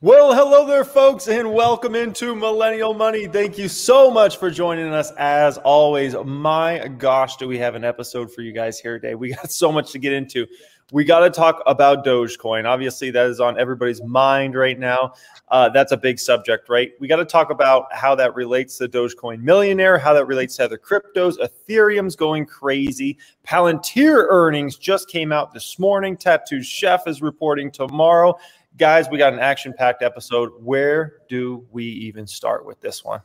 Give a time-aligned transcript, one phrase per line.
[0.00, 3.26] Well, hello there, folks, and welcome into Millennial Money.
[3.26, 5.12] Thank you so much for joining us.
[5.12, 9.14] As always, my gosh, do we have an episode for you guys here today?
[9.14, 10.46] We got so much to get into.
[10.92, 12.66] We got to talk about Dogecoin.
[12.66, 15.14] Obviously, that is on everybody's mind right now.
[15.48, 16.90] Uh, that's a big subject, right?
[17.00, 20.64] We got to talk about how that relates to Dogecoin Millionaire, how that relates to
[20.64, 21.36] other cryptos.
[21.38, 23.16] Ethereum's going crazy.
[23.46, 26.16] Palantir earnings just came out this morning.
[26.16, 28.36] Tattooed Chef is reporting tomorrow
[28.76, 30.52] guys, we got an action packed episode.
[30.60, 33.20] Where do we even start with this one?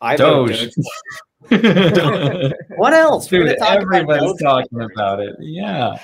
[0.00, 0.74] I Doge.
[1.48, 3.28] what else?
[3.28, 5.36] Dude, everybody's about talking about it.
[5.40, 5.96] Yeah.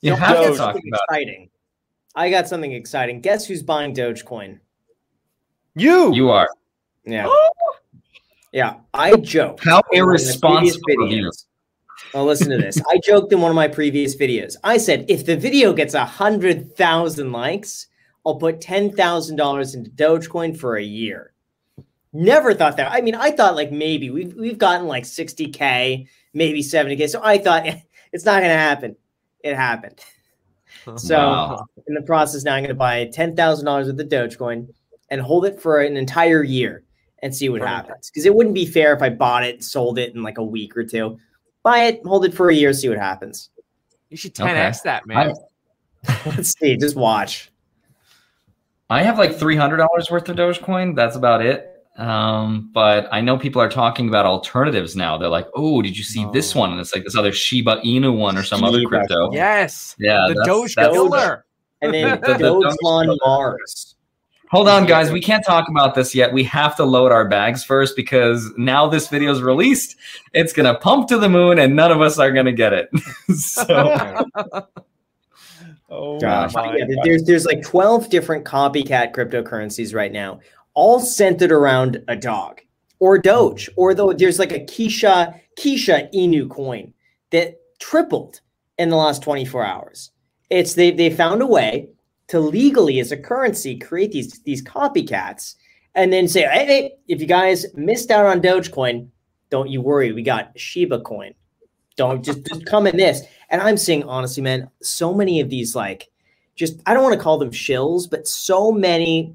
[0.00, 1.44] You have to talk about exciting.
[1.44, 1.50] It.
[2.14, 3.20] I got something exciting.
[3.20, 4.60] Guess who's buying Dogecoin?
[5.74, 6.14] You.
[6.14, 6.48] You are.
[7.04, 7.26] Yeah.
[7.28, 7.76] Oh!
[8.52, 8.76] yeah.
[8.92, 9.60] I joke.
[9.62, 11.46] How irresponsible videos.
[12.12, 12.80] Well, listen to this.
[12.88, 14.56] I joked in one of my previous videos.
[14.64, 17.88] I said, if the video gets a hundred thousand likes,
[18.26, 21.32] I'll put ten thousand dollars into Dogecoin for a year.
[22.12, 22.92] Never thought that.
[22.92, 27.08] I mean, I thought like maybe we've we've gotten like 60k, maybe 70k.
[27.08, 27.66] So I thought
[28.12, 28.96] it's not gonna happen.
[29.40, 30.00] It happened.
[30.96, 31.66] So wow.
[31.86, 34.68] in the process now, I'm gonna buy ten thousand dollars of the Dogecoin
[35.08, 36.82] and hold it for an entire year
[37.22, 38.10] and see what happens.
[38.10, 40.44] Because it wouldn't be fair if I bought it, and sold it in like a
[40.44, 41.18] week or two
[41.64, 43.50] buy it, hold it for a year, see what happens.
[44.10, 44.78] You should 10x okay.
[44.84, 45.34] that, man.
[46.26, 47.50] Let's see, just watch.
[48.90, 50.94] I have like three hundred dollars worth of Dogecoin.
[50.94, 51.70] That's about it.
[51.96, 55.16] Um, but I know people are talking about alternatives now.
[55.16, 56.30] They're like, "Oh, did you see oh.
[56.32, 58.68] this one?" And it's like this other Shiba Inu one or some Shiba.
[58.68, 59.32] other crypto.
[59.32, 61.46] Yes, yeah, the Doge killer,
[61.80, 63.93] and then the Doge on Mars.
[64.54, 65.10] Hold on, guys.
[65.10, 66.32] We can't talk about this yet.
[66.32, 69.96] We have to load our bags first because now this video is released.
[70.32, 72.72] It's going to pump to the moon and none of us are going to get
[72.72, 72.88] it.
[73.36, 74.24] so.
[75.90, 76.52] oh, gosh.
[76.54, 80.38] Yeah, there's, there's like 12 different copycat cryptocurrencies right now,
[80.74, 82.60] all centered around a dog
[83.00, 86.94] or Doge, or though there's like a Kishu, Kishu Inu coin
[87.30, 88.40] that tripled
[88.78, 90.12] in the last 24 hours.
[90.48, 91.88] It's they, they found a way
[92.28, 95.56] to legally as a currency create these these copycats
[95.94, 99.08] and then say, hey, hey, if you guys missed out on Dogecoin,
[99.50, 101.34] don't you worry, we got Shiba coin.
[101.96, 103.22] Don't just, just come in this.
[103.50, 106.10] And I'm saying honestly, man, so many of these like
[106.56, 109.34] just I don't want to call them shills, but so many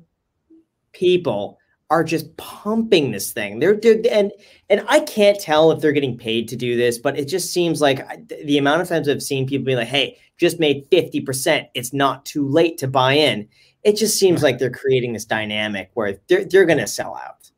[0.92, 1.58] people
[1.90, 3.60] are just pumping this thing.
[3.60, 4.32] They're, they're and
[4.70, 7.82] and I can't tell if they're getting paid to do this, but it just seems
[7.82, 11.68] like the amount of times I've seen people be like, "Hey, just made 50%.
[11.74, 13.48] It's not too late to buy in."
[13.84, 17.50] It just seems like they're creating this dynamic where they're they're going to sell out.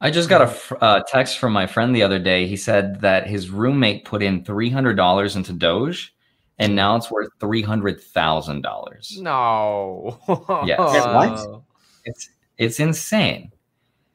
[0.00, 2.48] I just got a uh, text from my friend the other day.
[2.48, 6.12] He said that his roommate put in $300 into Doge
[6.58, 9.18] and now it's worth $300,000.
[9.20, 10.18] No.
[10.66, 10.78] yes.
[10.78, 11.62] What?
[12.04, 13.51] It's it's insane.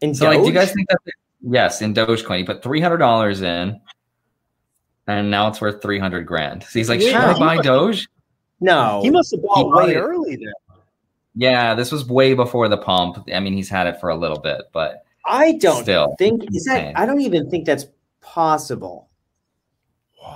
[0.01, 0.35] In so, Doge?
[0.35, 0.99] like, do you guys think that?
[1.41, 3.79] Yes, in Dogecoin, he put three hundred dollars in,
[5.07, 6.63] and now it's worth three hundred grand.
[6.63, 8.07] So he's like, yeah, "Should I buy Doge?"
[8.59, 10.53] No, he must have bought way early then.
[11.35, 13.27] Yeah, this was way before the pump.
[13.31, 16.65] I mean, he's had it for a little bit, but I don't still think is
[16.65, 16.97] that.
[16.97, 17.85] I don't even think that's
[18.21, 19.06] possible.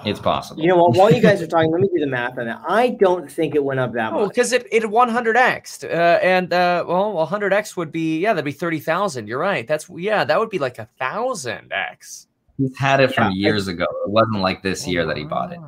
[0.05, 0.61] It's possible.
[0.61, 0.95] You know what?
[0.95, 2.61] While you guys are talking, let me do the math on that.
[2.67, 4.29] I don't think it went up that oh, much.
[4.29, 8.79] because it it 100x, uh, and uh, well, 100x would be yeah, that'd be thirty
[8.79, 9.27] thousand.
[9.27, 9.67] You're right.
[9.67, 12.27] That's yeah, that would be like a thousand x.
[12.57, 13.49] He's had it from yeah.
[13.49, 13.85] years ago.
[14.05, 15.59] It wasn't like this year that he bought it.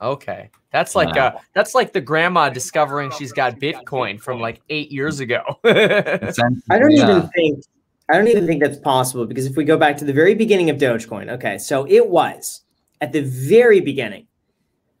[0.00, 4.92] Okay, that's like uh, that's like the grandma discovering she's got Bitcoin from like eight
[4.92, 5.42] years ago.
[5.64, 7.10] I don't yeah.
[7.10, 7.64] even think
[8.08, 10.70] I don't even think that's possible because if we go back to the very beginning
[10.70, 12.62] of Dogecoin, okay, so it was
[13.00, 14.26] at the very beginning,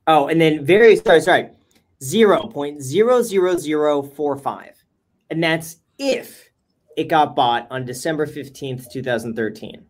[0.08, 1.50] Oh, and then very, sorry, sorry,
[2.00, 4.70] 0.00045.
[5.30, 6.48] And that's if
[6.96, 9.84] it got bought on December 15th, 2013.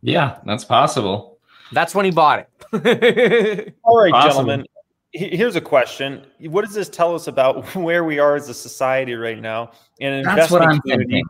[0.00, 1.38] Yeah, that's possible.
[1.72, 2.48] That's when he bought it.
[3.82, 4.44] All right, possible.
[4.44, 4.66] gentlemen.
[5.12, 6.26] Here's a question.
[6.40, 9.72] What does this tell us about where we are as a society right now?
[10.00, 11.24] And That's what I'm thinking.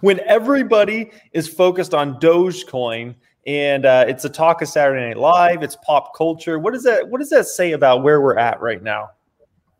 [0.00, 3.16] When everybody is focused on Dogecoin
[3.46, 5.62] and uh, it's a talk of Saturday Night Live.
[5.62, 6.58] It's pop culture.
[6.58, 9.10] What does that What does that say about where we're at right now?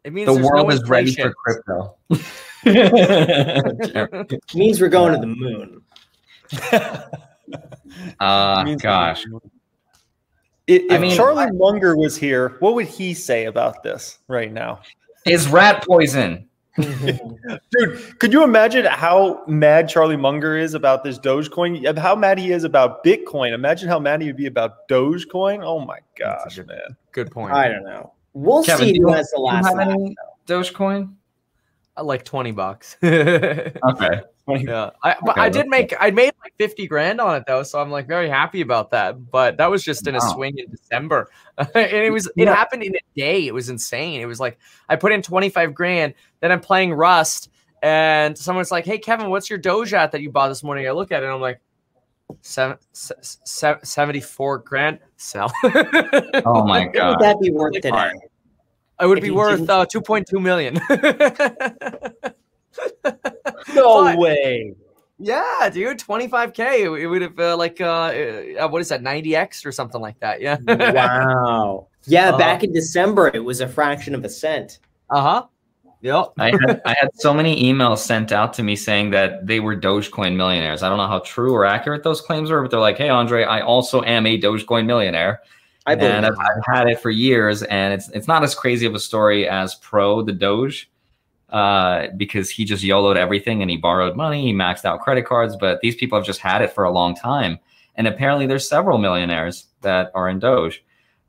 [0.05, 1.97] It means The world no is ready for crypto.
[2.65, 5.83] It means we're going to the moon.
[8.21, 9.25] uh, Means- gosh.
[10.77, 14.81] If, I mean- Charlie Munger was here, what would he say about this right now?
[15.27, 16.49] Is rat poison.
[16.81, 21.99] Dude, could you imagine how mad Charlie Munger is about this Dogecoin?
[21.99, 23.53] How mad he is about Bitcoin?
[23.53, 25.63] Imagine how mad he would be about Dogecoin.
[25.63, 26.97] Oh my gosh, good- man!
[27.13, 27.53] Good point.
[27.53, 28.15] I don't know.
[28.33, 29.99] We'll Kevin, see you, who has the last have laugh.
[30.47, 31.13] Dogecoin?
[31.95, 32.97] Uh, like 20 bucks.
[34.49, 34.91] yeah.
[35.03, 37.63] I but Okay, I did that's make I made like 50 grand on it though,
[37.63, 39.31] so I'm like very happy about that.
[39.31, 40.33] But that was just in a Wow.
[40.35, 41.31] swing in December.
[41.59, 42.55] and it was it Yeah.
[42.55, 43.47] happened in a day.
[43.47, 44.21] It was insane.
[44.21, 44.59] It was like
[44.89, 47.51] I put in 25 grand, then I'm playing Rust,
[47.83, 50.87] and someone's like, Hey Kevin, what's your Doge at that you bought this morning?
[50.89, 51.61] I look at it and I'm like,
[52.41, 55.53] seven, se- se- 74 grand sell.
[56.45, 57.11] Oh my god.
[57.11, 57.83] would that be worth it?
[57.83, 58.11] today?
[59.01, 60.79] It would If be worth uh, 2.2 million.
[63.75, 64.75] No But- way.
[65.19, 66.59] yeah, dude, 25k.
[66.81, 68.13] It, it would have uh, like uh,
[68.61, 70.41] uh, what is that, 90x or something like that?
[70.41, 70.57] Yeah.
[70.67, 71.87] wow.
[72.07, 74.79] Yeah, Uh, back in December, it was a fraction of a cent.
[75.11, 75.47] uh huh.
[76.01, 76.33] Yep.
[76.37, 79.77] I had, I had so many emails sent out to me saying that they were
[79.77, 80.83] Dogecoin millionaires.
[80.83, 83.45] I don't know how true or accurate those claims were, but they're like, "Hey, Andre,
[83.45, 85.43] I also am a Dogecoin millionaire,
[85.87, 86.11] I believe.
[86.11, 88.99] and I've, I've had it for years, and it's it's not as crazy of a
[88.99, 90.91] story as Pro the Doge,
[91.53, 95.57] uh, because he just YOLO'd everything and he borrowed money, he maxed out credit cards,
[95.57, 97.59] but these people have just had it for a long time,
[97.95, 100.85] and apparently there's several millionaires that are in Doge,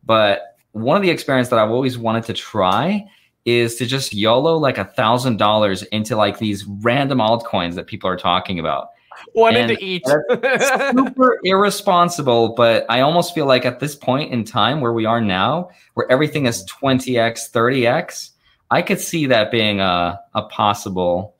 [0.05, 3.05] but one of the experiments that I've always wanted to try
[3.45, 8.09] is to just YOLO like a thousand dollars into like these random altcoins that people
[8.09, 8.89] are talking about.
[9.33, 10.03] One And into each.
[10.05, 15.21] Super irresponsible, but I almost feel like at this point in time where we are
[15.21, 18.31] now, where everything is 20x, 30x,
[18.73, 21.35] I could see that being a, a possible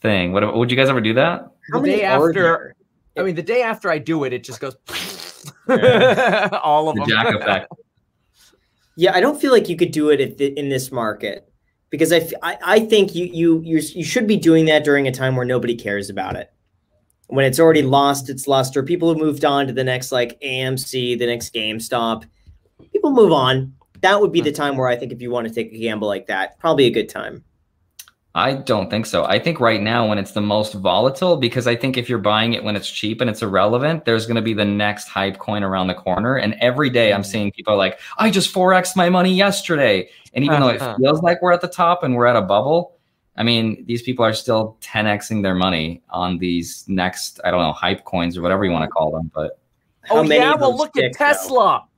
[0.00, 0.32] thing.
[0.32, 1.50] Would, would you guys ever do that?
[1.72, 2.76] The day after.
[3.16, 4.76] I mean, the day after I do it, it just goes.
[5.68, 7.08] All of The them.
[7.08, 7.72] jack effect.
[9.00, 11.48] Yeah, I don't feel like you could do it the, in this market
[11.88, 15.36] because I I think you you you you should be doing that during a time
[15.36, 16.50] where nobody cares about it.
[17.28, 21.16] When it's already lost its luster, people have moved on to the next like AMC,
[21.16, 22.24] the next GameStop.
[22.92, 23.72] People move on.
[24.00, 26.08] That would be the time where I think if you want to take a gamble
[26.08, 27.44] like that, probably a good time.
[28.34, 29.24] I don't think so.
[29.24, 32.52] I think right now when it's the most volatile, because I think if you're buying
[32.52, 35.64] it when it's cheap and it's irrelevant, there's going to be the next hype coin
[35.64, 36.36] around the corner.
[36.36, 40.08] And every day I'm seeing people like, I just forex my money yesterday.
[40.34, 40.94] And even though Uh-huh.
[40.96, 42.96] it feels like we're at the top and we're at a bubble,
[43.36, 47.72] I mean, these people are still 10xing their money on these next, I don't know,
[47.72, 49.32] hype coins or whatever you want to call them.
[49.34, 49.58] But
[50.10, 51.24] Oh many yeah, of well look at stick, though?
[51.26, 51.88] Tesla.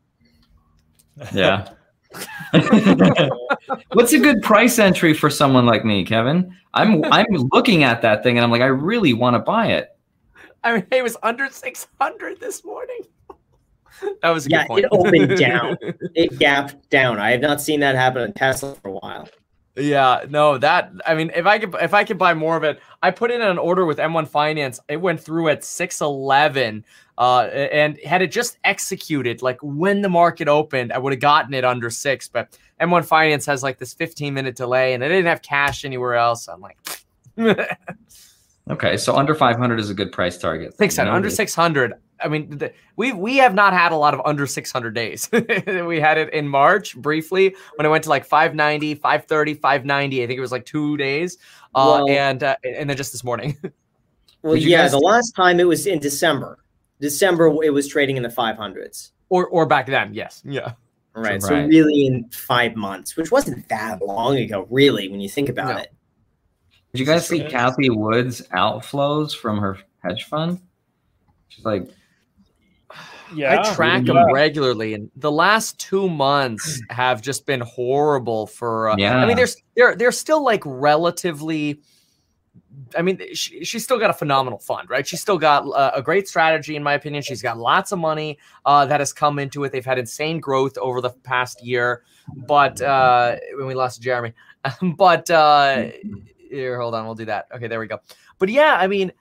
[1.35, 1.71] yeah.
[3.93, 6.55] What's a good price entry for someone like me, Kevin?
[6.75, 9.89] I'm I'm looking at that thing and I'm like, I really want to buy it.
[10.63, 13.01] I mean, it was under 600 this morning.
[14.23, 14.85] that was a Yeah, good point.
[14.85, 15.77] it opened down.
[16.15, 17.19] It gapped down.
[17.19, 19.29] I have not seen that happen in Tesla for a while.
[19.81, 22.81] Yeah, no, that I mean, if I could, if I could buy more of it,
[23.03, 24.81] I put in an order with M1 Finance.
[24.89, 26.85] It went through at six eleven,
[27.19, 31.55] uh, and had it just executed like when the market opened, I would have gotten
[31.55, 32.29] it under six.
[32.29, 36.15] But M1 Finance has like this fifteen minute delay, and I didn't have cash anywhere
[36.15, 36.49] else.
[36.49, 36.79] I'm like,
[38.71, 40.77] Okay, so under 500 is a good price target.
[40.77, 41.95] six hundred, You under six hundred.
[42.23, 45.29] I mean, the, we we have not had a lot of under 600 days.
[45.33, 50.23] we had it in March briefly when it went to like 590, 530, 590.
[50.23, 51.39] I think it was like two days.
[51.75, 53.57] Uh, Well- and uh, and then just this morning.
[54.43, 56.59] Well, yeah, guys- the last time it was in December.
[56.99, 59.11] December it was trading in the 500s.
[59.29, 60.41] or or back then, yes.
[60.47, 60.73] Yeah.
[61.15, 61.43] Right.
[61.43, 61.69] So Right.
[61.69, 65.83] really in 5 months, which wasn't that long ago really when you think about No.
[65.83, 65.93] it.
[66.95, 70.59] Did you guys see Cathie Wood's outflows from her hedge fund?
[71.49, 71.87] She's like,
[73.35, 74.15] Yeah, I track yeah.
[74.15, 78.91] them regularly, and the last two months have just been horrible for.
[78.91, 81.81] Uh, I mean, there's they're they're still like relatively.
[82.97, 85.07] I mean, she, she's still got a phenomenal fund, right?
[85.07, 87.23] She's still got uh, a great strategy, in my opinion.
[87.23, 89.71] She's got lots of money uh, that has come into it.
[89.71, 92.03] They've had insane growth over the past year,
[92.35, 94.35] but uh, when we lost Jeremy,
[94.97, 95.89] but uh,
[96.51, 97.47] here, hold on, we'll do that.
[97.55, 98.01] Okay, there we go.
[98.39, 99.13] But yeah, I mean,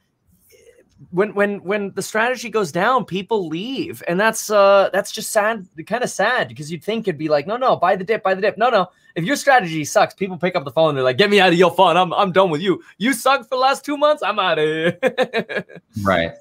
[1.11, 5.67] when when when the strategy goes down, people leave, and that's uh that's just sad,
[5.87, 8.33] kind of sad because you'd think it'd be like, no, no, buy the dip, buy
[8.33, 8.57] the dip.
[8.57, 8.87] No, no.
[9.15, 10.89] If your strategy sucks, people pick up the phone.
[10.89, 11.97] And they're like, get me out of your fund.
[11.97, 12.81] I'm I'm done with you.
[12.97, 14.21] You suck for the last two months.
[14.21, 15.65] I'm out of here.
[16.03, 16.33] right.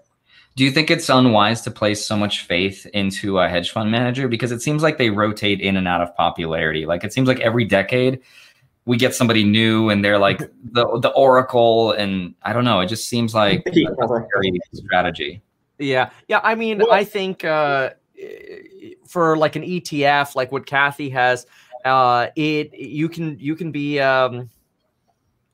[0.57, 4.27] Do you think it's unwise to place so much faith into a hedge fund manager
[4.27, 6.85] because it seems like they rotate in and out of popularity?
[6.85, 8.21] Like it seems like every decade
[8.89, 10.39] we get somebody new and they're like
[10.73, 15.43] the the oracle and I don't know, it just seems like a scary strategy.
[15.79, 16.09] Yeah.
[16.27, 17.91] Yeah, I mean, well, I think uh
[19.07, 21.47] for like an ETF like what Cathie has,
[21.85, 24.49] uh it you can you can be um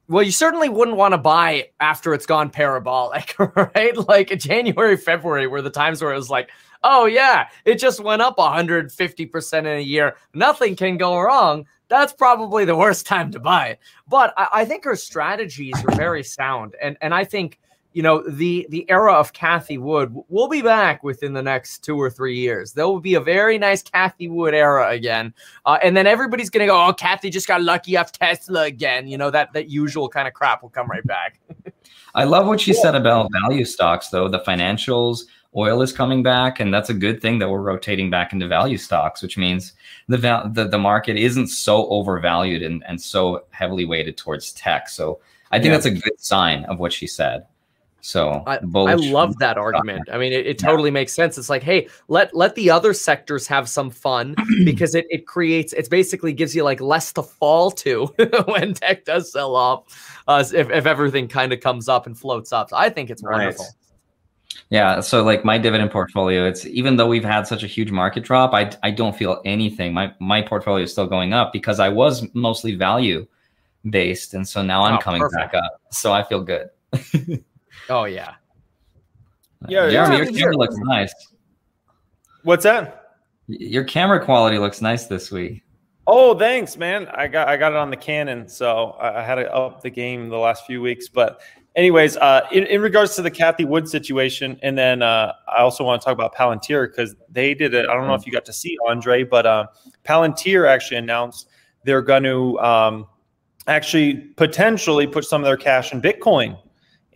[0.07, 3.97] well, you certainly wouldn't want to buy after it's gone parabolic, right?
[4.09, 6.51] Like January, February were the times where it was like,
[6.85, 10.17] oh, yeah, it just went up 150% in a year.
[10.35, 11.67] Nothing can go wrong.
[11.89, 13.81] That's probably the worst time to buy it.
[14.09, 16.75] But I, I think her strategies are very sound.
[16.81, 17.59] And, and I think
[17.95, 21.97] you know the the era of Cathie Wood will be back within the next two
[21.97, 22.73] or three years.
[22.73, 25.33] There will be a very nice Cathie Wood era again,
[25.65, 29.17] uh, and then everybody's gonna go, "Oh, Cathie just got lucky off Tesla again." You
[29.17, 31.41] know that that usual kind of crap will come right back.
[32.17, 34.29] I love what she said about value stocks, though.
[34.29, 35.23] The financials,
[35.57, 38.79] oil is coming back, and that's a good thing that we're rotating back into value
[38.79, 39.73] stocks, which means
[40.09, 44.89] the val- the, the market isn't so overvalued and, and so heavily weighted towards tech.
[44.89, 45.21] So
[45.51, 45.73] I think yeah.
[45.73, 47.47] that's a good sign of what she said.
[48.05, 50.11] So I, I love that argument.
[50.13, 50.95] I mean, it, it totally yeah.
[50.95, 51.39] makes sense.
[51.39, 54.35] It's like, hey, let let the other sectors have some fun
[54.65, 58.05] because it, it creates it basically gives you like less to fall to
[58.45, 60.21] when tech does sell off.
[60.29, 62.69] Uh, if, if everything kind of comes up and floats up.
[62.69, 63.39] So I think it's right.
[63.39, 63.67] wonderful.
[64.71, 65.01] Yeah.
[65.01, 68.55] So like my dividend portfolio, it's even though we've had such a huge market drop,
[68.55, 69.93] I I don't feel anything.
[69.93, 73.27] My my portfolio is still going up because I was mostly value
[73.91, 74.35] based.
[74.35, 75.53] And so now I'm oh, coming perfect.
[75.53, 75.81] back up.
[75.91, 76.69] So I feel good.
[77.91, 78.35] Oh yeah.
[79.63, 81.15] Uh, yeah, Jeremy, your camera looks nice.
[82.43, 83.17] What's that?
[83.47, 85.63] Your camera quality looks nice this week.
[86.07, 87.09] Oh, thanks, man.
[87.09, 90.29] I got I got it on the Canon, so I, had to up the game
[90.29, 91.09] the last few weeks.
[91.09, 91.41] But,
[91.77, 95.85] anyways, uh, in, in regards to the Cathie Wood situation, and then uh, I also
[95.85, 97.89] want to talk about Palantir because they did it.
[97.89, 99.67] I don't know if you got to see Andre, but uh,
[100.05, 101.49] Palantir actually announced
[101.85, 103.07] they're going to um,
[103.67, 106.59] actually potentially put some of their cash in Bitcoin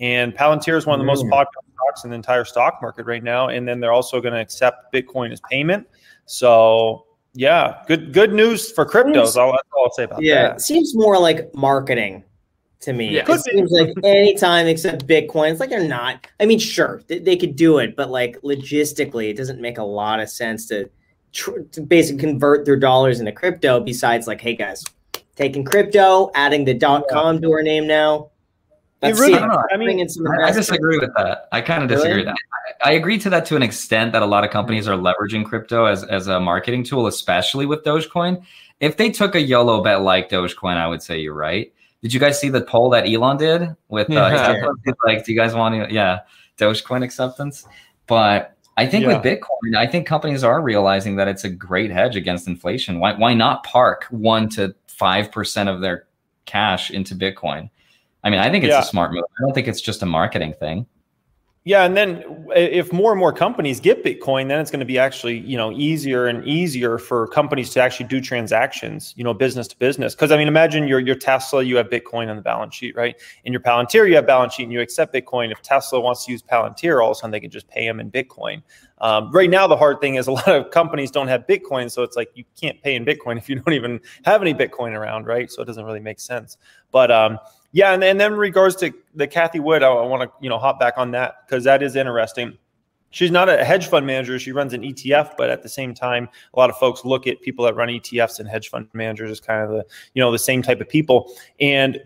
[0.00, 3.23] and Palantir is one of the most popular stocks in the entire stock market right
[3.23, 3.49] now.
[3.49, 5.87] And then they're also going to accept Bitcoin as payment.
[6.27, 9.27] So yeah, good good news for cryptos.
[9.27, 10.41] Seems, all, all I'll say about yeah, that.
[10.41, 12.25] Yeah, it seems more like marketing
[12.80, 13.11] to me.
[13.11, 13.25] Yeah.
[13.28, 16.26] It seems like anytime except Bitcoin, it's like they're not.
[16.38, 19.85] I mean, sure, they, they, could do it, but like logistically, it doesn't make a
[19.85, 20.88] lot of sense to,
[21.32, 23.80] tr- to basically convert their dollars into crypto.
[23.80, 24.85] Besides, like, hey guys,
[25.35, 27.40] taking crypto, adding the dot com yeah.
[27.42, 28.30] to our name now.
[29.00, 31.47] That's really, I, I mean, I, I disagree with that.
[31.52, 32.26] I kind of disagree really?
[32.26, 32.85] with that.
[32.85, 35.44] I, I, agree to that to an extent that a lot of companies are leveraging
[35.44, 38.42] crypto as, as a marketing tool, especially with Dogecoin.
[38.80, 41.73] If they took a YOLO bet like Dogecoin, I would say you're right.
[42.02, 44.93] Did you guys see the poll that Elon did with uh, yeah.
[45.05, 46.21] like, do you guys want to, yeah,
[46.57, 47.67] Dogecoin acceptance?
[48.07, 49.17] But I think yeah.
[49.17, 53.00] with Bitcoin, I think companies are realizing that it's a great hedge against inflation.
[53.00, 56.07] Why, why not park one to five percent of their
[56.47, 57.69] cash into Bitcoin?
[58.23, 58.81] I mean, I think it's yeah.
[58.81, 59.25] a smart move.
[59.38, 60.87] I don't think it's just a marketing thing.
[61.68, 62.25] Yeah, and then
[62.56, 65.70] if more and more companies get Bitcoin, then it's going to be actually you know
[65.70, 70.14] easier and easier for companies to actually do transactions, you know, business to business.
[70.14, 73.16] Because I mean, imagine your your Tesla, you have Bitcoin on the balance sheet, right?
[73.44, 75.52] In your Palantir, you have balance sheet, and you accept Bitcoin.
[75.52, 78.00] If Tesla wants to use Palantir, all of a sudden they can just pay them
[78.00, 78.62] in Bitcoin.
[79.02, 82.02] Um, right now, the hard thing is a lot of companies don't have Bitcoin, so
[82.02, 85.26] it's like you can't pay in Bitcoin if you don't even have any Bitcoin around,
[85.26, 85.50] right?
[85.52, 86.56] So it doesn't really make sense.
[86.90, 87.38] But um,
[87.72, 90.48] yeah, and, and then in regards to the Cathie Wood, I, I want to you
[90.48, 92.56] know hop back on that because that is interesting.
[93.10, 95.37] She's not a hedge fund manager; she runs an ETF.
[95.37, 98.38] But at the same time, a lot of folks look at people that run ETFs
[98.38, 99.84] and hedge fund managers as kind of the
[100.14, 101.32] you know the same type of people.
[101.60, 102.00] And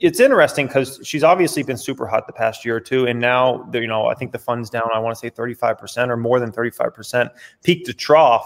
[0.00, 3.68] it's interesting because she's obviously been super hot the past year or two, and now
[3.72, 4.88] you know I think the fund's down.
[4.92, 7.30] I want to say thirty five percent or more than thirty five percent,
[7.62, 8.44] peak to trough.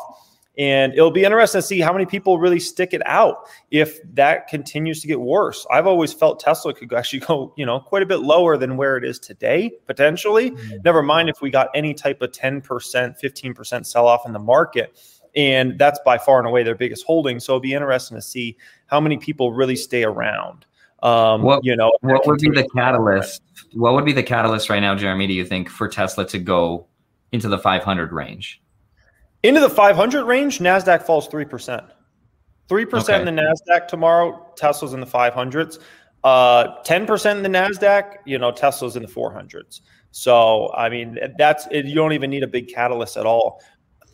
[0.58, 4.48] And it'll be interesting to see how many people really stick it out if that
[4.48, 5.64] continues to get worse.
[5.70, 8.96] I've always felt Tesla could actually go, you know, quite a bit lower than where
[8.96, 10.50] it is today, potentially.
[10.50, 10.76] Mm-hmm.
[10.84, 14.98] Never mind if we got any type of 10%, 15% sell off in the market.
[15.36, 17.38] And that's by far and away their biggest holding.
[17.38, 20.66] So it'll be interesting to see how many people really stay around.
[21.00, 23.42] Um, what, you know, what would be the catalyst?
[23.74, 25.28] What would be the catalyst right now, Jeremy?
[25.28, 26.86] Do you think for Tesla to go
[27.30, 28.60] into the 500 range?
[29.42, 31.90] Into the 500 range, NASDAQ falls 3%.
[32.68, 33.18] 3% okay.
[33.18, 35.78] in the NASDAQ tomorrow, Tesla's in the 500s.
[36.24, 39.80] Uh, 10% in the NASDAQ, you know, Tesla's in the 400s.
[40.10, 43.62] So, I mean, that's it, you don't even need a big catalyst at all.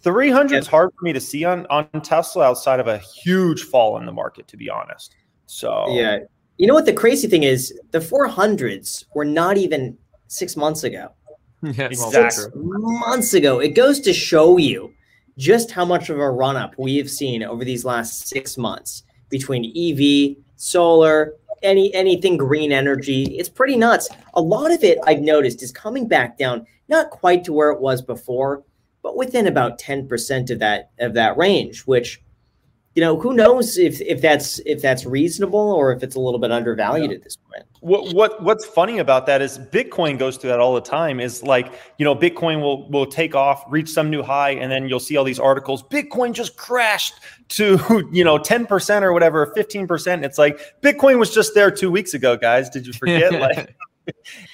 [0.02, 3.96] 300 is hard for me to see on, on Tesla outside of a huge fall
[3.96, 5.16] in the market, to be honest.
[5.46, 6.18] So, yeah.
[6.58, 7.72] You know what the crazy thing is?
[7.90, 9.96] The 400s were not even
[10.28, 11.08] six months ago.
[11.62, 12.42] Yeah, Exactly.
[12.42, 13.58] six months ago.
[13.58, 14.92] It goes to show you
[15.36, 19.02] just how much of a run up we have seen over these last six months
[19.30, 23.24] between EV, solar, any anything green energy.
[23.36, 24.08] It's pretty nuts.
[24.34, 27.80] A lot of it I've noticed is coming back down, not quite to where it
[27.80, 28.62] was before,
[29.02, 32.22] but within about 10% of that of that range, which
[32.94, 36.38] you know, who knows if if that's if that's reasonable or if it's a little
[36.38, 37.64] bit undervalued at this point.
[37.80, 41.18] What what what's funny about that is Bitcoin goes through that all the time.
[41.18, 44.88] Is like you know Bitcoin will will take off, reach some new high, and then
[44.88, 45.82] you'll see all these articles.
[45.82, 47.14] Bitcoin just crashed
[47.50, 50.24] to you know ten percent or whatever, fifteen percent.
[50.24, 52.70] It's like Bitcoin was just there two weeks ago, guys.
[52.70, 53.32] Did you forget?
[53.40, 53.74] like,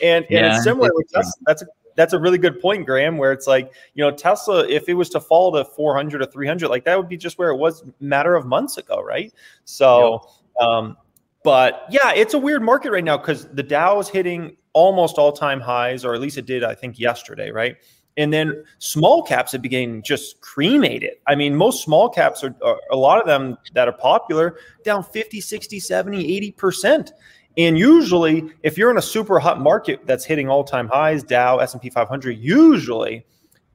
[0.03, 1.33] and and it's similar with Tesla.
[1.45, 1.67] That's a
[1.97, 3.19] that's a really good point, Graham.
[3.19, 6.27] Where it's like you know Tesla, if it was to fall to four hundred or
[6.27, 9.03] three hundred, like that would be just where it was a matter of months ago,
[9.03, 9.33] right?
[9.65, 10.29] So.
[10.61, 10.97] Um,
[11.43, 15.33] but yeah, it's a weird market right now because the Dow is hitting almost all
[15.33, 17.77] time highs, or at least it did, I think, yesterday, right?
[18.17, 21.15] And then small caps have begun just cremated.
[21.27, 25.03] I mean, most small caps are, are a lot of them that are popular down
[25.03, 27.13] 50, 60, 70, 80%.
[27.57, 31.59] And usually, if you're in a super hot market that's hitting all time highs, Dow,
[31.59, 33.27] S&P 500, usually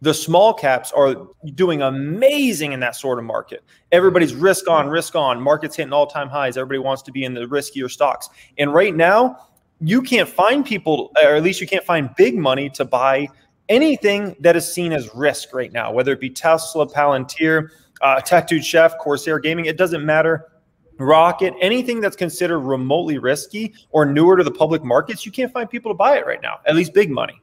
[0.02, 1.16] the small caps are
[1.56, 3.64] doing amazing in that sort of market.
[3.92, 6.58] Everybody's risk on, risk on, markets hitting all time highs.
[6.58, 8.30] Everybody wants to be in the riskier stocks.
[8.58, 9.38] And right now,
[9.82, 13.28] you can't find people, or at least you can't find big money to buy
[13.68, 17.70] anything that is seen as risk right now, whether it be Tesla, Palantir,
[18.02, 20.46] uh, Tattooed Chef, Corsair Gaming, it doesn't matter.
[20.98, 25.70] Rocket, anything that's considered remotely risky or newer to the public markets, you can't find
[25.70, 27.42] people to buy it right now, at least big money.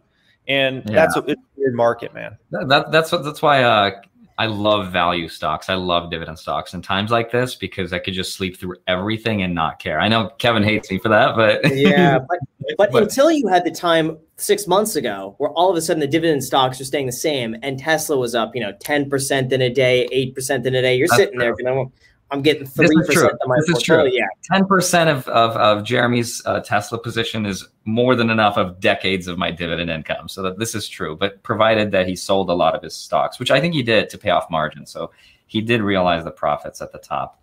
[0.48, 0.94] And Yeah.
[0.94, 2.36] that's a, it's a weird market, man.
[2.50, 3.90] That, that that's what that's why uh,
[4.38, 5.68] I love value stocks.
[5.68, 9.42] I love dividend stocks in times like this because I could just sleep through everything
[9.42, 10.00] and not care.
[10.00, 12.38] I know Kevin hates me for that, but yeah, but,
[12.78, 16.00] but But- until you had the time six months ago where all of a sudden
[16.00, 19.62] the dividend stocks are staying the same and Tesla was up, you know, 10% in
[19.62, 21.92] a day, 8% in a day, you're That's sitting there, you know,
[22.32, 23.28] I'm getting is 3% true.
[23.28, 24.08] of my This is true.
[24.10, 24.26] Yeah.
[24.50, 29.28] ten percent of, of of Jeremy's uh, Tesla position is more than enough of decades
[29.28, 30.28] of my dividend income.
[30.28, 33.38] So that this is true, but provided that he sold a lot of his stocks,
[33.38, 34.86] which I think he did to pay off margin.
[34.86, 35.10] So
[35.46, 37.40] he did realize the profits at the top.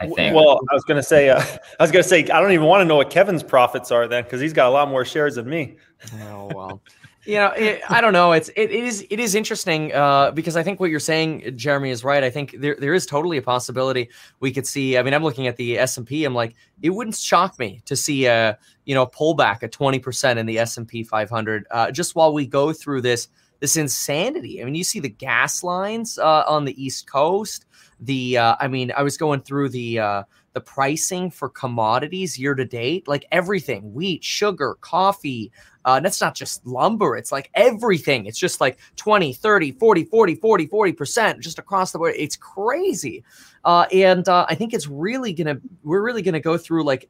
[0.00, 0.36] I think.
[0.36, 1.40] Well, I was going to say, uh,
[1.80, 4.06] I was going to say, I don't even want to know what Kevin's profits are
[4.06, 5.76] then, because he's got a lot more shares than me.
[6.22, 6.82] Oh well.
[7.28, 8.32] You know, it, I don't know.
[8.32, 11.90] It's it, it is it is interesting uh, because I think what you're saying, Jeremy,
[11.90, 12.24] is right.
[12.24, 14.08] I think there there is totally a possibility
[14.40, 14.96] we could see.
[14.96, 16.24] I mean, I'm looking at the S and P.
[16.24, 20.38] I'm like, it wouldn't shock me to see a you know pullback at 20 percent
[20.38, 23.28] in the S and P 500 uh, just while we go through this
[23.60, 24.62] this insanity.
[24.62, 27.66] I mean, you see the gas lines uh, on the East Coast.
[28.00, 30.22] The uh, I mean, I was going through the uh,
[30.54, 35.52] the pricing for commodities year to date, like everything wheat, sugar, coffee.
[35.88, 38.26] Uh, that's not just lumber, it's like everything.
[38.26, 42.12] It's just like 20, 30, 40, 40, 40, 40% just across the board.
[42.14, 43.24] It's crazy.
[43.64, 46.84] Uh, and uh, I think it's really going to, we're really going to go through
[46.84, 47.08] like,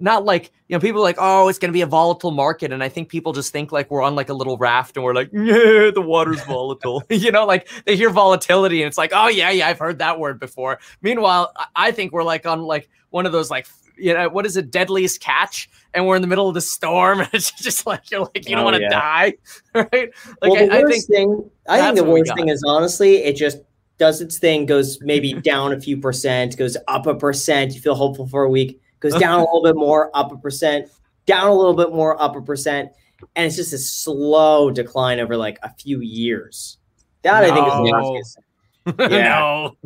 [0.00, 2.82] not like you know people like oh it's going to be a volatile market and
[2.82, 5.28] i think people just think like we're on like a little raft and we're like
[5.30, 9.50] yeah the water's volatile you know like they hear volatility and it's like oh yeah
[9.50, 13.32] yeah i've heard that word before meanwhile i think we're like on like one of
[13.32, 16.54] those like you know what is it deadliest catch and we're in the middle of
[16.54, 18.88] the storm and it's just like you're like you don't Oh, want to yeah.
[18.88, 19.34] die
[19.74, 22.62] right like well, the I, I worst think thing, I think the worst thing is
[22.66, 23.58] honestly, it just
[23.98, 27.74] does its thing, goes maybe down a few percent, goes up a percent.
[27.74, 30.88] You feel hopeful for a week, goes down a little bit more, up a percent,
[31.26, 32.90] down a little bit more, up a percent.
[33.36, 36.78] And it's just a slow decline over like a few years.
[37.22, 38.43] That I think is the worst case.
[38.98, 39.38] Yeah.
[39.38, 39.76] no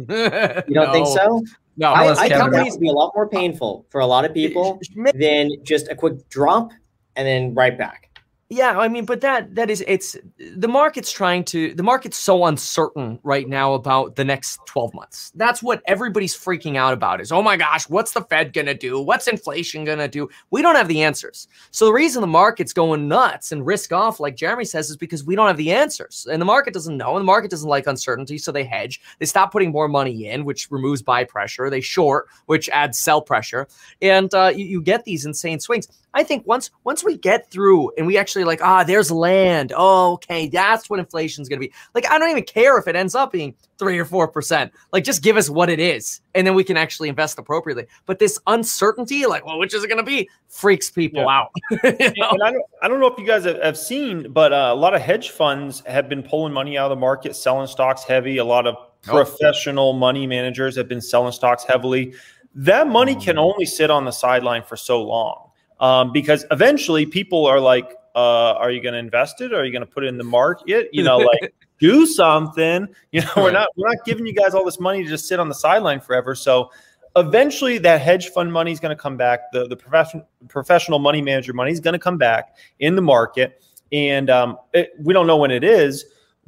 [0.69, 1.43] You don't think so?
[1.77, 4.07] no I, Unless I Kevin- think that would be a lot more painful for a
[4.07, 4.81] lot of people
[5.15, 6.71] than just a quick drop
[7.17, 8.08] and then right back.
[8.51, 12.47] Yeah, I mean, but that that is it's the market's trying to the market's so
[12.47, 15.31] uncertain right now about the next 12 months.
[15.35, 18.73] That's what everybody's freaking out about is, "Oh my gosh, what's the Fed going to
[18.73, 19.03] do?
[19.03, 21.47] What's inflation going to do?" We don't have the answers.
[21.73, 25.25] So the reason the market's going nuts and risk off like Jeremy says is because
[25.25, 26.27] we don't have the answers.
[26.31, 28.99] And the market doesn't know, and the market doesn't like uncertainty, so they hedge.
[29.19, 31.69] They stop putting more money in, which removes buy pressure.
[31.69, 33.69] They short, which adds sell pressure.
[34.01, 35.87] And uh, you, you get these insane swings.
[36.15, 40.13] I think once once we get through and we actually like ah there's land oh,
[40.15, 43.33] okay that's what inflation's gonna be like I don't even care if it ends up
[43.33, 46.65] being three or four percent like just give us what it is and then we
[46.65, 50.91] can actually invest appropriately but this uncertainty like well which is it gonna be freaks
[50.91, 51.29] people Yeah.
[51.29, 51.51] out
[51.85, 52.31] You know?
[52.31, 54.75] And I don't, I don't know if you guys have, have seen, but uh, a
[54.75, 58.39] lot of hedge funds have been pulling money out of the market, selling stocks heavy.
[58.39, 62.15] A lot of professional money managers have been selling stocks heavily.
[62.55, 67.47] That money can only sit on the sideline for so long um, because eventually people
[67.47, 69.55] are like, Uh, are you going to invest it?
[69.55, 70.89] Are you going to put it in the market?
[70.93, 72.89] You know, like do something.
[73.13, 75.39] You know, we're not we're not giving you guys all this money to just sit
[75.39, 76.35] on the sideline forever.
[76.35, 76.73] So
[77.15, 79.53] eventually that hedge fund money is going to come back.
[79.53, 83.63] The the professional professional money manager money is going to come back in the market,
[83.93, 86.05] and um, it, we don't know when it is.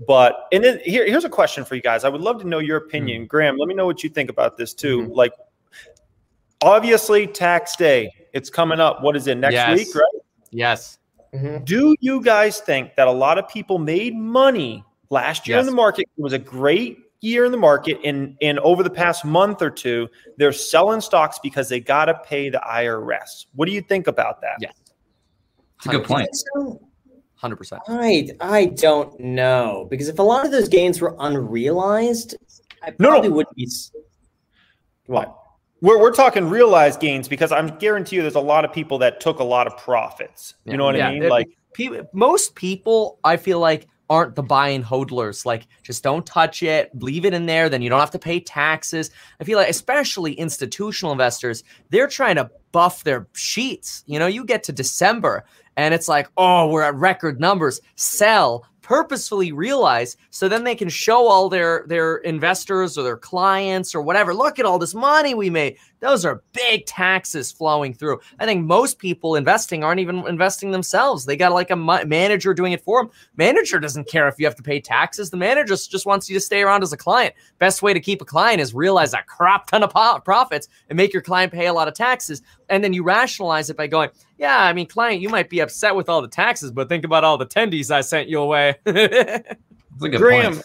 [0.09, 2.03] But and then here, here's a question for you guys.
[2.03, 3.29] I would love to know your opinion, mm-hmm.
[3.29, 3.59] Graham.
[3.59, 5.03] Let me know what you think about this too.
[5.03, 5.13] Mm-hmm.
[5.13, 5.35] Like,
[6.63, 8.11] obviously, tax day.
[8.33, 9.03] It's coming up.
[9.03, 9.79] What is it next yes.
[9.79, 9.95] week?
[9.95, 10.23] Right?
[10.51, 10.99] Yes.
[11.35, 11.65] Mm-hmm.
[11.65, 15.63] Do you guys think that a lot of people made money last year yes.
[15.63, 16.07] in the market?
[16.17, 19.69] It was a great year in the market and and over the past month or
[19.71, 23.47] two they're selling stocks because they got to pay the IRS.
[23.55, 24.57] What do you think about that?
[24.61, 24.71] Yeah.
[25.77, 26.29] It's a good point.
[27.43, 27.79] 100%.
[27.89, 32.37] I I don't know because if a lot of those gains were unrealized,
[32.83, 33.37] I probably no, no.
[33.37, 33.69] wouldn't be
[35.07, 35.40] What?
[35.81, 39.21] We're, we're talking realized gains because I'm guarantee you there's a lot of people that
[39.21, 40.55] took a lot of profits.
[40.65, 41.09] You know what yeah.
[41.09, 41.23] I mean?
[41.25, 45.47] It, like people, most people, I feel like aren't the buying hodlers.
[45.47, 47.69] Like, just don't touch it, leave it in there.
[47.69, 49.11] Then you don't have to pay taxes.
[49.41, 54.03] I feel like, especially institutional investors, they're trying to buff their sheets.
[54.07, 55.45] You know, you get to December
[55.77, 57.81] and it's like, oh, we're at record numbers.
[57.95, 63.95] Sell, purposefully realize so then they can show all their their investors or their clients
[63.95, 68.21] or whatever look at all this money we made those are big taxes flowing through.
[68.39, 71.27] I think most people investing aren't even investing themselves.
[71.27, 74.55] They got like a manager doing it for them manager doesn't care if you have
[74.57, 75.31] to pay taxes.
[75.31, 77.35] The manager just wants you to stay around as a client.
[77.59, 79.93] Best way to keep a client is realize a crap ton of
[80.25, 82.43] profits and make your client pay a lot of taxes.
[82.69, 85.95] And then you rationalize it by going yeah, I mean, client, you might be upset
[85.95, 88.77] with all the taxes, but think about all the tendies I sent you away.
[89.99, 90.63] Graham,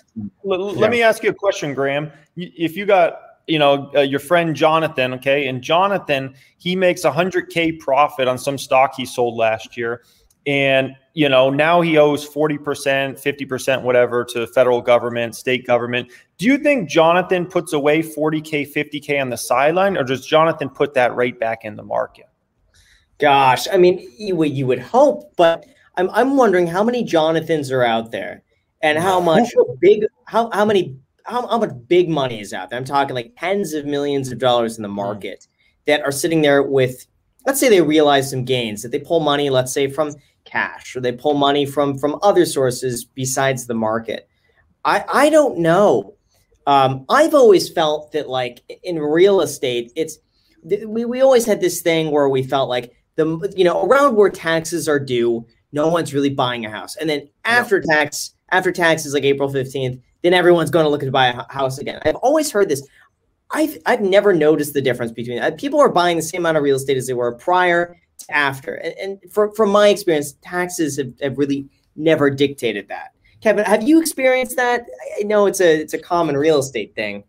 [0.49, 0.79] l- yeah.
[0.79, 2.09] let me ask you a question, Graham.
[2.37, 7.11] If you got, you know, uh, your friend Jonathan, okay, and Jonathan, he makes a
[7.11, 10.03] hundred k profit on some stock he sold last year,
[10.47, 15.35] and you know now he owes forty percent, fifty percent, whatever to the federal government,
[15.35, 16.11] state government.
[16.37, 20.25] Do you think Jonathan puts away forty k, fifty k on the sideline, or does
[20.25, 22.25] Jonathan put that right back in the market?
[23.19, 25.65] Gosh, I mean, you would you would hope, but
[25.97, 28.41] I'm I'm wondering how many Jonathans are out there,
[28.81, 32.77] and how much big how how many how, how much big money is out there.
[32.77, 34.95] I'm talking like tens of millions of dollars in the hmm.
[34.95, 35.47] market
[35.87, 37.05] that are sitting there with,
[37.45, 41.01] let's say they realize some gains that they pull money, let's say from cash, or
[41.01, 44.29] they pull money from from other sources besides the market.
[44.85, 46.13] I I don't know.
[46.67, 50.19] Um, I've always felt that like in real estate, it's
[50.63, 54.29] we, we always had this thing where we felt like the you know around where
[54.29, 57.93] taxes are due, no one's really buying a house, and then after no.
[57.93, 61.77] tax after taxes like April fifteenth, then everyone's going to look to buy a house
[61.77, 62.01] again.
[62.03, 62.85] I've always heard this.
[63.51, 66.63] I've I've never noticed the difference between uh, people are buying the same amount of
[66.63, 71.13] real estate as they were prior to after, and, and from my experience, taxes have,
[71.21, 73.11] have really never dictated that.
[73.41, 74.87] Kevin, have you experienced that?
[75.19, 77.23] I know it's a it's a common real estate thing.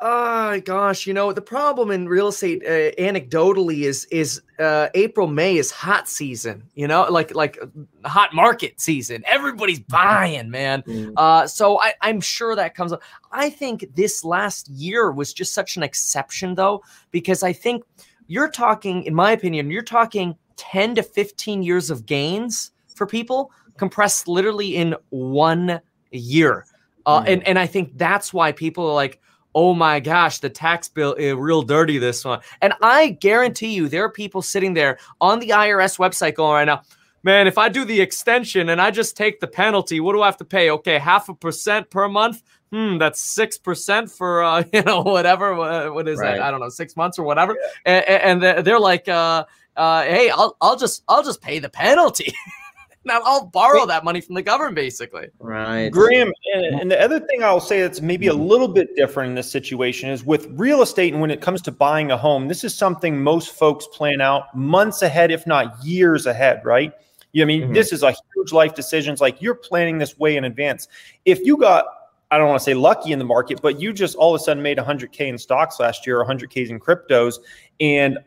[0.00, 5.26] Oh gosh, you know the problem in real estate, uh, anecdotally, is is uh, April
[5.26, 6.62] May is hot season.
[6.76, 9.24] You know, like like uh, hot market season.
[9.26, 10.82] Everybody's buying, man.
[10.82, 11.14] Mm.
[11.16, 13.02] Uh, so I, I'm sure that comes up.
[13.32, 17.82] I think this last year was just such an exception, though, because I think
[18.28, 23.50] you're talking, in my opinion, you're talking 10 to 15 years of gains for people
[23.78, 25.80] compressed literally in one
[26.12, 26.66] year.
[27.04, 27.32] Uh, mm.
[27.32, 29.20] and, and I think that's why people are like,
[29.54, 32.40] oh my gosh, the tax bill is real dirty this one.
[32.60, 36.64] And I guarantee you, there are people sitting there on the IRS website going right
[36.64, 36.82] now,
[37.22, 40.26] man, if I do the extension and I just take the penalty, what do I
[40.26, 40.70] have to pay?
[40.70, 42.42] Okay, half a percent per month.
[42.70, 45.54] Hmm, that's six percent for uh, you know whatever.
[45.54, 46.36] What, what is right.
[46.36, 46.42] that?
[46.42, 47.56] I don't know, six months or whatever.
[47.86, 48.02] Yeah.
[48.04, 49.44] And, and, they're like, uh,
[49.76, 52.32] uh, hey, I'll I'll just I'll just pay the penalty.
[53.18, 55.28] Now I'll borrow that money from the government, basically.
[55.38, 55.88] Right.
[55.88, 59.50] Graham, and the other thing I'll say that's maybe a little bit different in this
[59.50, 62.74] situation is with real estate and when it comes to buying a home, this is
[62.74, 66.92] something most folks plan out months ahead, if not years ahead, right?
[67.32, 67.72] You know, I mean, mm-hmm.
[67.72, 69.20] this is a huge life decisions.
[69.20, 70.88] Like you're planning this way in advance.
[71.24, 71.86] If you got
[72.30, 74.44] I don't want to say lucky in the market, but you just all of a
[74.44, 77.36] sudden made 100K in stocks last year, 100Ks in cryptos.
[77.80, 78.18] And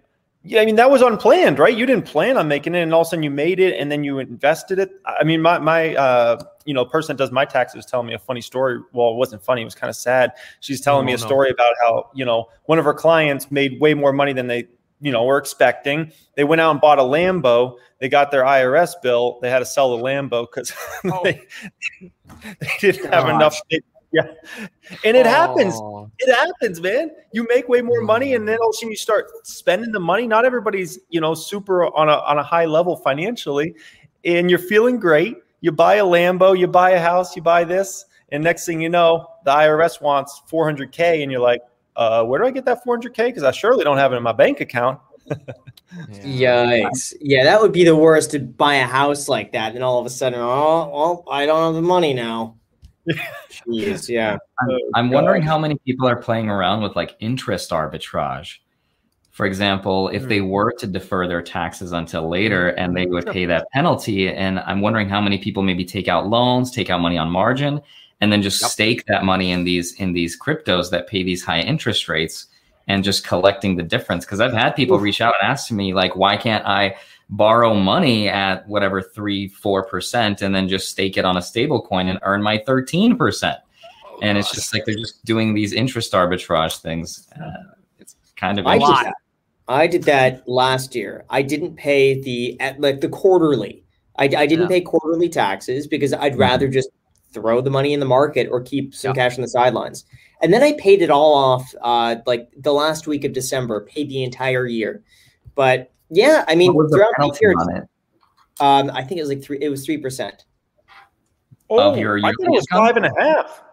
[0.43, 1.75] yeah, I mean that was unplanned, right?
[1.75, 3.91] You didn't plan on making it, and all of a sudden you made it, and
[3.91, 4.91] then you invested it.
[5.05, 8.19] I mean, my my uh, you know person that does my taxes telling me a
[8.19, 8.79] funny story.
[8.91, 10.31] Well, it wasn't funny; it was kind of sad.
[10.59, 11.25] She's telling oh, me a no.
[11.25, 14.67] story about how you know one of her clients made way more money than they
[14.99, 16.11] you know were expecting.
[16.35, 17.77] They went out and bought a Lambo.
[17.99, 19.37] They got their IRS bill.
[19.43, 20.73] They had to sell the Lambo because
[21.05, 21.21] oh.
[21.23, 21.45] they,
[22.01, 22.11] they,
[22.79, 23.59] didn't have enough.
[23.69, 23.81] They,
[24.13, 24.23] yeah.
[25.05, 25.29] And it oh.
[25.29, 25.75] happens.
[26.19, 27.11] It happens, man.
[27.31, 29.99] You make way more money and then all of a sudden you start spending the
[29.99, 30.27] money.
[30.27, 33.75] Not everybody's, you know, super on a on a high level financially.
[34.23, 35.37] and you're feeling great.
[35.61, 38.89] You buy a Lambo, you buy a house, you buy this, and next thing you
[38.89, 41.61] know, the IRS wants 400k, and you're like,
[41.95, 43.27] uh, where do I get that 400k?
[43.27, 44.99] Because I surely don't have it in my bank account.
[46.23, 47.13] Yikes!
[47.21, 50.05] Yeah, that would be the worst to buy a house like that, and all of
[50.05, 52.57] a sudden, oh, well, I don't have the money now.
[53.07, 54.37] Jeez, yeah.
[54.59, 58.57] I'm, Oh, I'm wondering how many people are playing around with like interest arbitrage.
[59.31, 60.49] For example, if they hmm.
[60.49, 64.81] were to defer their taxes until later and they would pay that penalty, and I'm
[64.81, 67.81] wondering how many people maybe take out loans, take out money on margin,
[68.19, 68.71] and then just Yep.
[68.71, 72.47] stake that money in these in these cryptos that pay these high interest rates
[72.87, 74.25] and just collecting the difference.
[74.25, 76.95] Because I've had people reach out and ask me like, why can't I
[77.31, 81.81] borrow money at whatever three four percent and then just stake it on a stable
[81.81, 83.57] coin and earn my thirteen percent?
[84.21, 87.27] and it's just like they're just doing these interest arbitrage things.
[87.41, 89.13] Uh, it's kind of I did that.
[89.67, 91.25] I did that last year.
[91.31, 93.83] I didn't pay the at like the quarterly.
[94.17, 94.67] I, I didn't Yeah.
[94.67, 96.39] pay quarterly taxes because I'd Mhm.
[96.39, 96.89] rather just
[97.33, 99.23] throw the money in the market or keep some Yeah.
[99.23, 100.05] cash on the sidelines.
[100.43, 104.09] And then I paid it all off uh, like the last week of December, paid
[104.09, 105.01] the entire year.
[105.55, 107.83] But yeah, I mean, What was throughout the penalty year, on it?
[108.59, 109.57] um, I think it was like three.
[109.61, 110.45] It was three percent.
[111.69, 112.85] Of your Oh, I think it was income?
[112.85, 113.63] five and a half.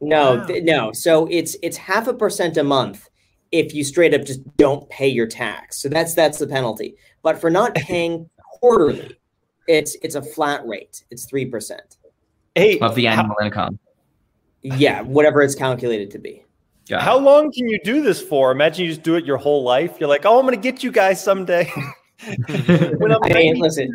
[0.00, 0.44] No, Wow.
[0.46, 0.92] th- no.
[0.92, 3.08] So it's it's half a percent a month
[3.52, 5.80] if you straight up just don't pay your tax.
[5.80, 6.96] So that's that's the penalty.
[7.22, 8.28] But for not paying
[8.60, 9.16] quarterly,
[9.68, 11.04] it's it's a flat rate.
[11.10, 11.96] It's three percent.
[12.56, 13.78] Hey, Of the how, annual income.
[14.62, 16.43] Yeah, whatever it's calculated to be.
[16.88, 17.02] Got it.
[17.02, 18.50] how long can you do this for?
[18.52, 19.96] Imagine you just do it your whole life.
[19.98, 21.70] You're like, oh, I'm going to get you guys someday.
[22.46, 23.90] when I'm I listen,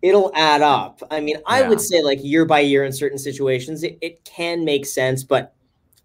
[0.00, 1.02] It'll add up.
[1.10, 1.68] I mean, I Yeah.
[1.68, 5.54] would say like year by year in certain situations, it, it can make sense, but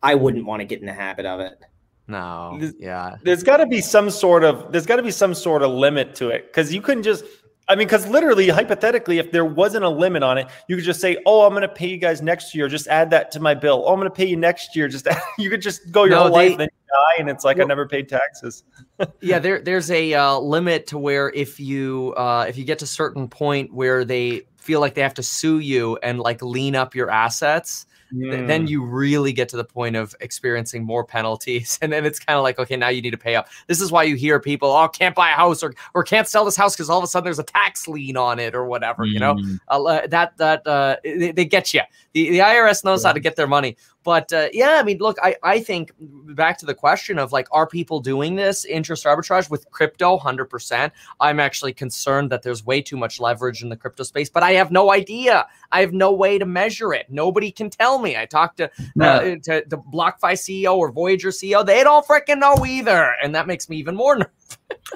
[0.03, 1.59] I wouldn't want to get in the habit of it.
[2.07, 3.15] No, This- yeah.
[3.23, 6.15] there's got to be some sort of there's got to be some sort of limit
[6.15, 7.25] to it because you couldn't just
[7.69, 11.01] i mean because literally hypothetically if there wasn't a limit on it you could just
[11.01, 12.67] say oh i'm going to pay you guys next year.
[12.67, 13.83] Just add that to my bill.
[13.85, 14.87] Oh i'm going to pay you next year.
[14.87, 17.59] Just you could just go your No, whole they- life then die and it's like
[17.59, 18.63] i never paid taxes.
[19.21, 22.85] Yeah there there's a uh, limit to where if you uh, if you get to
[22.85, 26.75] a certain point where they feel like they have to sue you and like lean
[26.75, 28.47] up your assets th- Hmm.
[28.47, 32.37] then you really get to the point of experiencing more penalties and then it's kind
[32.37, 34.69] of like okay now you need to pay up this is why you hear people
[34.69, 37.07] oh can't buy a house or or can't sell this house because all of a
[37.07, 39.59] sudden there's a tax lien on it or whatever you know Mm.
[39.67, 41.81] uh, that that uh, they, they get you.
[42.13, 43.77] The, the IRS knows how to get their money.
[44.07, 47.45] But uh, yeah, I mean, look, I, I think back to the question of like,
[47.51, 50.17] are people doing this interest arbitrage with crypto?
[50.17, 50.93] Hundred percent.
[51.19, 54.53] I'm actually concerned that there's way too much leverage in the crypto space, but I
[54.53, 55.45] have no idea.
[55.73, 57.07] I have no way to measure it.
[57.09, 58.15] Nobody can tell me.
[58.15, 61.65] I talked to uh, to the BlockFi CEO or Voyager CEO.
[61.65, 64.36] They don't freaking know either, and that makes me even more nervous.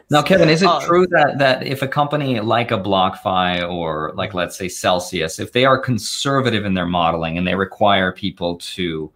[0.10, 4.12] Now, Kevin, is it Uh, true that that if a company like a BlockFi or
[4.16, 8.58] like let's say Celsius, if they are conservative in their modeling and they require people
[8.58, 9.12] to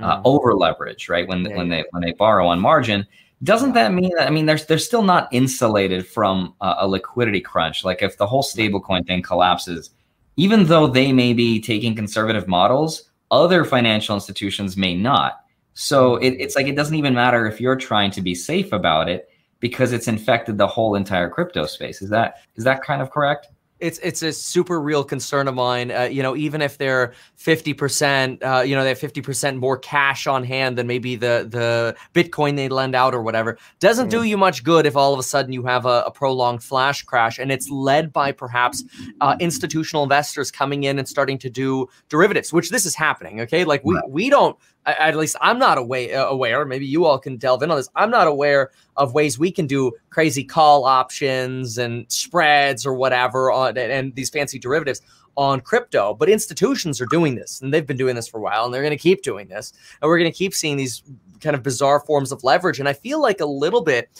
[0.00, 1.26] uh, over leverage, right?
[1.28, 1.50] When Mm-hmm.
[1.50, 1.76] Yeah, when yeah.
[1.76, 3.06] they when they borrow on margin,
[3.42, 7.40] doesn't that mean that I mean they're they're still not insulated from a, a liquidity
[7.40, 7.84] crunch?
[7.84, 9.90] Like if the whole stablecoin thing collapses,
[10.36, 15.44] even though they may be taking conservative models, other financial institutions may not.
[15.74, 19.08] So it, it's like it doesn't even matter if you're trying to be safe about
[19.08, 19.29] it
[19.60, 22.02] because it's infected the whole entire crypto space.
[22.02, 23.48] Is that is that kind of correct?
[23.80, 25.90] it's it's a super real concern of mine.
[25.90, 29.56] Uh, you know, even if they're fifty percent, uh, you know, they have fifty percent
[29.56, 34.08] more cash on hand than maybe the the Bitcoin they lend out or whatever, doesn't
[34.08, 37.02] do you much good if all of a sudden you have a, a prolonged flash
[37.02, 38.84] crash and it's led by perhaps
[39.20, 43.40] uh, institutional investors coming in and starting to do derivatives, which this is happening.
[43.40, 44.56] Okay, like we we don't.
[44.86, 46.18] At least I'm not aware.
[46.18, 46.64] Uh, aware.
[46.64, 47.88] Maybe you all can delve in on this.
[47.94, 53.52] I'm not aware of ways we can do crazy call options and spreads or whatever
[53.52, 55.02] on and, and these fancy derivatives
[55.36, 56.14] on crypto.
[56.14, 58.82] But institutions are doing this, and they've been doing this for a while, and they're
[58.82, 61.02] going to keep doing this, and we're going to keep seeing these
[61.40, 62.80] kind of bizarre forms of leverage.
[62.80, 64.10] And I feel like a little bit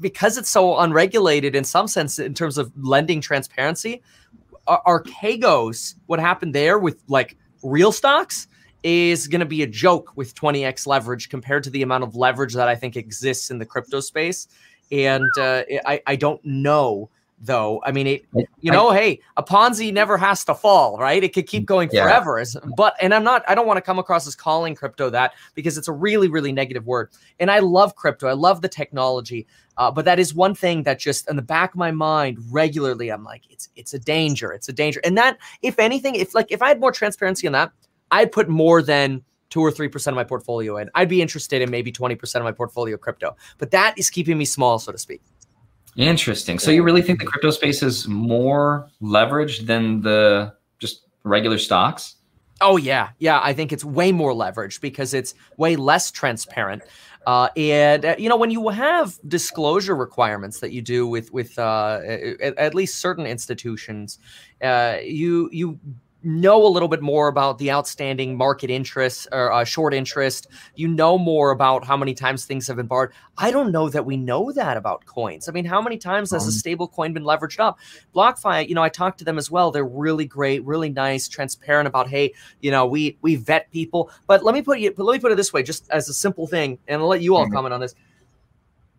[0.00, 4.02] because it's so unregulated in some sense in terms of lending transparency.
[4.66, 8.48] Ar- Archegos, what happened there with like real stocks
[8.86, 12.54] is going to be a joke with 20x leverage compared to the amount of leverage
[12.54, 14.46] that I think exists in the crypto space.
[14.92, 17.82] And uh, I, I don't know though.
[17.84, 18.24] I mean, it,
[18.60, 21.22] you know, hey, a Ponzi never has to fall, right?
[21.22, 22.04] It could keep going Yeah.
[22.04, 22.42] forever.
[22.76, 25.76] But, and I'm not, I don't want to come across as calling crypto that because
[25.76, 27.10] it's a really, really negative word.
[27.40, 28.28] And I love crypto.
[28.28, 29.46] I love the technology.
[29.76, 33.10] Uh, but that is one thing that just in the back of my mind regularly,
[33.10, 34.52] I'm like, it's, it's a danger.
[34.52, 35.00] It's a danger.
[35.04, 37.72] And that, if anything, if like, if I had more transparency on that,
[38.10, 40.90] I'd put more than two or three percent of my portfolio in.
[40.94, 43.36] I'd be interested in maybe 20% of my portfolio crypto.
[43.58, 45.22] But that is keeping me small, so to speak.
[45.96, 46.58] Interesting.
[46.58, 52.16] So you really think the crypto space is more leveraged than the just regular stocks?
[52.60, 53.40] Oh yeah, yeah.
[53.42, 56.82] I think it's way more leveraged because it's way less transparent.
[57.26, 61.58] Uh, and uh, you know when you have disclosure requirements that you do with with
[61.58, 62.00] uh,
[62.40, 64.18] at, at, least certain institutions,
[64.62, 65.80] uh, you you
[66.26, 70.48] know a little bit more about the outstanding market interest or uh, short interest.
[70.74, 73.12] You know more about how many times things have been borrowed.
[73.38, 75.48] I don't know that we know that about coins.
[75.48, 77.78] I mean, how many times has a um, stable coin been leveraged up?
[78.14, 79.70] BlockFi, you know, I talked to them as well.
[79.70, 84.10] They're really great, really nice, transparent about, hey, you know, we we vet people.
[84.26, 86.46] But let me put you, let me put it this way, just as a simple
[86.46, 87.54] thing, and I'll let you all mm-hmm.
[87.54, 87.94] comment on this.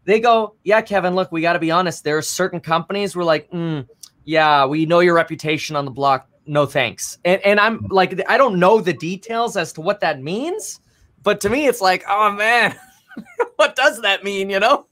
[0.05, 1.15] They go, yeah, Kevin.
[1.15, 2.05] Look, we got to be honest.
[2.05, 3.85] There are certain companies we're like, mm,
[4.23, 7.17] yeah, we know your reputation on the block no thanks.
[7.25, 10.79] And and I'm like I don't know the details as to what that means,
[11.23, 12.75] but to me it's like, oh man,
[13.55, 14.88] what does that mean, you know?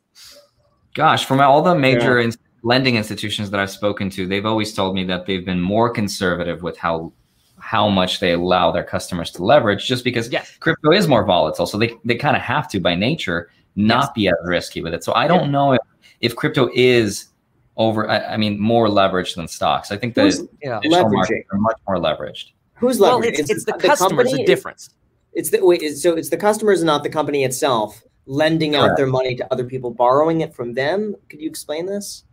[0.94, 2.28] Gosh, from all the major yeah.
[2.28, 5.90] in- lending institutions that I've spoken to, they've always told me that they've been more
[5.90, 7.12] conservative with how
[7.58, 10.58] how much they allow their customers to leverage just because yes.
[10.60, 11.66] crypto is more volatile.
[11.66, 14.12] So they, they kind of have to by nature not yes.
[14.14, 15.04] be as risky with it.
[15.04, 15.52] So I don't yeah.
[15.52, 15.82] know if,
[16.22, 17.28] if crypto is
[17.78, 19.92] over I, I, mean more leveraged than stocks.
[19.92, 20.80] I think that yeah.
[20.86, 22.52] markets are much more leveraged.
[22.76, 23.02] Who's leveraged?
[23.02, 24.32] Well, it's, it's, it's the, the customers.
[24.32, 24.90] The difference.
[25.34, 25.98] It's the wait.
[25.98, 28.92] So it's the customers, not the company itself, lending Correct.
[28.92, 31.16] out their money to other people, borrowing it from them.
[31.30, 32.24] Could you explain this?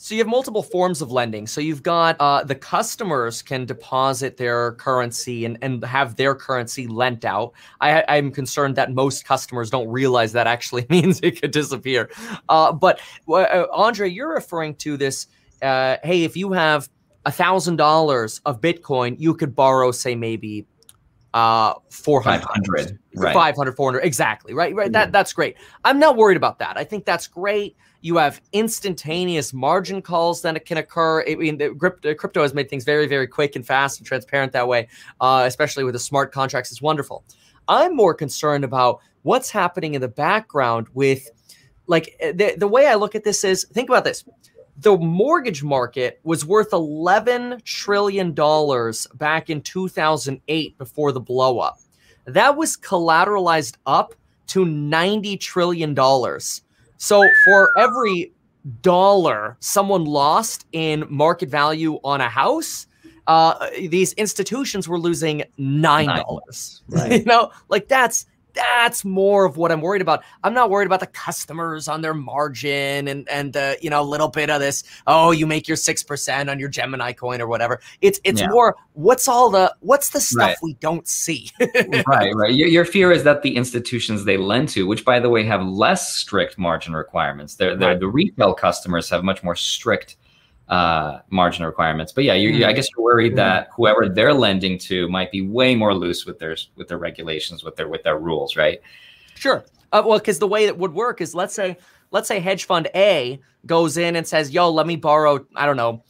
[0.00, 1.48] So you have multiple forms of lending.
[1.48, 6.86] So you've got uh, the customers can deposit their currency and, and have their currency
[6.86, 7.52] lent out.
[7.80, 12.10] I, I'm concerned that most customers don't realize that actually means it could disappear.
[12.48, 15.26] Uh, but uh, Andre, you're referring to this.
[15.60, 16.88] Uh, hey, if you have
[17.26, 20.64] a thousand dollars of Bitcoin, you could borrow, say, maybe
[21.34, 26.38] uh 400 500 right 500 400 exactly right right that that's great i'm not worried
[26.38, 31.24] about that i think that's great you have instantaneous margin calls that can occur.
[31.28, 34.88] I mean, crypto has made things very, very quick and fast and transparent that way,
[35.20, 36.70] uh, especially with the smart contracts.
[36.70, 37.24] It's wonderful.
[37.66, 41.28] I'm more concerned about what's happening in the background with,
[41.86, 44.24] like, eh, the, the way I look at this is think about this.
[44.78, 48.32] The mortgage market was worth $11 trillion
[49.14, 51.74] back in 2008 before the blowup.
[52.26, 54.14] That was collateralized up
[54.48, 55.94] to $90 trillion
[56.98, 58.32] so for every
[58.82, 62.86] dollar someone lost in market value on a house,
[63.26, 66.82] uh, these institutions were losing nine dollars.
[66.88, 67.12] Right.
[67.20, 68.26] you know, like that's
[68.58, 70.24] that's more of what I'm worried about.
[70.42, 74.04] I'm not worried about the customers on their margin and and uh, you know a
[74.04, 74.82] little bit of this.
[75.06, 77.80] Oh, you make your six percent on your Gemini coin or whatever.
[78.00, 78.48] It's it's yeah.
[78.48, 80.56] more what's all the what's the stuff right.
[80.62, 81.50] we don't see.
[82.06, 82.54] right, right.
[82.54, 85.62] Your, your fear is that the institutions they lend to, which by the way have
[85.62, 88.00] less strict margin requirements, they're, they're right.
[88.00, 90.16] the retail customers have much more strict
[90.68, 92.12] uh, margin requirements.
[92.12, 92.76] But yeah, you, you, I mm.
[92.76, 96.56] guess you're worried that whoever they're lending to might be way more loose with their
[96.76, 98.80] with their regulations, with their with their rules, right?
[99.34, 99.64] Sure.
[99.92, 101.78] Uh, well, because the way it would work is, let's say,
[102.10, 105.76] let's say hedge fund A goes in and says, "Yo, let me borrow, I don't
[105.76, 106.02] know,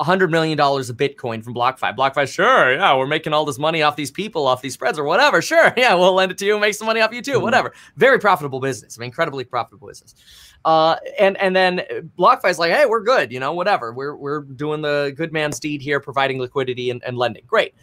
[0.00, 3.82] hundred million dollars of Bitcoin from BlockFi." BlockFi, sure, yeah, we're making all this money
[3.82, 5.40] off these people, off these spreads, or whatever.
[5.52, 7.42] Sure, yeah, we'll lend it to you, and make some money off you too, mm-hmm.
[7.42, 7.72] whatever.
[7.96, 8.98] Very profitable business.
[8.98, 10.14] I mean, incredibly profitable business.
[10.64, 11.82] Uh, and and then
[12.18, 13.92] BlockFi is like, hey, we're good, you know, whatever.
[13.92, 17.44] We're we're doing the good man's deed here, providing liquidity and, and lending.
[17.46, 17.74] Great.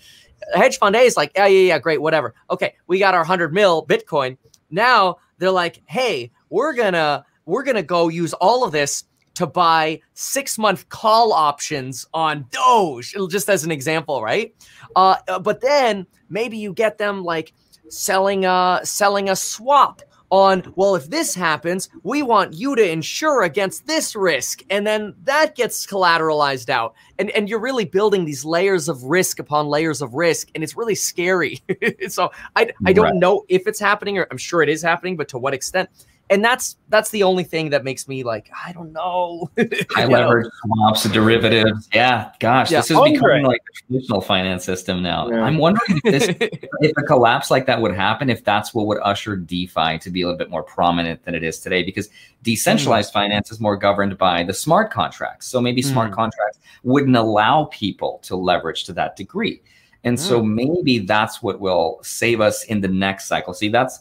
[0.54, 2.34] Hedge fund A is like, yeah, yeah, yeah, great, whatever.
[2.50, 4.38] Okay, we got our hundred mil Bitcoin.
[4.70, 9.04] Now they're like, hey, we're gonna we're gonna go use all of this
[9.36, 14.54] to buy six month call options on Doge, just as an example, right?
[14.96, 17.54] Uh, but then maybe you get them like
[17.90, 23.44] selling a selling a swap on, well, if this happens, we want you to insure
[23.44, 24.64] against this risk.
[24.70, 26.94] And then that gets collateralized out.
[27.18, 30.50] And, and you're really building these layers of risk upon layers of risk.
[30.54, 31.62] And it's really scary.
[32.08, 33.16] so I, I don't right.
[33.16, 35.90] know if it's happening, or I'm sure it is happening, but to what extent?
[36.30, 39.50] And that's that's the only thing that makes me like I don't know.
[39.92, 41.90] High leverage swaps, and derivatives.
[41.94, 42.80] Yeah, gosh, yeah.
[42.80, 43.14] this is Hungry.
[43.14, 45.30] becoming like a traditional finance system now.
[45.30, 45.42] Yeah.
[45.42, 46.50] I'm wondering if this,
[46.82, 50.22] if a collapse like that would happen, if that's what would usher DeFi to be
[50.22, 52.10] a little bit more prominent than it is today, because
[52.44, 53.14] decentralized mm.
[53.14, 55.48] finance is more governed by the smart contracts.
[55.48, 56.16] So maybe smart mm.
[56.16, 59.62] contracts wouldn't allow people to leverage to that degree.
[60.04, 60.20] And mm.
[60.20, 63.54] so maybe that's what will save us in the next cycle.
[63.54, 64.00] See, that's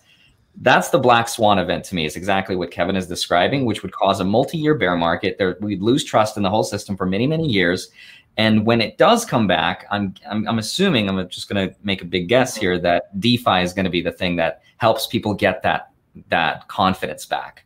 [0.61, 3.93] that's the black swan event to me is exactly what kevin is describing which would
[3.93, 7.27] cause a multi-year bear market there we'd lose trust in the whole system for many
[7.27, 7.91] many years
[8.37, 12.03] and when it does come back i'm i'm, I'm assuming i'm just going to make
[12.03, 15.35] a big guess here that defi is going to be the thing that helps people
[15.35, 15.91] get that
[16.29, 17.65] that confidence back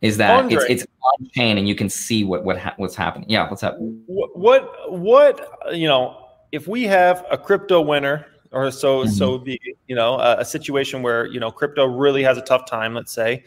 [0.00, 0.56] is that Andre.
[0.56, 3.28] it's it's on chain and you can see what what ha- what's happening.
[3.28, 3.76] Yeah, what's up?
[3.78, 9.08] What, what what you know if we have a crypto winter or so Mhm.
[9.10, 12.66] so the you know a, a situation where you know crypto really has a tough
[12.66, 13.44] time let's say.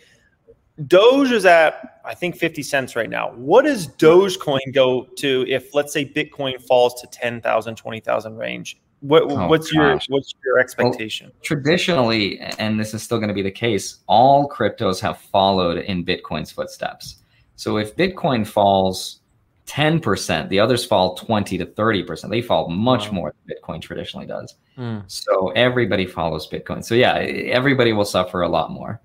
[0.88, 3.32] Doge is at i think 50 cents right now.
[3.36, 8.80] What does dogecoin go to if let's say bitcoin falls to 10000 20000 range?
[9.01, 11.32] What, Oh, what's your what's your expectation?
[11.43, 16.06] Traditionally, and this is still going to be the case, all cryptos have followed in
[16.06, 17.18] Bitcoin's footsteps.
[17.58, 19.20] So if Bitcoin falls
[19.66, 22.30] 10%, the others fall 20 to 30%.
[22.30, 23.14] They fall much Wow.
[23.14, 24.55] more than Bitcoin traditionally does.
[24.76, 24.99] Hmm.
[25.07, 26.84] So everybody follows Bitcoin.
[26.84, 28.99] So yeah, everybody will suffer a lot more.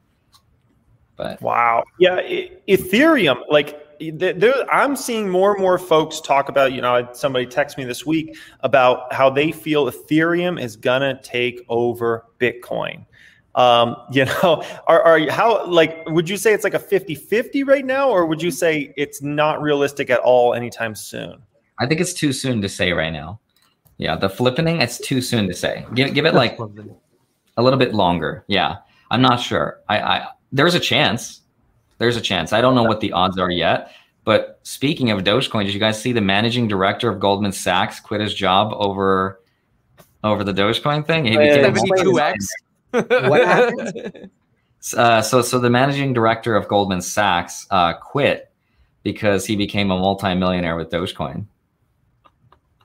[1.17, 1.85] But Wow.
[1.99, 6.73] Yeah, e- Ethereum, like there, I'm seeing more and more folks talk about.
[6.73, 11.65] You know, somebody texted me this week about how they feel Ethereum is gonna take
[11.69, 13.05] over Bitcoin.
[13.59, 17.65] Um, you know, are, are how like would you say it's like a 50 50
[17.65, 21.43] right now, or would you say it's not realistic at all anytime soon?
[21.79, 23.41] I think it's too soon to say right now.
[23.99, 25.85] Yeah, the flipping, it's too soon to say.
[25.95, 26.57] Give, give it like
[27.57, 28.45] a little bit longer.
[28.47, 28.77] Yeah,
[29.11, 29.81] I'm not sure.
[29.89, 31.43] I, I there's a chance.
[31.99, 32.53] There's a chance.
[32.53, 33.91] I don't know what the odds are yet.
[34.23, 38.21] But speaking of Dogecoin, did you guys see the managing director of Goldman Sachs quit
[38.21, 39.41] his job over
[40.23, 41.25] over the Dogecoin thing?
[41.25, 42.35] He yeah, became 72x.
[42.91, 44.31] What happened?
[44.97, 48.53] Uh, so so the managing director of Goldman Sachs uh, quit
[49.03, 51.47] because he became a multimillionaire with Dogecoin.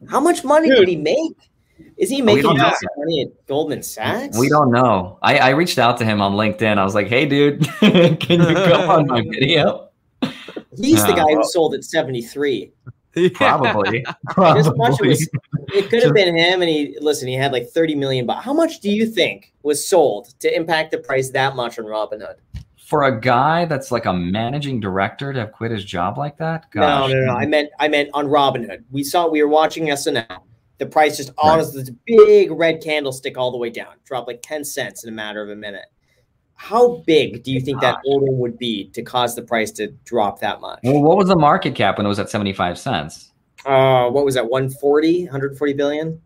[0.09, 0.79] How much money Dude.
[0.79, 1.37] did he make?
[1.97, 2.91] Is he making don't know lots yet.
[2.91, 4.37] of money at Goldman Sachs?
[4.37, 5.19] We don't know.
[5.21, 6.77] I, I reached out to him on LinkedIn.
[6.77, 9.89] I was like, "Hey, dude, can you come on my video?"
[10.75, 12.71] He's the guy who sold at 73.
[13.33, 14.01] Probably.
[14.03, 15.07] Just watch it Probably.
[15.09, 15.29] was
[15.73, 18.45] it could have been him and he listen, he had like 30 million bucks.
[18.45, 22.35] How much do you think was sold to impact the price that much on Robinhood?
[22.77, 26.65] For a guy that's like a managing director to have quit his job like that,
[26.75, 27.11] No, gosh.
[27.11, 27.33] no, no.
[27.33, 28.83] I meant I meant on Robinhood.
[28.91, 30.25] We saw we were watching SNL.
[30.79, 31.51] The price just Right.
[31.53, 33.93] honestly this big red candlestick all the way down.
[34.05, 35.85] Dropped like 10 cents in a matter of a minute.
[36.55, 40.39] How big do you think that order would be to cause the price to drop
[40.41, 40.79] that much?
[40.83, 43.32] Well, what was the market cap when it was at 75 cents?
[43.65, 44.49] Uh, what was that?
[44.49, 46.21] 140, 140 billion?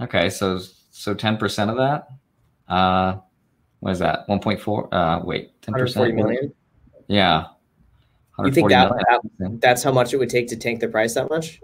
[0.00, 0.58] Okay, so
[0.90, 2.08] so 10% of that?
[2.72, 3.18] Uh
[3.80, 4.28] what is that?
[4.28, 5.68] 1.4 uh wait, 10%.
[5.68, 6.54] 140 million.
[7.08, 7.46] Yeah.
[8.42, 8.92] You think that,
[9.38, 11.60] that that's how much it would take to tank the price that much?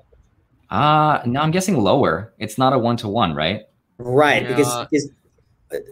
[0.71, 2.35] Uh no, I'm guessing lower.
[2.39, 3.63] It's not a one to one, right?
[3.99, 4.87] Right, because, Yeah.
[4.91, 5.15] because uh,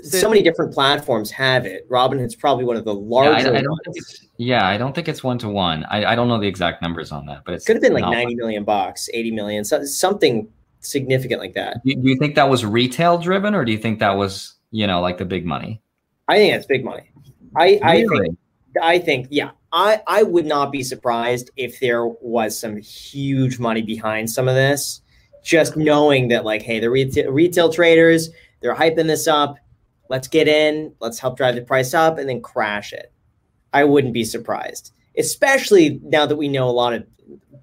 [0.02, 1.88] so many different platforms have it.
[1.90, 5.08] Robinhood's probably one of the Yeah, I, I don't think it's, yeah, I don't think
[5.08, 5.84] it's one to one.
[5.84, 8.04] I, I don't know the exact numbers on that, but it Could have been like
[8.04, 10.48] 90 million bucks, 80 million, so, something
[10.80, 11.82] significant like that.
[11.84, 14.86] Do do you think that was retail driven, or do you think that was you
[14.86, 15.80] know like the big money?
[16.28, 17.10] I think that's big money.
[17.56, 18.38] I, I think
[18.82, 23.82] I think, yeah, I, I would not be surprised if there was some huge money
[23.82, 25.00] behind some of this.
[25.42, 28.30] Just knowing that, like, hey, the retail, retail traders,
[28.62, 29.58] they're hyping this up.
[30.08, 33.10] Let's get in, let's help drive the price up, and then crash it.
[33.72, 37.04] I wouldn't be surprised, especially now that we know a lot of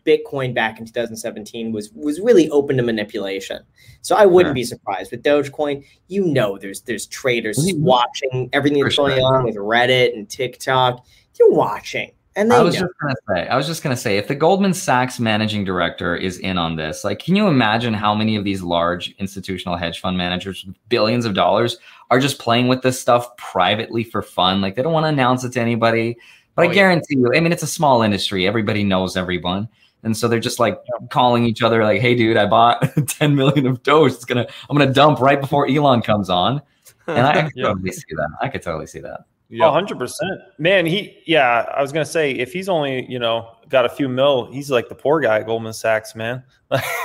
[0.06, 3.60] Bitcoin back in 2017 was was really open to manipulation.
[4.02, 4.56] So I wouldn't Sure.
[4.56, 5.86] be surprised with Dogecoin.
[6.08, 7.80] You know, there's there's traders Mhm.
[7.82, 11.06] watching everything that's going on with Reddit and TikTok.
[11.40, 12.82] You're watching, and they I was know.
[12.82, 16.38] just gonna say, I was just gonna say, if the Goldman Sachs managing director is
[16.40, 20.18] in on this, like, can you imagine how many of these large institutional hedge fund
[20.18, 21.78] managers with billions of dollars
[22.10, 24.62] are just playing with this stuff privately for fun?
[24.62, 26.18] Like, they don't want to announce it to anybody.
[26.56, 26.74] But Oh, I yeah.
[26.74, 28.46] guarantee you, I mean, it's a small industry.
[28.48, 29.70] Everybody knows everyone.
[30.04, 30.80] And so they're just like
[31.10, 34.12] calling each other, like, "Hey, dude, I bought 10 million of Doge.
[34.14, 36.62] It's gonna, I'm gonna dump right before Elon comes on."
[37.08, 37.68] And I, I could Yeah.
[37.68, 38.30] totally see that.
[38.42, 39.22] I could totally see that.
[39.60, 40.12] Oh, 100%.
[40.58, 43.90] Man, he, yeah, I was going to say, if he's only, you know, got a
[43.90, 46.44] few mil, he's like the poor guy at Goldman Sachs, man.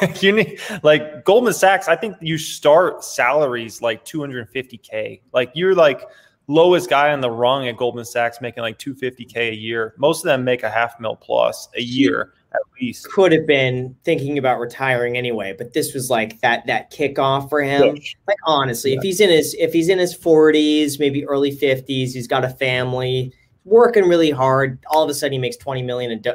[0.01, 5.23] Like, you need, like, Goldman Sachs, I think you start salaries like 250K.
[5.33, 6.03] Like, you're like
[6.49, 9.95] lowest guy on the rung at Goldman Sachs making like 250K a year.
[9.99, 13.09] Most of them make a half mil plus a year at least.
[13.11, 17.63] could have been thinking about retiring anyway, but this was like that that kickoff for
[17.63, 17.95] him.
[18.27, 22.27] Like honestly, if he's in his if he's in his 40s, maybe early 50s, he's
[22.27, 23.33] got a family,
[23.65, 24.79] working really hard.
[24.91, 26.35] All of a sudden, he makes 20 million and do-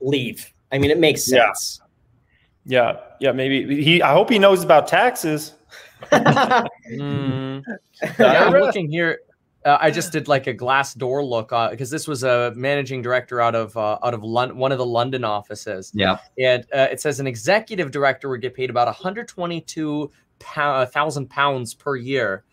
[0.00, 0.52] leave.
[0.72, 1.46] I mean, it makes Yeah.
[1.46, 1.80] sense.
[2.66, 2.96] Yeah.
[3.20, 3.32] Yeah.
[3.32, 5.54] Maybe he, I hope he knows about taxes.
[6.12, 7.62] Mm.
[8.18, 9.18] Yeah, I'm looking here.
[9.68, 13.54] Uh, I just did like a Glassdoor look because this was a managing director out
[13.54, 16.16] of uh, out of Lon- one of the London offices, Yeah.
[16.38, 20.10] and uh, it says an executive director would get paid about 122
[20.40, 22.44] thousand pounds per year.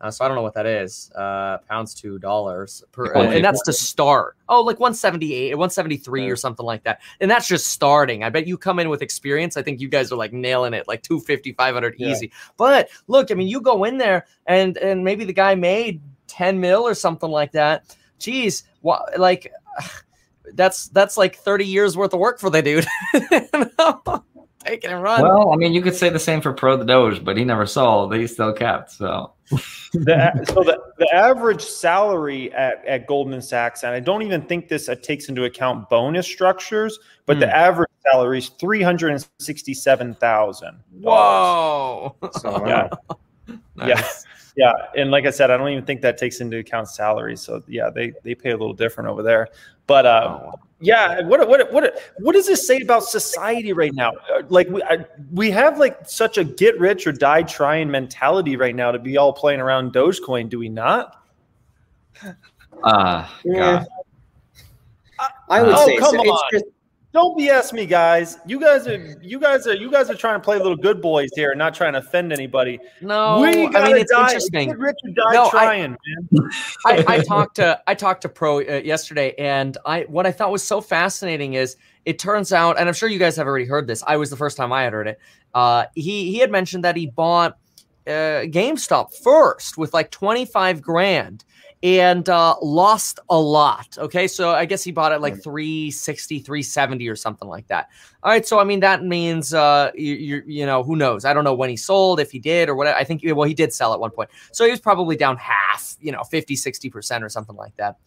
[0.00, 1.10] Uh, so I don't know what that is.
[1.14, 4.36] Uh, pounds to dollars per, uh, and that's to start.
[4.48, 7.00] Oh, like 178, 173 or something like that.
[7.20, 8.24] And that's just starting.
[8.24, 9.56] I bet you come in with experience.
[9.56, 12.08] I think you guys are like nailing it, like 250, 500 Yeah.
[12.08, 12.32] easy.
[12.56, 16.60] But look, I mean, you go in there and and maybe the guy made 10
[16.60, 17.96] mil or something like that.
[18.18, 19.52] Geez, what like
[20.54, 22.86] that's that's like 30 years worth of work for the dude.
[24.64, 25.20] Take it and run.
[25.20, 27.66] Well, I mean, you could say the same for Pro the Doge, but he never
[27.66, 28.14] sold.
[28.14, 28.92] He still kept.
[28.92, 29.34] So
[29.92, 34.68] the, so the, the average salary at, at Goldman Sachs, and I don't even think
[34.68, 37.52] this uh, takes into account bonus structures, but the Hmm.
[37.52, 40.80] average salary is three hundred and sixty-seven thousand.
[40.98, 42.16] Whoa.
[42.38, 42.88] So, Yeah,
[43.76, 43.88] Nice.
[43.88, 44.02] yeah,
[44.96, 47.40] and like I said, I don't even think that takes into account salaries.
[47.40, 49.48] So yeah, they they pay a little different over there.
[49.86, 50.54] But uh, Oh.
[50.80, 54.12] yeah, what what what what does this say about society right now?
[54.32, 58.56] Uh, Like we I, we have like such a get rich or die trying mentality
[58.56, 61.22] right now to be all playing around Dogecoin, do we not?
[62.82, 63.84] uh Yeah.
[63.84, 63.86] God.
[65.48, 66.22] I would Oh, say come so.
[66.22, 66.50] It's on.
[66.52, 66.64] just
[67.14, 68.38] Don't BS me, guys.
[68.44, 71.30] You guys are you guys are you guys are trying to play little good boys
[71.36, 72.80] here, not trying to offend anybody.
[73.00, 74.22] No, we I mean it's die.
[74.26, 74.70] interesting.
[74.70, 75.96] Get rich or die No, I- trying,
[76.32, 76.50] man.
[76.86, 80.50] I, I talked to I talked to Pro uh, yesterday, and I what I thought
[80.50, 83.86] was so fascinating is it turns out, and I'm sure you guys have already heard
[83.86, 84.02] this.
[84.04, 85.20] I was the first time I had heard it.
[85.54, 87.56] Uh, he he had mentioned that he bought
[88.08, 91.44] uh, GameStop first with like 25 grand
[91.84, 93.98] and uh, lost a lot.
[93.98, 97.90] Okay, so I guess he bought it like 360, 370 or something like that.
[98.22, 101.26] All right, so I mean that means uh, you, you you know who knows?
[101.26, 102.86] I don't know when he sold, if he did or what.
[102.86, 105.94] I think well he did sell at one point, so he was probably down half,
[106.00, 107.98] you know, 50, 60 percent or something like that.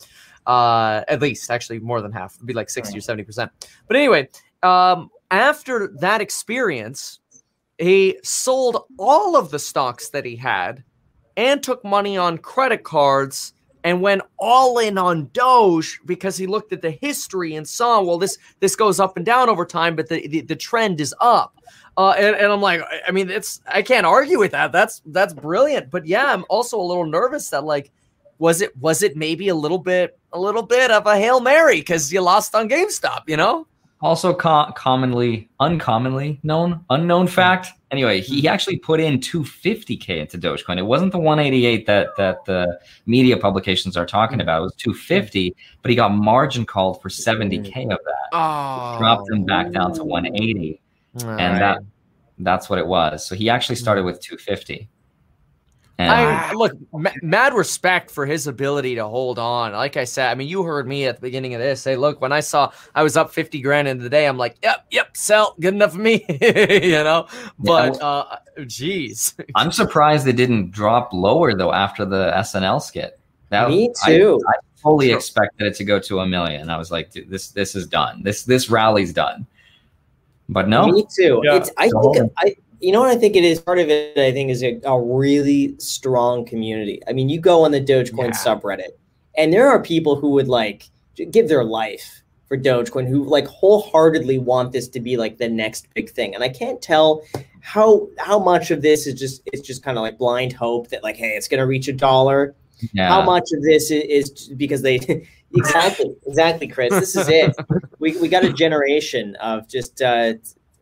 [0.48, 3.52] Uh, at least actually more than half, It'd be like 60 or 70 percent.
[3.88, 4.28] But anyway,
[4.64, 7.20] um, after that experience,
[7.78, 10.84] he sold all of the stocks that he had
[11.36, 13.54] and took money on credit cards
[13.88, 18.18] and went all in on Doge because he looked at the history and saw, well,
[18.18, 21.54] this this goes up and down over time, but the the, the trend is up.
[21.96, 24.74] Uh, and, and I'm like, I- mean, it's I can't argue with that.
[24.74, 25.90] That's that's brilliant.
[25.90, 27.90] But yeah, I'm also a little nervous that like,
[28.40, 31.80] was it was it maybe a little bit a little bit of a hail mary
[31.80, 33.66] because you lost on GameStop, you know?
[34.00, 37.32] Also, co- commonly, uncommonly known, unknown hmm.
[37.32, 37.70] fact.
[37.90, 38.48] Anyway, he hmm.
[38.48, 40.78] actually put in 250k into Dogecoin.
[40.78, 44.42] It wasn't the 188 that that the media publications are talking hmm.
[44.42, 44.60] about.
[44.60, 48.30] It was 250, but he got margin called for 70k of that.
[48.34, 50.80] Oh, Dropped him back down to 180,
[51.24, 51.80] and that
[52.40, 53.26] that's what it was.
[53.26, 54.90] So he actually started with 250.
[56.00, 59.72] And I look ma- mad respect for his ability to hold on.
[59.74, 62.22] Like I said, I mean, you heard me at the beginning of this say, look,
[62.22, 65.18] when I saw I was up 50 grand in the day, I'm like, yep, yep,
[65.18, 67.26] sell, good enough for me, you know.
[67.58, 68.38] But uh,
[68.68, 73.20] geez, I'm surprised they didn't drop lower though after the SNL skit.
[73.50, 74.40] That Me I- too.
[74.48, 75.18] I, fully Sure.
[75.18, 76.70] expected it to go to a million.
[76.70, 78.22] I was like, dude, this this is done.
[78.22, 79.48] This this rally's done.
[80.48, 81.42] But no, Me too.
[81.44, 81.56] Yeah.
[81.56, 84.18] It's I So- think I you know what I think it is part of it
[84.18, 87.02] I think is a, a really strong community.
[87.08, 88.32] I mean, you go on the Dogecoin Yeah.
[88.32, 88.92] subreddit
[89.38, 90.90] and there are people who would like
[91.32, 95.88] give their life for Dogecoin who like wholeheartedly want this to be like the next
[95.94, 96.34] big thing.
[96.36, 97.24] And I can't tell
[97.62, 101.04] how how much of this is just it's just kind of like blind hope that
[101.04, 102.56] like hey, it's going to reach a dollar
[102.94, 103.10] yeah.
[103.10, 104.96] how much of this i- is because they
[105.56, 107.56] exactly exactly chris this is it
[108.00, 110.34] we, we got a generation of just uh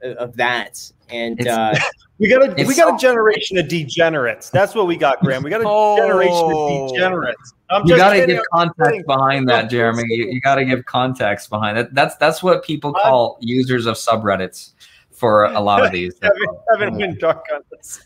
[0.03, 1.75] of that and uh
[2.17, 4.49] We got a we got a generation of degenerates.
[4.49, 5.43] That's what we got, Graham.
[5.43, 5.97] We got a Oh.
[5.97, 7.53] generation of degenerates.
[7.69, 10.03] I'm you got to give context behind that, Jeremy.
[10.07, 11.93] You, you got to give context behind that.
[11.93, 14.73] That's that's what people call users of subreddits
[15.11, 16.15] for a lot of these.
[16.21, 18.05] Haven't, haven't been dark on this.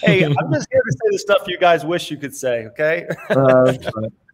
[0.00, 2.64] Hey, I'm just here to say the stuff you guys wish you could say.
[2.66, 3.06] Okay.
[3.28, 3.74] Uh,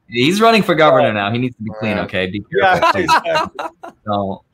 [0.09, 1.33] he's running for governor now.
[1.33, 1.99] He needs to be clean.
[1.99, 2.61] Okay, be careful.
[2.61, 2.93] Yeah.
[2.93, 3.03] please.
[3.05, 3.91] exactly.
[4.05, 4.45] So,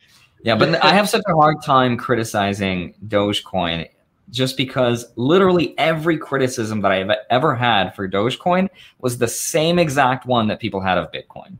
[0.42, 3.88] yeah, but I have such a hard time criticizing Dogecoin
[4.30, 8.68] just because literally every criticism that I've ever had for Dogecoin
[9.00, 11.58] was the same exact one that people had of Bitcoin.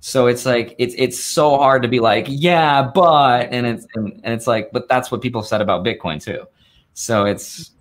[0.00, 4.20] So it's like it's it's so hard to be like, yeah, but and it's and,
[4.22, 6.46] and it's like, but that's what people said about Bitcoin too.
[6.92, 7.72] So it's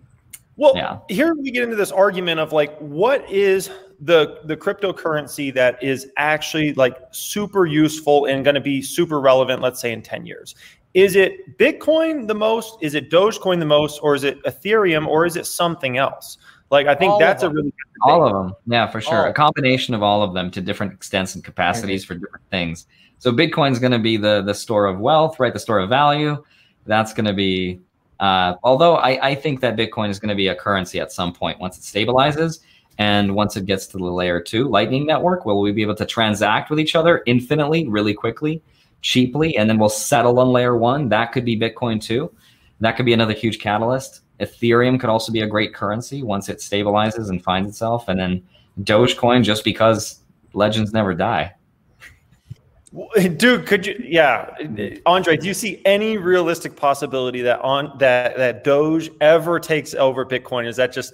[0.55, 0.99] Well, Yeah.
[1.09, 3.69] here we get into this argument of like, what is
[4.01, 9.61] the the cryptocurrency that is actually like super useful and going to be super relevant?
[9.61, 10.55] Let's say in ten years,
[10.93, 12.77] is it Bitcoin the most?
[12.81, 16.37] Is it Dogecoin the most, or is it Ethereum, or is it something else?
[16.69, 19.25] Like, I think All that's a really good all of them, yeah, for sure.
[19.25, 19.29] All.
[19.29, 22.87] A combination of all of them to different extents and capacities for different things.
[23.19, 25.53] So Bitcoin's going to be the the store of wealth, right?
[25.53, 26.43] The store of value.
[26.85, 27.79] That's going to be.
[28.19, 31.33] Uh, although I, I think that Bitcoin is going to be a currency at some
[31.33, 32.59] point once it stabilizes,
[32.97, 36.05] And once it gets to the layer two Lightning Network, will we be able to
[36.05, 38.61] transact with each other infinitely, really quickly,
[39.01, 41.09] cheaply, and then we'll settle on layer one?
[41.09, 42.31] That could be Bitcoin too.
[42.79, 44.21] That could be another huge catalyst.
[44.39, 48.07] Ethereum could also be a great currency once it stabilizes and finds itself.
[48.07, 48.43] And then
[48.81, 50.19] Dogecoin, just because
[50.53, 51.53] legends never die.
[53.37, 53.95] Dude, could you?
[54.05, 54.53] Yeah,
[55.07, 60.23] Andre, do you see any realistic possibility that on that that Doge ever takes over
[60.23, 60.67] Bitcoin?
[60.67, 61.13] Is that just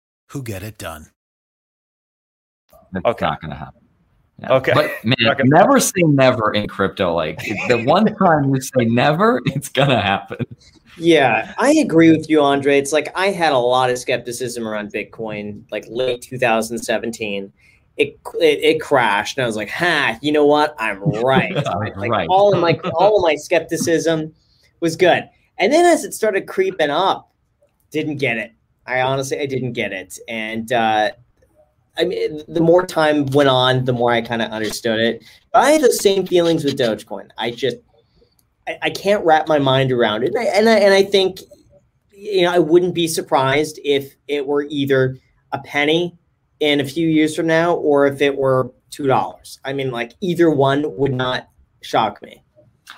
[0.31, 1.07] who get it done.
[2.93, 3.25] It's okay.
[3.25, 3.81] not going to happen.
[4.39, 4.53] Yeah.
[4.53, 4.71] Okay.
[4.73, 7.13] But man, never say never in crypto.
[7.13, 10.45] Like the one time you say never, it's going to happen.
[10.97, 12.77] Yeah, I agree with you, Andre.
[12.77, 17.53] It's like I had a lot of skepticism around Bitcoin, like late 2017
[17.97, 20.17] it, it, it crashed, and I was like, "Ha!
[20.21, 20.75] You know what?
[20.79, 22.27] I'm right." like right.
[22.29, 24.33] all of my all of my skepticism
[24.79, 27.31] was good, and then as it started creeping up,
[27.91, 28.53] didn't get it.
[28.85, 31.11] I honestly I didn't get it, and uh,
[31.97, 35.23] I mean, the more time went on, the more I kind of understood it.
[35.51, 37.29] But I had the same feelings with Dogecoin.
[37.37, 37.77] I just
[38.67, 41.39] I, I can't wrap my mind around it, and I, and I, and I think
[42.11, 45.17] you know I wouldn't be surprised if it were either
[45.51, 46.17] a penny
[46.59, 49.59] in a few years from now or if it were two dollars.
[49.65, 51.49] I mean, like either one would not
[51.81, 52.43] shock me.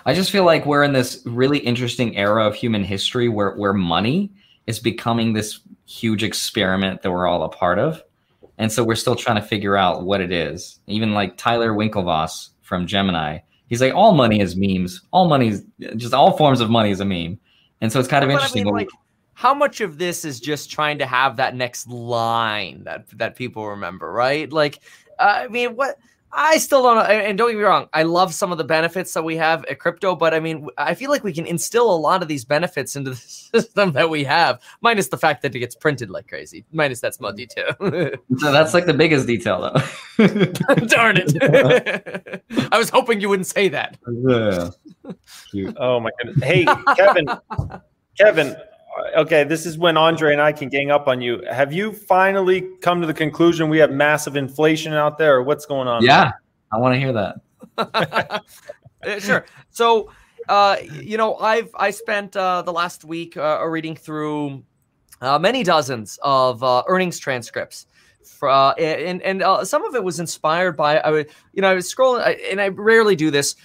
[0.06, 3.74] I just feel like we're in this really interesting era of human history where where
[3.74, 4.32] money
[4.68, 8.02] is becoming this huge experiment that we're all a part of.
[8.58, 10.80] And so we're still trying to figure out what it is.
[10.88, 15.02] Even like Tyler Winklevoss from Gemini, he's like, all money is memes.
[15.12, 15.64] All money is
[15.98, 17.40] just all forms of money is a meme.
[17.82, 18.62] And so it's kind of but interesting.
[18.62, 18.90] I mean, like,
[19.34, 23.68] how much of this is just trying to have that next line that that people
[23.68, 24.52] remember, right?
[24.52, 24.80] Like,
[25.20, 25.98] uh, I mean, what
[26.36, 27.04] I still don't know.
[27.04, 29.80] And don't get me wrong, I love some of the benefits that we have at
[29.80, 32.96] crypto, but I mean, I feel like we can instill a lot of these benefits
[32.96, 33.16] into the
[33.56, 37.14] system that we have, minus the fact that it gets printed like crazy, minus that
[37.14, 37.76] small detail.
[37.80, 40.26] so that's like the biggest detail, though.
[40.88, 42.44] Darn it!
[42.72, 43.98] I was hoping you wouldn't say that.
[44.08, 44.70] Yeah.
[45.78, 46.44] Oh my goodness!
[46.44, 46.66] Hey,
[46.96, 47.28] Kevin.
[48.18, 48.56] Kevin,
[49.18, 51.44] okay, this is when Andre and I can gang up on you.
[51.50, 55.66] Have you finally come to the conclusion we have massive inflation out there, or what's
[55.66, 56.04] going on?
[56.04, 56.32] Yeah,
[56.72, 58.44] I want to hear that.
[59.20, 59.46] sure.
[59.72, 60.12] So,
[60.50, 64.64] uh, you know, I've I spent uh, the last week uh, reading through
[65.22, 67.88] uh, many dozens of uh, earnings transcripts.
[68.26, 71.70] For, uh, and and uh, some of it was inspired by I would you know
[71.70, 73.56] I was scrolling and I rarely do this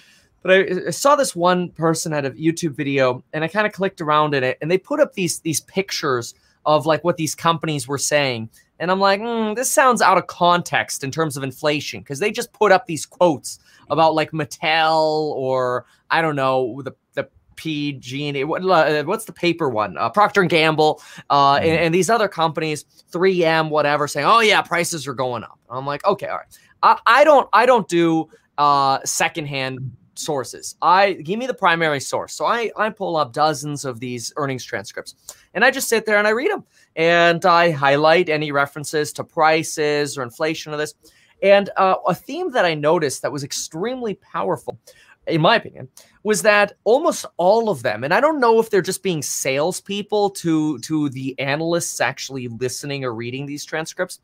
[0.42, 3.72] but I, I, saw this one person at a YouTube video, and I kind of
[3.72, 6.34] clicked around in it, and they put up these these pictures
[6.64, 10.26] of like what these companies were saying, and I'm like, mm, this sounds out of
[10.26, 13.58] context in terms of inflation because they just put up these quotes
[13.90, 18.44] about like Mattel or I don't know the the PG&E.
[18.44, 19.98] What, uh, what's the paper one?
[19.98, 21.64] Uh, Procter and Gamble, uh, mm-hmm.
[21.64, 25.86] and, and, these other companies, 3M, whatever, saying, "Oh yeah, prices are going up." I'm
[25.86, 26.58] like, okay, all right.
[26.82, 28.28] I, I don't I don't do
[28.58, 30.76] uh, secondhand sources.
[30.82, 32.34] I give me the primary source.
[32.34, 35.14] So I I pull up dozens of these earnings transcripts
[35.54, 36.64] and I just sit there and I read them
[36.96, 40.94] and I highlight any references to prices or inflation of this.
[41.42, 44.78] And uh, a theme that I noticed that was extremely powerful,
[45.26, 45.88] in my opinion,
[46.24, 50.30] was that almost all of them, and I don't know if they're just being salespeople
[50.30, 54.20] to to the analysts actually listening or reading these transcripts,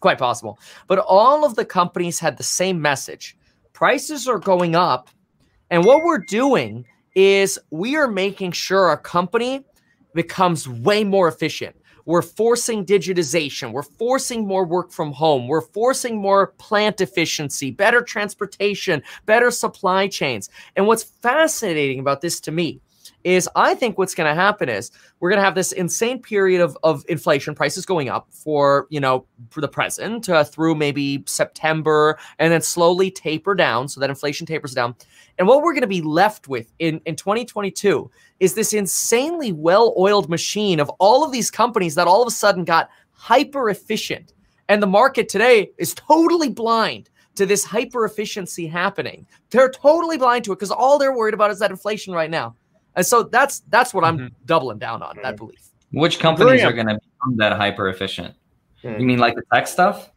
[0.00, 0.58] quite possible.
[0.86, 3.36] But all of the companies had the same message:
[3.72, 5.08] prices are going up
[5.70, 9.64] and what we're doing is we are making sure a company
[10.14, 11.76] becomes way more efficient.
[12.06, 13.72] We're forcing digitization.
[13.72, 15.46] We're forcing more work from home.
[15.46, 20.48] We're forcing more plant efficiency, better transportation, better supply chains.
[20.76, 22.80] And what's fascinating about this to me
[23.24, 26.60] is I think what's going to happen is we're going to have this insane period
[26.60, 31.22] of, of inflation prices going up for, you know, for the present uh, through maybe
[31.26, 34.94] September and then slowly taper down so that inflation tapers down.
[35.38, 38.10] And what we're going to be left with in, in 2022
[38.40, 42.32] is this insanely well oiled machine of all of these companies that all of a
[42.32, 44.34] sudden got hyper efficient.
[44.68, 49.26] And the market today is totally blind to this hyper efficiency happening.
[49.50, 52.54] They're totally blind to it because all they're worried about is that inflation right now.
[52.96, 54.24] And so that's that's what mm-hmm.
[54.24, 55.68] I'm doubling down on that belief.
[55.92, 58.34] Which companies are going to become that hyper efficient?
[58.82, 59.00] Mm-hmm.
[59.00, 60.10] You mean like the tech stuff?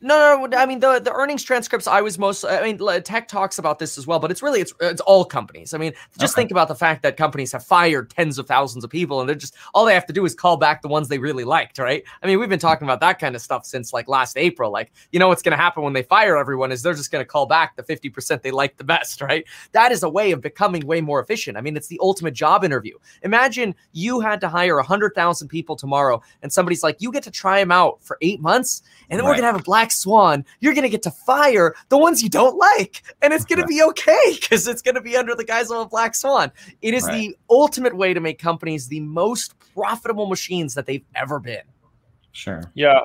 [0.00, 1.86] No, no, I mean the the earnings transcripts.
[1.86, 2.44] I was most.
[2.44, 5.74] I mean, tech talks about this as well, but it's really it's it's all companies.
[5.74, 6.42] I mean, just okay.
[6.42, 9.36] think about the fact that companies have fired tens of thousands of people, and they're
[9.36, 12.04] just all they have to do is call back the ones they really liked, right?
[12.22, 14.70] I mean, we've been talking about that kind of stuff since like last April.
[14.70, 17.24] Like, you know what's going to happen when they fire everyone is they're just going
[17.24, 19.44] to call back the fifty percent they like the best, right?
[19.72, 21.56] That is a way of becoming way more efficient.
[21.56, 22.96] I mean, it's the ultimate job interview.
[23.22, 27.32] Imagine you had to hire hundred thousand people tomorrow, and somebody's like, you get to
[27.32, 29.32] try them out for eight months, and then right.
[29.32, 32.22] we're gonna have a black black swan, you're going to get to fire the ones
[32.22, 33.02] you don't like.
[33.22, 35.78] And it's going to be okay because it's going to be under the guise of
[35.78, 36.52] a black swan.
[36.82, 37.14] It is right.
[37.14, 41.62] the ultimate way to make companies the most profitable machines that they've ever been.
[42.32, 42.62] Sure.
[42.74, 43.00] Yeah.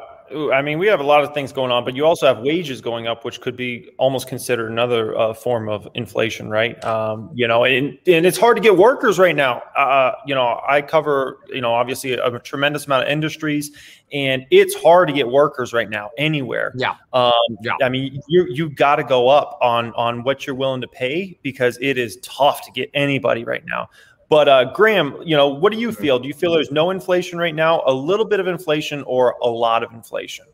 [0.52, 2.82] I mean, we have a lot of things going on, but you also have wages
[2.82, 6.82] going up, which could be almost considered another uh, form of inflation, right?
[6.84, 9.62] Um, you know, and, and it's hard to get workers right now.
[9.78, 13.72] Uh, you know, I cover, you know, obviously a, a, tremendous amount of industries,
[14.12, 16.74] and it's hard to get workers right now anywhere.
[16.76, 16.96] Yeah.
[17.12, 17.74] Um, yeah.
[17.82, 21.38] I mean, you you got to go up on on what you're willing to pay
[21.44, 23.90] because it is tough to get anybody right now.
[24.34, 26.18] But uh, Graham, you know, what do you feel?
[26.18, 29.48] Do you feel there's no inflation right now, a little bit of inflation, or a
[29.48, 30.48] lot of inflation?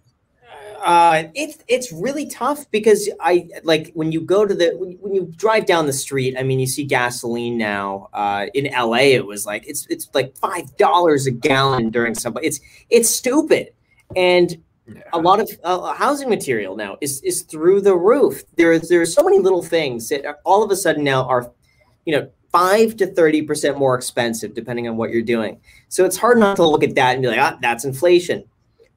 [0.84, 5.15] Uh, it's it's really tough because I like when you go to the when, when
[5.15, 6.36] you drive down the street.
[6.38, 8.09] I mean, you see gasoline now.
[8.11, 12.38] Uh, in LA, it was like it's it's like five dollars a gallon during some.
[12.43, 12.59] It's
[12.89, 13.69] it's stupid,
[14.13, 15.03] and yeah.
[15.13, 18.43] a lot of uh, housing material now is is through the roof.
[18.57, 21.49] There's there's so many little things that all of a sudden now are,
[22.03, 25.59] you know, five to 30% more expensive, depending on what you're doing.
[25.87, 28.43] So it's hard not to look at that and be like, ah, that's inflation.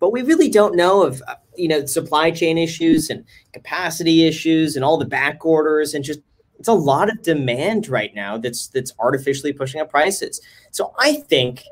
[0.00, 4.74] But we really don't know of, uh, you know, supply chain issues and capacity issues
[4.74, 6.20] and all the back orders and just
[6.59, 10.40] it's a lot of demand right now that's that's artificially pushing up prices.
[10.70, 11.64] So I think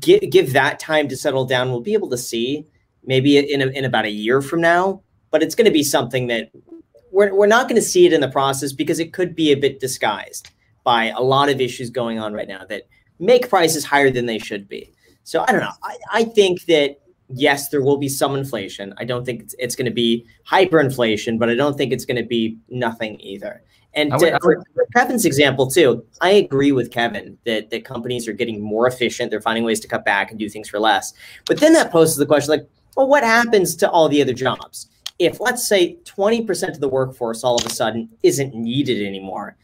[0.00, 1.70] give, give that time to settle down.
[1.70, 2.66] We'll be able to see
[3.04, 6.26] maybe in, a, in about a year from now, but it's going to be something
[6.26, 6.50] that
[7.12, 9.56] we're, we're not going to see it in the process because it could be a
[9.56, 10.50] bit disguised
[10.84, 12.82] by a lot of issues going on right now that
[13.18, 14.92] make prices higher than they should be.
[15.24, 15.72] So I don't know.
[15.82, 16.98] I, I think that
[17.34, 18.94] yes, there will be some inflation.
[18.98, 22.16] I don't think it's, it's going to be hyperinflation, but I don't think it's going
[22.16, 23.62] to be nothing either.
[23.94, 28.26] And would, to, for, for Kevin's example too, I agree with Kevin that that companies
[28.26, 29.30] are getting more efficient.
[29.30, 31.12] They're finding ways to cut back and do things for less.
[31.46, 34.88] But then that poses the question, like, well, what happens to all the other jobs?
[35.18, 39.56] If let's say 20% of the workforce all of a sudden isn't needed anymore,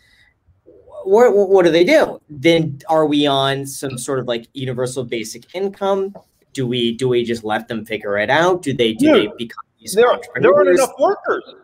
[1.08, 2.20] what, what do they do?
[2.28, 6.14] Then are we on some sort of like universal basic income?
[6.52, 8.62] Do we do we just let them figure it out?
[8.62, 9.12] Do they do yeah.
[9.14, 10.08] they become these there,
[10.40, 11.54] there aren't enough workers.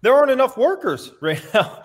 [0.00, 1.82] There aren't enough workers right now.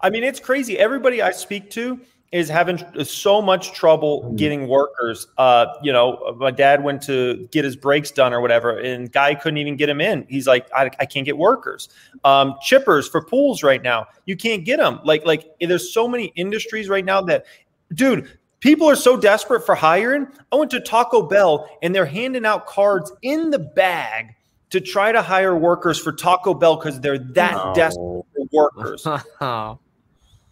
[0.00, 0.78] I mean, it's crazy.
[0.78, 2.00] Everybody I speak to
[2.34, 4.36] is having so much trouble mm.
[4.36, 5.28] getting workers.
[5.38, 9.36] Uh, you know, my dad went to get his brakes done or whatever, and guy
[9.36, 10.26] couldn't even get him in.
[10.28, 11.88] He's like, I, I can't get workers.
[12.24, 14.98] Um, chippers for pools right now, you can't get them.
[15.04, 17.46] Like, like there's so many industries right now that,
[17.94, 18.28] dude.
[18.58, 20.26] People are so desperate for hiring.
[20.50, 24.34] I went to Taco Bell and they're handing out cards in the bag
[24.70, 27.74] to try to hire workers for Taco Bell because they're that no.
[27.74, 29.06] desperate for workers.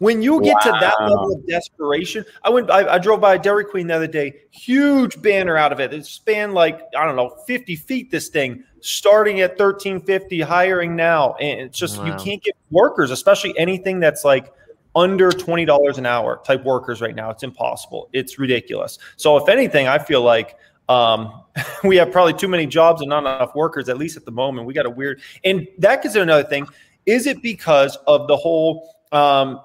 [0.03, 0.59] When you get wow.
[0.73, 2.69] to that level of desperation, I went.
[2.69, 4.33] I, I, drove by a Dairy Queen the other day.
[4.51, 5.93] Huge banner out of it.
[5.93, 8.11] It spanned like I don't know, fifty feet.
[8.11, 12.07] This thing starting at thirteen fifty, hiring now, and it's just wow.
[12.07, 14.51] you can't get workers, especially anything that's like
[14.93, 17.29] under twenty dollars an hour type workers right now.
[17.29, 18.09] It's impossible.
[18.11, 18.99] It's ridiculous.
[19.15, 20.57] So if anything, I feel like
[20.89, 21.43] um,
[21.85, 24.67] we have probably too many jobs and not enough workers, at least at the moment.
[24.67, 26.67] We got a weird, and that is another thing.
[27.05, 29.61] Is it because of the whole um,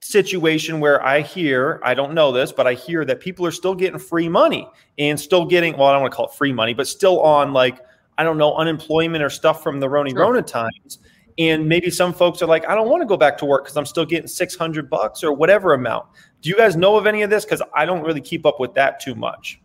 [0.00, 3.74] situation where I hear, I don't know this, but I hear that people are still
[3.74, 6.74] getting free money and still getting, well, I don't want to call it free money,
[6.74, 7.78] but still on like,
[8.18, 10.20] I don't know, unemployment or stuff from the Roni sure.
[10.20, 10.98] Rona times.
[11.38, 13.76] And maybe some folks are like, I don't want to go back to work because
[13.76, 16.06] I'm still getting 600 bucks or whatever amount.
[16.42, 17.44] Do you guys know of any of this?
[17.44, 19.60] Because I don't really keep up with that too much.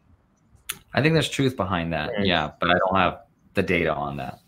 [0.94, 2.12] I think there's truth behind that.
[2.26, 3.20] Yeah, but I don't have
[3.54, 4.40] the data on that.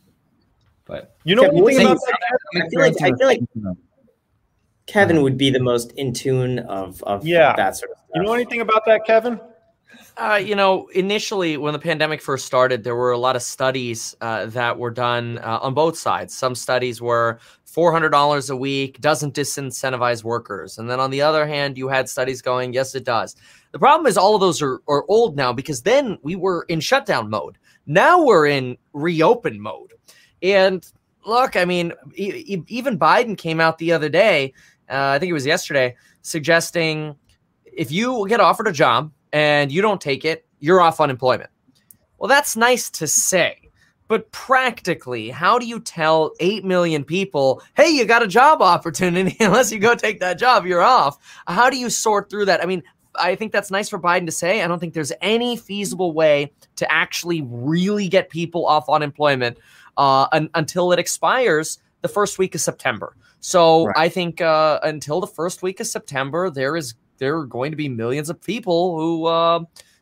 [0.85, 1.99] But you know, about that?
[2.55, 3.41] I feel like I feel like
[4.87, 7.55] Kevin would be the most in tune of of yeah.
[7.55, 8.09] that sort of stuff.
[8.15, 9.39] You know anything about that, Kevin?
[10.17, 14.15] Uh, you know, initially when the pandemic first started, there were a lot of studies
[14.21, 16.35] uh, that were done uh, on both sides.
[16.35, 17.39] Some studies were
[17.77, 20.79] $400 a week doesn't disincentivize workers.
[20.79, 23.35] And then on the other hand, you had studies going, yes, it does.
[23.71, 26.79] The problem is all of those are, are old now because then we were in
[26.79, 27.59] shutdown mode.
[27.85, 29.93] Now we're in reopen mode.
[30.41, 30.83] And
[31.23, 34.53] look, I mean, e- even Biden came out the other day
[34.89, 37.15] uh, I think it was yesterday, suggesting
[37.65, 41.49] if you get offered a job and you don't take it, you're off unemployment.
[42.17, 43.69] Well, that's nice to say,
[44.07, 49.35] but practically, how do you tell 8 million people, hey, you got a job opportunity?
[49.43, 51.17] Unless you go take that job, you're off.
[51.47, 52.63] How do you sort through that?
[52.63, 52.83] I mean,
[53.19, 54.61] I think that's nice for Biden to say.
[54.61, 59.57] I don't think there's any feasible way to actually really get people off unemployment
[59.97, 63.15] uh, un- until it expires the first week of September.
[63.47, 63.95] So right.
[63.97, 67.77] I think uh, until the first week of September, there is there are going to
[67.77, 69.61] be millions of people who uh,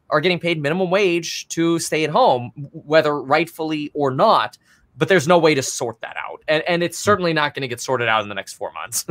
[0.10, 4.58] are getting paid minimum wage to stay at home, whether rightfully or not.
[4.98, 6.42] But there's no way to sort that out.
[6.48, 9.06] And, and it's certainly not going to get sorted out in the next four months.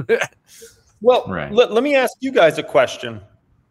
[1.00, 1.52] well, right.
[1.52, 3.20] let, let me ask you guys a question.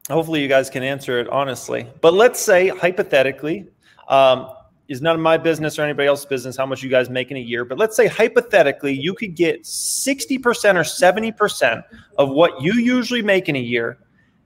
[0.09, 1.87] Hopefully, you guys can answer it honestly.
[1.99, 3.67] But let's say, hypothetically,
[4.07, 4.49] um,
[4.87, 7.37] is none of my business or anybody else's business how much you guys make in
[7.37, 7.63] a year.
[7.65, 11.83] But let's say hypothetically, you could get 60% or 70%
[12.17, 13.99] of what you usually make in a year.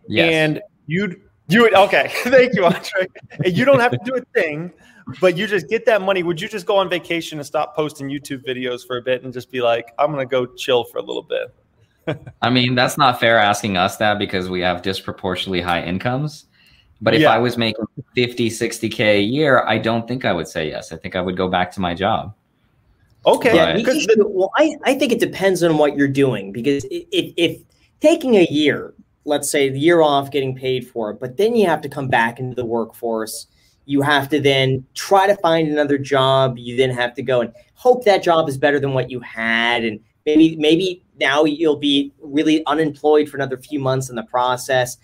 [0.07, 0.31] Yes.
[0.31, 2.11] And you'd you would okay.
[2.23, 3.07] Thank you, Andre.
[3.43, 4.71] And you don't have to do a thing,
[5.21, 6.23] but you just get that money.
[6.23, 9.33] Would you just go on vacation and stop posting YouTube videos for a bit and
[9.33, 12.19] just be like, I'm gonna go chill for a little bit?
[12.41, 16.46] I mean, that's not fair asking us that because we have disproportionately high incomes.
[17.01, 17.31] But if yeah.
[17.31, 17.85] I was making
[18.15, 20.91] 50, 60K a year, I don't think I would say yes.
[20.91, 22.33] I think I would go back to my job.
[23.25, 23.55] Okay.
[23.55, 27.61] Yeah, the, well, I, I think it depends on what you're doing because if, if
[27.99, 28.93] taking a year
[29.27, 32.07] let's say the year off getting paid for it, but then you have to come
[32.07, 33.47] back into the workforce.
[33.85, 36.57] You have to then try to find another job.
[36.57, 39.83] You then have to go and hope that job is better than what you had.
[39.83, 44.97] And maybe, maybe now you'll be really unemployed for another few months in the process.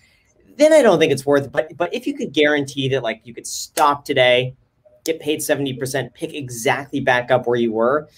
[0.56, 1.52] Then I don't think it's worth it.
[1.52, 4.54] But but if you could guarantee that like you could stop today,
[5.04, 8.08] get paid 70%, pick exactly back up where you were,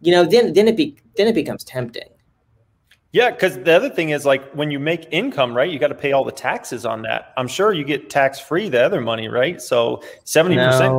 [0.00, 2.08] you know, then then it be then it becomes tempting.
[3.12, 5.68] Yeah, because the other thing is like when you make income, right?
[5.68, 7.32] You got to pay all the taxes on that.
[7.36, 9.60] I'm sure you get tax free the other money, right?
[9.60, 10.94] So seventy percent.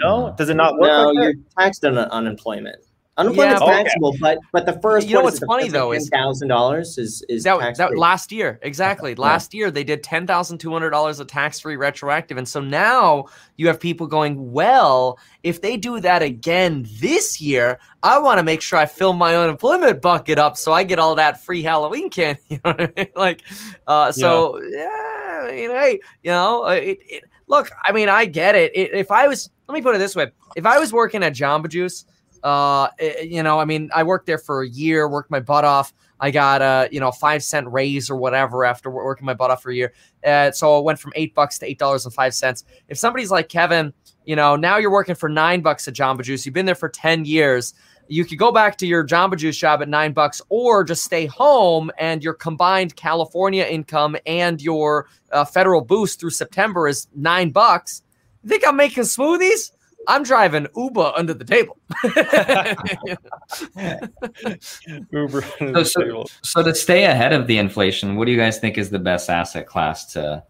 [0.00, 0.88] No, does it not work?
[0.88, 2.76] No, like you're taxed on unemployment.
[3.18, 4.18] Unemployment's yeah, taxable, okay.
[4.20, 7.76] but but the first you know what's funny though is thousand dollars is is that,
[7.76, 9.20] that last year exactly yeah.
[9.20, 12.60] last year they did ten thousand two hundred dollars of tax free retroactive, and so
[12.60, 13.24] now
[13.56, 15.18] you have people going well.
[15.42, 19.34] If they do that again this year, I want to make sure I fill my
[19.34, 22.40] unemployment bucket up so I get all that free Halloween candy.
[22.48, 23.08] You know what I mean?
[23.16, 23.42] Like,
[23.88, 28.08] uh, so yeah, yeah you know, hey, you know, uh, it, it, look, I mean,
[28.08, 28.76] I get it.
[28.76, 28.94] it.
[28.94, 31.68] If I was, let me put it this way: if I was working at Jamba
[31.68, 32.04] Juice
[32.42, 35.64] uh, eh, you know, I mean, I worked there for a year, worked my butt
[35.64, 35.92] off.
[36.20, 39.62] I got a you know five cent raise or whatever after working my butt off
[39.62, 39.92] for a year.
[40.24, 42.64] Uh, so it went from eight bucks to eight dollars and five cents.
[42.88, 43.92] If somebody's like Kevin,
[44.24, 46.44] you know, now you're working for nine bucks at Jamba Juice.
[46.44, 47.74] You've been there for ten years.
[48.10, 51.26] You could go back to your Jamba Juice job at nine bucks, or just stay
[51.26, 57.50] home and your combined California income and your uh, federal boost through September is nine
[57.50, 58.02] bucks.
[58.42, 59.72] You think I'm making smoothies?
[60.08, 61.76] I'm driving Uber under the table.
[65.12, 66.30] Uber so, so, table.
[66.42, 69.28] so to stay ahead of the inflation, what do you guys think is the best
[69.28, 70.42] asset class to,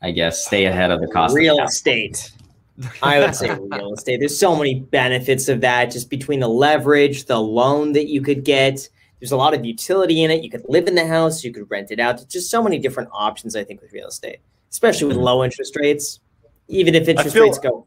[0.00, 1.34] I guess, stay ahead of the cost?
[1.34, 2.30] Real estate.
[3.02, 4.20] I would say real estate.
[4.20, 8.44] There's so many benefits of that, just between the leverage, the loan that you could
[8.44, 8.88] get.
[9.20, 10.42] There's a lot of utility in it.
[10.42, 12.16] You could live in the house, you could rent it out.
[12.16, 14.38] There's just so many different options, I think, with real estate,
[14.70, 15.26] especially with mm-hmm.
[15.26, 16.20] low interest rates.
[16.68, 17.81] Even if interest feel, rates go up?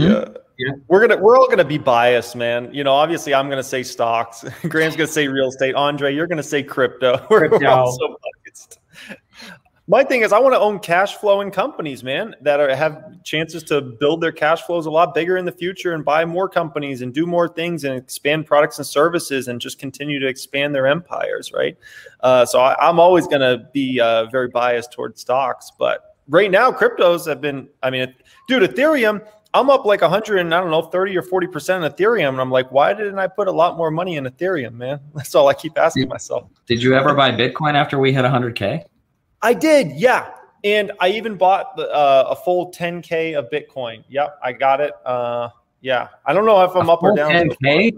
[0.00, 0.24] Yeah.
[0.58, 0.72] Yeah.
[0.88, 2.68] We're gonna we're all gonna be biased, man.
[2.72, 4.44] You know, obviously I'm gonna say stocks.
[4.68, 5.74] Graham's gonna say real estate.
[5.74, 7.16] Andre, you're gonna say crypto.
[7.16, 7.58] Crypto.
[7.60, 8.78] We're all so biased.
[9.90, 13.64] My thing is I want to own cash flowing companies, man, that are, have chances
[13.64, 17.02] to build their cash flows a lot bigger in the future and buy more companies
[17.02, 20.86] and do more things and expand products and services and just continue to expand their
[20.86, 21.76] empires, right?
[22.20, 26.52] Uh, so I, am always going to be uh, very biased towards stocks, but right
[26.52, 27.68] now cryptos have been.
[27.82, 28.14] I mean,
[28.46, 31.90] dude, Ethereum I'm up like 100 and I don't know 30 or 40 percent in
[31.90, 35.00] Ethereum, and I'm like, why didn't I put a lot more money in Ethereum, man?
[35.14, 36.48] That's all I keep asking myself.
[36.66, 38.84] Did you ever buy Bitcoin after we hit 100k?
[39.42, 40.32] I did, yeah,
[40.64, 44.04] and I even bought uh, a full 10k of Bitcoin.
[44.08, 44.92] Yep, I got it.
[45.04, 45.48] Uh,
[45.80, 47.30] yeah, I don't know if I'm a up or down.
[47.30, 47.92] 10k.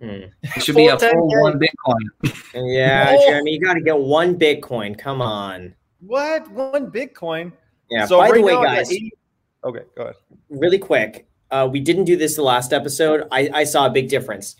[0.00, 0.06] Hmm.
[0.06, 1.42] It should be a full 10K.
[1.42, 2.42] one Bitcoin.
[2.54, 3.28] yeah, oh.
[3.28, 4.98] Jeremy, you got to get one Bitcoin.
[4.98, 5.74] Come on.
[6.00, 7.52] What one Bitcoin?
[7.90, 8.06] Yeah.
[8.06, 8.90] So by right the way, guys.
[8.90, 9.10] 80-
[9.64, 10.14] Okay, go ahead.
[10.50, 11.26] Really quick.
[11.50, 13.26] Uh, we didn't do this the last episode.
[13.30, 14.56] I, I saw a big difference.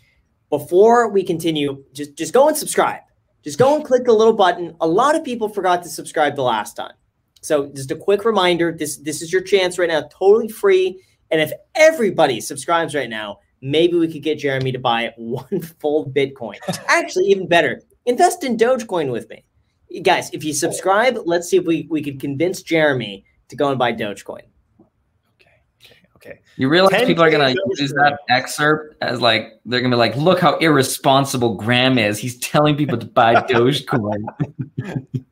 [0.49, 3.01] Before we continue, just just go and subscribe.
[3.43, 4.75] Just go and click the little button.
[4.81, 6.93] A lot of people forgot to subscribe the last time.
[7.41, 11.01] So just a quick reminder, this this is your chance right now, totally free.
[11.31, 16.09] And if everybody subscribes right now, maybe we could get Jeremy to buy one full
[16.09, 16.57] Bitcoin.
[16.87, 19.43] Actually, even better, invest in Dogecoin with me.
[20.01, 23.77] Guys, if you subscribe, let's see if we, we could convince Jeremy to go and
[23.77, 24.41] buy Dogecoin.
[26.25, 26.39] Okay.
[26.57, 30.39] You realize people are gonna use that excerpt as like they're gonna be like, look
[30.39, 32.17] how irresponsible Graham is.
[32.17, 34.23] He's telling people to buy Dogecoin.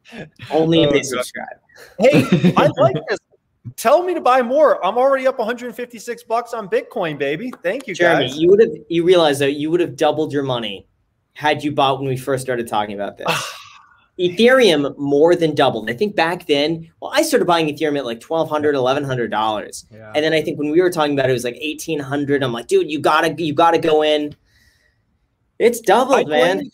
[0.51, 1.47] Only if Oh, they subscribe.
[1.99, 3.17] Hey, I like this.
[3.75, 4.85] Tell me to buy more.
[4.85, 7.51] I'm already up 156 bucks on Bitcoin, baby.
[7.63, 8.37] Thank you, Jeremy, guys.
[8.37, 10.85] you would have you realize that you would have doubled your money
[11.33, 13.27] had you bought when we first started talking about this.
[14.19, 15.89] Ethereum more than doubled.
[15.89, 19.85] I think back then, well, I started buying Ethereum at like $1,200, $1,100.
[19.91, 20.11] Yeah.
[20.15, 22.53] And then I think when we were talking about it, it was like 1800 I'm
[22.53, 24.35] like, dude, you gotta you gotta go in.
[25.57, 26.71] It's I doubled, blame, man.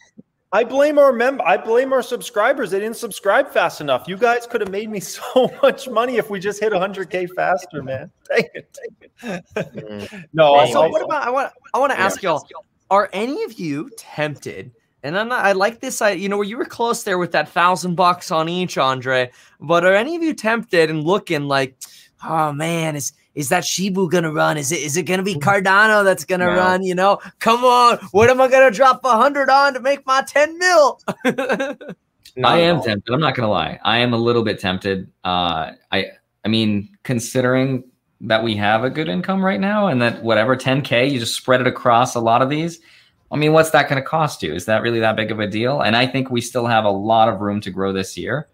[0.52, 2.72] I blame our mem- I blame our subscribers.
[2.72, 4.08] They didn't subscribe fast enough.
[4.08, 7.82] You guys could have made me so much money if we just hit 100k faster,
[7.84, 8.12] man.
[8.30, 8.78] Take it.
[8.78, 9.46] take it.
[9.56, 10.26] Mm.
[10.34, 12.44] no, Hey, So what about I want I want to ask y'all:
[12.90, 14.72] Are any of you tempted?
[15.04, 16.02] And I'm not, I like this.
[16.02, 19.32] I you know where you were close there with that thousand bucks on each, Andre.
[19.62, 21.76] But are any of you tempted and looking like,
[22.28, 24.58] oh man, is is that Shiba gonna run?
[24.58, 26.56] Is it is it gonna be Cardano that's gonna No.
[26.56, 26.84] run?
[26.84, 30.22] You know, come on, what am I gonna drop a hundred on to make my
[30.28, 31.00] ten mil?
[32.44, 32.84] I am all.
[32.84, 33.14] tempted.
[33.14, 33.80] I'm not gonna lie.
[33.84, 35.10] I am a little bit tempted.
[35.24, 36.06] Uh, I
[36.44, 37.84] I mean, considering
[38.22, 41.62] that we have a good income right now, and that whatever 10k, you just spread
[41.62, 42.80] it across a lot of these.
[43.32, 44.54] I mean, what's that going to cost you?
[44.54, 45.82] Is that really that big of a deal?
[45.82, 48.48] And I think we still have a lot of room to grow this year.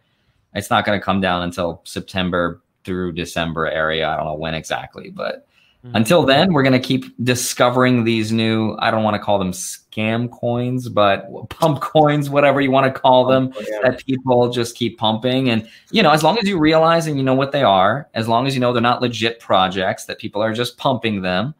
[0.53, 4.07] It's not going to come down until September through December area.
[4.07, 5.47] I don't know when exactly, but
[5.83, 5.95] mm-hmm.
[5.95, 9.51] until then, we're going to keep discovering these new, I don't want to call them
[9.51, 13.79] scam coins, but pump coins, whatever you want to call them, Yeah.
[13.83, 15.49] that people just keep pumping.
[15.49, 18.27] And, you know, as long as you realize and you know what they are, as
[18.27, 21.55] long as you know they're not legit projects, that people are just pumping them,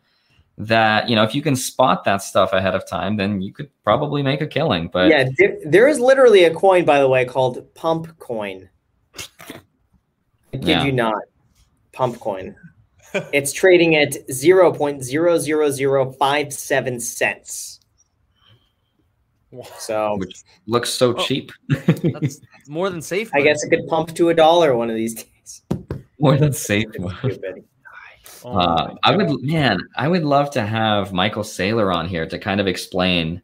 [0.58, 3.70] that, you know, if you can spot that stuff ahead of time, then you could
[3.84, 4.88] probably make a killing.
[4.88, 8.70] But yeah, there, there is literally a coin, by the way, called Pump Coin.
[9.16, 9.20] I
[10.54, 10.84] kid Yeah.
[10.86, 11.22] you not.
[11.92, 12.56] Pump Coin.
[13.34, 17.80] it's trading at 0.00057 cents.
[19.78, 21.26] So which looks so Oh.
[21.26, 23.30] cheap, That's more than safe.
[23.34, 25.62] I guess it could pump to a dollar one of these days.
[26.20, 26.88] more than safe.
[28.46, 28.58] Stupid.
[28.58, 32.38] Oh Uh, I would, man, I would love to have Michael Saylor on here to
[32.40, 33.42] kind of explain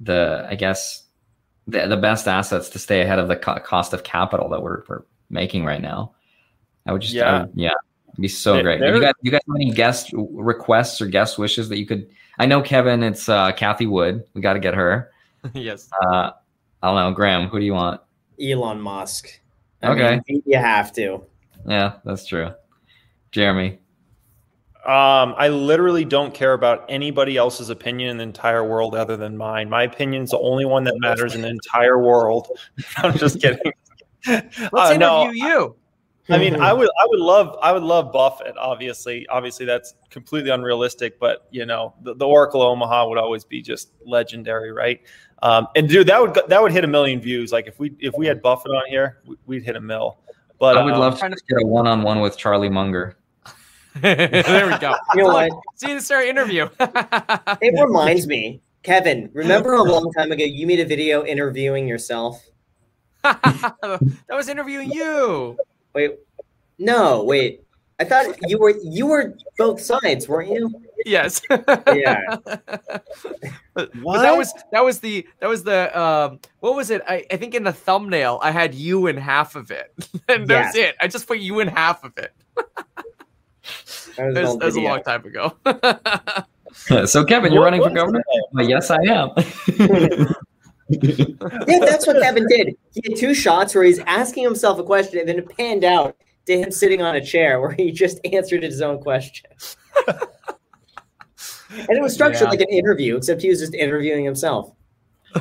[0.00, 1.04] the, I guess,
[1.66, 4.82] the, the best assets to stay ahead of the co- cost of capital that we're,
[4.88, 6.12] we're making right now.
[6.86, 7.42] I would just, Yeah.
[7.42, 7.70] would- yeah,
[8.08, 8.80] it'd be so There- great.
[8.80, 12.08] there- you guys, you guys have any guest requests or guest wishes that you could?
[12.38, 14.24] I know Kevin, it's uh, Cathie Wood.
[14.34, 15.10] We got to get her.
[15.54, 15.88] yes.
[16.02, 16.30] Uh,
[16.82, 17.48] I don't know, Graham.
[17.48, 18.00] Who do you want?
[18.40, 19.28] Elon Musk.
[19.82, 20.20] I Okay.
[20.28, 21.22] mean, you have to.
[21.66, 22.50] Yeah, that's true.
[23.32, 23.78] Jeremy.
[24.88, 29.36] Um, I literally don't care about anybody else's opinion in the entire world other than
[29.36, 29.68] mine.
[29.68, 32.48] My opinion's the only one that matters in the entire world.
[32.96, 33.70] I'm just kidding.
[34.26, 35.76] Let's Uh, interview no, you.
[36.30, 38.56] I mean, I would, I would love, I would love Buffett.
[38.56, 41.20] Obviously, obviously, that's completely unrealistic.
[41.20, 45.02] But you know, the, the Oracle Omaha would always be just legendary, right?
[45.42, 47.52] Um, and dude, that would that would hit a million views.
[47.52, 50.16] Like if we if we had Buffett on here, we- we'd hit a mill.
[50.58, 53.17] But I would um, love to get a one-on-one with Charlie Munger.
[54.02, 54.94] there we go.
[55.14, 55.52] You know what?
[55.76, 56.68] See you start interview.
[56.80, 62.44] It reminds me, Kevin, remember a long time ago you made a video interviewing yourself?
[63.22, 65.56] that was interviewing you.
[65.94, 66.12] Wait,
[66.78, 67.62] no, wait.
[68.00, 70.70] I thought you were you were both sides, weren't you?
[71.04, 71.42] Yes.
[71.50, 72.20] Yeah.
[73.74, 74.22] But What?
[74.22, 77.02] that was that was the that was the um what was it?
[77.08, 79.92] I, I think in the thumbnail I had you in half of it.
[80.28, 80.94] and that's it.
[81.00, 82.32] I just put you in half of it.
[84.16, 85.54] That was That was, that was a long time ago.
[87.06, 88.22] so Kevin, you're What running for governor?
[88.26, 88.48] that?
[88.52, 89.30] Well, yes, I am.
[90.90, 92.74] Yeah, that's what Kevin did.
[92.94, 96.16] He had two shots where he's asking himself a question and then it panned out
[96.46, 99.50] to him sitting on a chair where he just answered his own question.
[100.08, 100.16] and
[101.90, 102.48] it was structured Yeah.
[102.50, 104.72] like an interview, except he was just interviewing himself.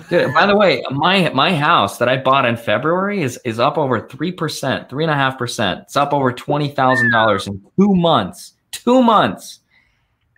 [0.10, 3.78] Dude, by the way, my my house that I bought in February is is up
[3.78, 5.82] over three percent, three and a half percent.
[5.84, 8.54] It's up over twenty thousand dollars in two months.
[8.72, 9.60] Two months.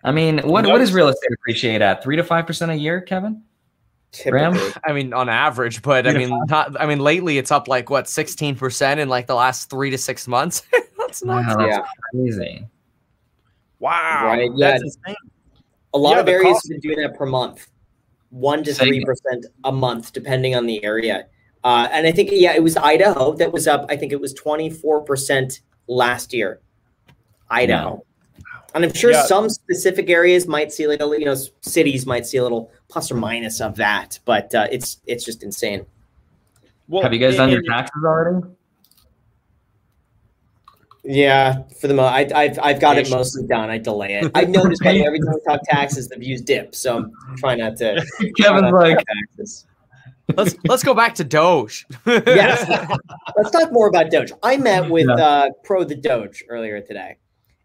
[0.04, 2.02] I mean, what what does real estate appreciate at?
[2.02, 3.42] Three to five percent a year, Kevin?
[4.28, 4.56] Graham?
[4.86, 6.80] I mean, on average, but I mean, not.
[6.80, 9.98] I mean, lately it's up like what sixteen percent in like the last three to
[9.98, 10.62] six months.
[10.98, 11.46] That's nuts.
[11.48, 11.84] Wow, that's Yeah.
[12.14, 12.66] crazy.
[13.80, 14.70] wow, Right, yeah.
[14.72, 15.16] that's insane.
[15.94, 17.68] A lot Yeah, of areas cost- have been doing that per month,
[18.30, 21.26] one to three percent a month, depending on the area.
[21.62, 23.84] Uh, and I think yeah, it was Idaho that was up.
[23.88, 26.60] I think it was twenty four percent last year.
[27.50, 28.04] Idaho,
[28.74, 29.24] and I'm sure Yeah.
[29.26, 32.70] some specific areas might see like a li- you know cities might see a little
[32.88, 35.84] plus or minus of that, but uh, it's it's just insane.
[36.88, 38.46] Well, Have you guys done your taxes already?
[41.02, 43.70] Yeah, for the most, I've I've got it mostly done.
[43.70, 44.30] I delay it.
[44.34, 46.74] I've noticed by every time we talk taxes, the views dip.
[46.74, 46.98] So
[47.28, 47.94] I'm trying not to.
[47.96, 49.66] try Kevin's like, taxes.
[50.36, 51.86] Let's let's go back to Doge.
[52.06, 52.68] Yes.
[53.36, 54.30] Let's talk more about Doge.
[54.42, 55.14] I met with Yeah.
[55.14, 57.16] uh, Pro the Doge earlier today,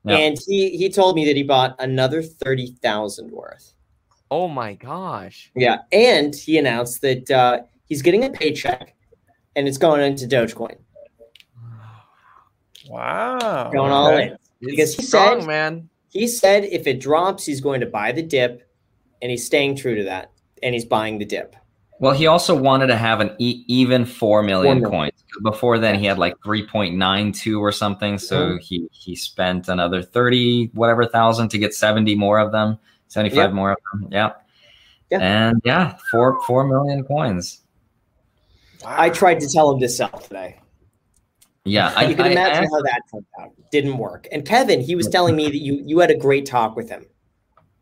[0.05, 0.15] Yeah.
[0.17, 3.73] and he he told me that he bought another thirty thousand worth.
[4.31, 5.51] oh my gosh.
[5.55, 8.95] Yeah, and he announced that uh, he's getting a paycheck,
[9.57, 10.77] and it's going into Dogecoin,
[12.89, 13.69] Wow.
[13.71, 14.27] going all Okay.
[14.27, 14.31] in.
[14.33, 15.89] It's Because he strong, said- man.
[16.09, 18.61] He said if it drops, he's going to buy the dip,
[19.21, 20.31] and he's staying true to that,
[20.63, 21.55] and he's buying the dip.
[21.99, 25.13] well, he also wanted to have an e- even four million coins.
[25.43, 28.17] Before then, he had like three point nine two or something.
[28.17, 28.59] So Mhm.
[28.61, 32.77] he he spent another thirty whatever thousand to get seventy more of them,
[33.07, 33.53] seventy five Yep.
[33.53, 34.09] more of them.
[34.11, 34.31] Yeah.
[35.09, 35.19] Yeah.
[35.19, 37.61] And yeah, four four million coins.
[38.83, 38.93] Wow.
[38.97, 40.57] I tried to tell him to sell today.
[41.66, 43.51] Yeah, I, you can I- I imagine actually- how that turned out.
[43.72, 44.28] Didn't work.
[44.32, 47.05] And Kevin, he was telling me that you you had a great talk with him.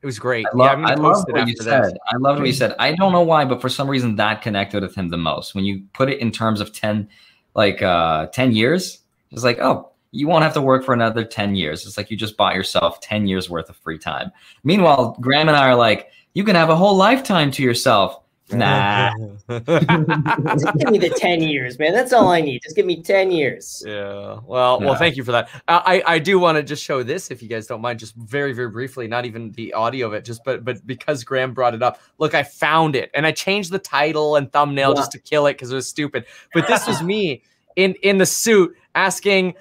[0.02, 0.46] It was great.
[0.48, 1.64] I, yeah, love, I'm I love what you after this.
[1.64, 1.98] said.
[2.12, 2.76] I loved what you said.
[2.78, 5.56] I don't know why, but for some reason that connected with him the most.
[5.56, 7.08] When you put it in terms of 10,
[7.56, 9.00] like uh, 10 years,
[9.32, 11.86] it's like, oh, you won't have to work for another 10 years.
[11.86, 14.30] It's like you just bought yourself 10 years worth of free time.
[14.66, 18.20] Meanwhile, Graham and I are like, you can have a whole lifetime to yourself.
[18.52, 19.12] Nah.
[19.50, 21.94] Just give me the 10 years, man.
[21.94, 22.62] That's all I need.
[22.62, 23.82] Just give me 10 years.
[23.86, 24.40] Yeah.
[24.46, 25.50] Well, well, thank you for that.
[25.68, 28.16] I I I do want to just show this if you guys don't mind, just
[28.16, 31.74] very very briefly, not even the audio of it, just but but because Graham brought
[31.74, 32.02] it up.
[32.18, 34.96] Look, I found it, and I changed the title and thumbnail Yeah.
[34.96, 36.26] just to kill it because it was stupid.
[36.54, 37.44] But this was me
[37.78, 39.56] in in the suit asking.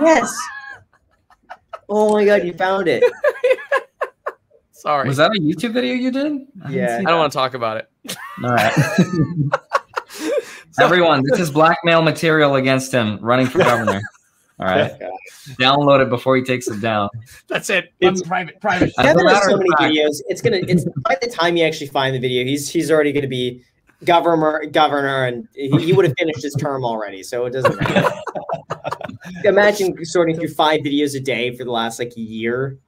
[0.00, 0.32] Yes.
[1.88, 3.02] Oh my god, you found it.
[4.82, 6.32] Sorry, Was that a YouTube video you did?
[6.64, 6.98] I Yeah.
[6.98, 8.16] I don't want to talk about it.
[8.42, 8.72] All right.
[10.74, 14.00] So- Everyone, this is blackmail material against him running for governor.
[14.58, 14.90] All right.
[15.60, 17.10] Download it before he takes it down.
[17.46, 17.92] That's it.
[18.00, 18.90] It's- private, private.
[18.98, 20.22] As a Kevin has so many fact- videos.
[20.28, 23.28] It's gonna it's by the time you actually find the video, he's he's already gonna
[23.28, 23.62] be
[24.04, 28.10] governor governor and he, he would have finished his term already, so it doesn't matter.
[29.44, 32.78] Imagine sorting through five videos a day for the last like year,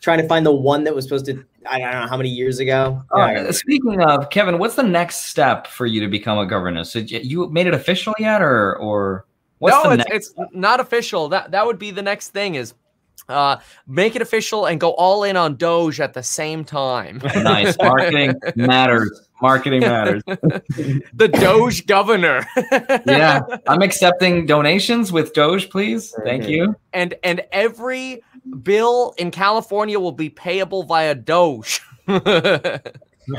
[0.00, 2.58] trying to find the one that was supposed to I don't know how many years
[2.58, 3.02] ago.
[3.10, 3.50] All Yeah.
[3.50, 6.84] Speaking of Kevin, what's the next step for you to become a governor?
[6.84, 9.26] So you made it official yet, or or
[9.58, 10.34] what's no, the it's, next?
[10.38, 11.28] it's not official.
[11.28, 12.72] That that would be the next thing is
[13.28, 17.20] uh make it official and go all in on Doge at the same time.
[17.36, 19.28] nice marketing matters.
[19.42, 20.22] Marketing matters.
[20.26, 22.46] the Doge governor.
[23.06, 26.14] Yeah, I'm accepting donations with Doge, please.
[26.24, 26.48] Thank Mhm.
[26.48, 26.76] you.
[26.94, 28.22] and and every
[28.62, 31.80] bill in California will be payable via Doge.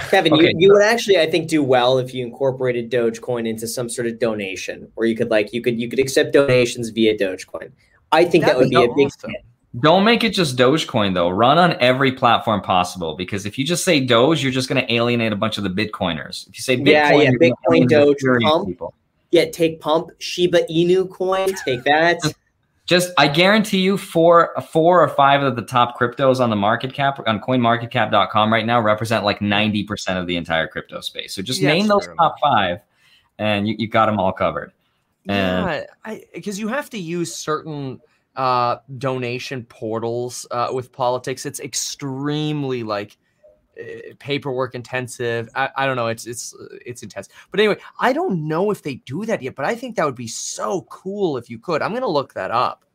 [0.09, 0.43] Kevin, Okay.
[0.47, 4.07] you, you would actually, I think, do well if you incorporated Dogecoin into some sort
[4.07, 7.71] of donation, or you could like you could you could accept donations via Dogecoin.
[8.11, 9.31] I think that That'd be be a big awesome.
[9.31, 9.41] hit.
[9.81, 11.29] Don't make it just Dogecoin though.
[11.29, 14.93] Run on every platform possible because if you just say Doge, you're just going to
[14.93, 16.47] alienate a bunch of the Bitcoiners.
[16.47, 18.67] If you say Bitcoin, Yeah, yeah, you're Bitcoin, Doge, Ethereum Pump.
[18.67, 18.93] people.
[19.31, 22.19] Yeah, take pump Shiba Inu coin, take that.
[22.91, 26.93] Just, I guarantee you, four, four or five of the top cryptos on the market
[26.93, 31.33] cap on CoinMarketCap.com right now represent like ninety percent of the entire crypto space.
[31.33, 32.79] So just Yeah, name those top five,
[33.39, 34.73] and you, you got them all covered.
[35.29, 38.01] And Yeah, because you have to use certain
[38.35, 41.45] uh donation portals uh with politics.
[41.45, 43.17] It's extremely like
[44.19, 45.49] paperwork intensive.
[45.55, 46.07] I, I don't know.
[46.07, 47.29] It's it's uh, it's intense.
[47.49, 49.55] But anyway, I don't know if they do that yet.
[49.55, 51.81] But I think that would be so cool if you could.
[51.81, 52.85] I'm gonna look that up.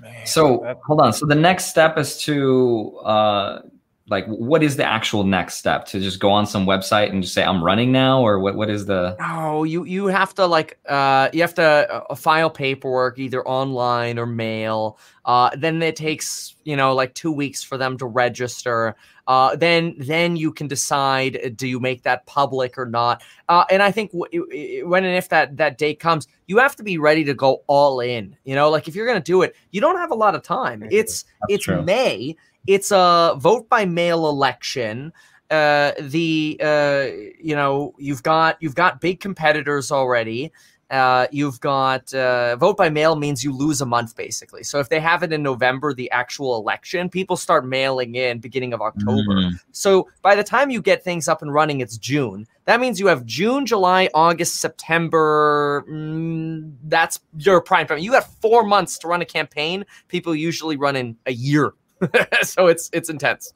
[0.00, 1.12] Man, so that- hold on.
[1.12, 3.62] So the next step is to uh,
[4.08, 5.86] like, what is the actual next step?
[5.86, 8.56] To just go on some website and just say I'm running now, or what?
[8.56, 9.16] What is the?
[9.20, 11.62] No, you you have to like uh you have to
[12.10, 14.98] uh, file paperwork either online or mail.
[15.24, 18.96] Uh then it takes, you know, like 2 weeks for them to register.
[19.28, 23.22] Uh then then you can decide uh, do you make that public or not.
[23.48, 26.58] Uh and I think w- i- i- when and if that that date comes, you
[26.58, 28.36] have to be ready to go all in.
[28.44, 30.42] You know, like if you're going to do it, you don't have a lot of
[30.42, 30.82] time.
[30.90, 31.82] It's That's it's true.
[31.82, 32.36] May.
[32.66, 35.12] It's a vote by mail election.
[35.50, 37.06] Uh the uh
[37.38, 40.52] you know you've got you've got big competitors already.
[40.88, 44.62] Uh you've got uh vote by mail means you lose a month basically.
[44.62, 48.72] So if they have it in november the actual election people start mailing in beginning
[48.72, 49.34] of october.
[49.34, 52.46] Mm, so by the time you get things up and running it's june.
[52.64, 57.98] That means you have june july august september mm, that's your prime time.
[57.98, 59.84] You have four months to run a campaign.
[60.08, 61.74] People usually run in a year
[62.42, 63.52] so it's it's intense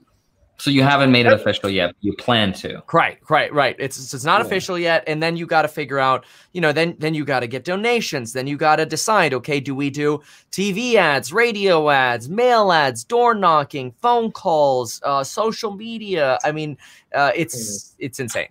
[0.59, 1.94] So you haven't made it official yet.
[2.01, 2.82] You plan to.
[2.93, 3.77] Right, right, right.
[3.78, 4.47] It's it's not Cool.
[4.47, 6.24] official yet, and then you got to figure out,
[6.55, 8.32] you know, then then you got to get donations.
[8.32, 13.05] Then you got to decide, okay, do we do TV ads, radio ads, mail ads,
[13.05, 16.39] door knocking, phone calls, uh, social media?
[16.43, 16.78] I mean,
[17.14, 18.48] uh, it's it's insane.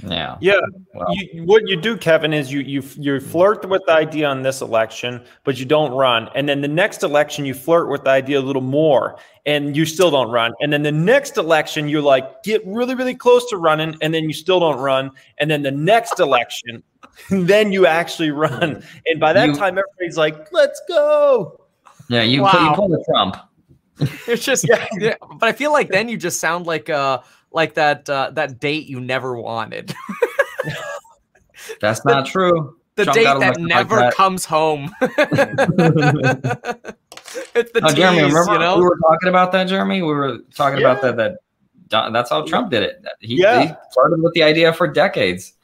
[0.00, 0.36] Yeah.
[0.40, 0.58] Yeah,
[0.94, 4.42] Well, you, what you do, Kevin, is you you you flirt with the idea on
[4.42, 8.10] this election, but you don't run, and then the next election you flirt with the
[8.10, 12.00] idea a little more, and you still don't run, and then the next election you're
[12.02, 15.62] like get really really close to running, and then you still don't run, and then
[15.62, 16.82] the next election,
[17.30, 21.60] then you actually run, and by that You- time everybody's like, let's go.
[22.08, 22.22] yeah.
[22.22, 22.50] You Wow.
[22.50, 23.36] pull, you pull the Trump.
[24.26, 24.86] It's just, Yeah.
[24.98, 25.14] yeah.
[25.38, 27.18] But I feel like then you just sound like uh
[27.52, 29.92] like that uh, that date you never wanted,
[31.80, 32.76] That's not true.
[32.96, 34.14] the Trump date that elected like never that.
[34.14, 34.92] comes home.
[35.00, 35.16] it's
[37.72, 38.76] the Oh, Jeremy, remember you know.
[38.78, 40.02] we were talking about that, Jeremy?
[40.02, 40.92] We were talking Yeah.
[40.92, 41.16] about that.
[41.16, 41.38] That
[42.12, 43.04] that's how Trump did it.
[43.20, 43.62] He, Yeah.
[43.66, 45.54] he started with the idea for decades.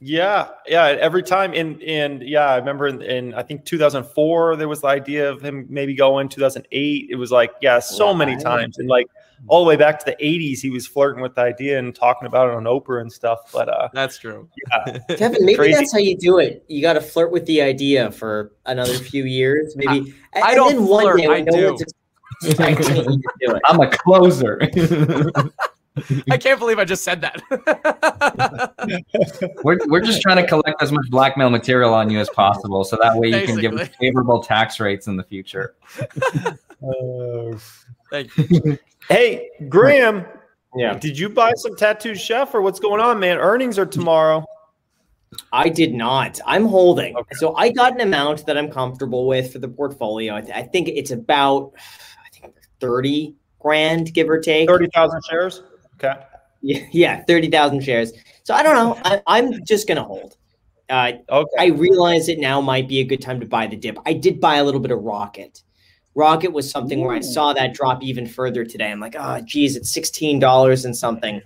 [0.00, 0.84] Yeah, yeah.
[1.00, 4.86] Every time in in yeah, I remember in, in I think 2004 there was the
[4.86, 6.28] idea of him maybe going.
[6.28, 9.08] 2008 it was like yeah, so many times and like
[9.46, 12.26] all the way back to the 80s he was flirting with the idea and talking
[12.26, 13.50] about it on Oprah and stuff.
[13.52, 14.48] But uh, That's true.
[14.68, 15.74] yeah, Kevin, maybe Crazy.
[15.74, 16.64] that's how you do it.
[16.68, 20.14] You got to flirt with the idea for another few years, maybe.
[20.32, 21.66] and, I and don't then flirt, day I when no do.
[21.66, 21.82] one's
[22.44, 23.62] expecting you to do it.
[23.66, 24.58] I'm a closer.
[26.30, 27.42] I can't believe I just said that.
[29.64, 32.96] we're, we're just trying to collect as much blackmail material on you as possible, so
[33.02, 35.74] that way you can give favorable tax rates in the future.
[38.10, 38.78] Thank you.
[39.08, 40.24] Hey Graham,
[40.76, 40.94] Yeah.
[40.98, 43.38] did you buy some tattooed chef or what's going on, man?
[43.38, 44.44] Earnings are tomorrow.
[45.52, 46.40] I did not.
[46.46, 47.14] I'm holding.
[47.16, 47.34] Okay.
[47.34, 50.34] So I got an amount that I'm comfortable with for the portfolio.
[50.36, 54.68] I, th- I think it's about, I think 30 grand, give or take.
[54.68, 55.62] Thirty thousand shares.
[55.96, 56.18] Okay.
[56.62, 58.12] Yeah, yeah 30,000 shares.
[58.44, 59.00] So I don't know.
[59.04, 60.36] I, I'm just going to hold.
[60.88, 61.46] Uh, Okay.
[61.58, 63.98] I realize it now might be a good time to buy the dip.
[64.06, 65.62] I did buy a little bit of Rocket.
[66.18, 68.90] Rocket was something where I saw that drop even further today.
[68.90, 71.40] I'm like, oh, geez, it's $16 and something.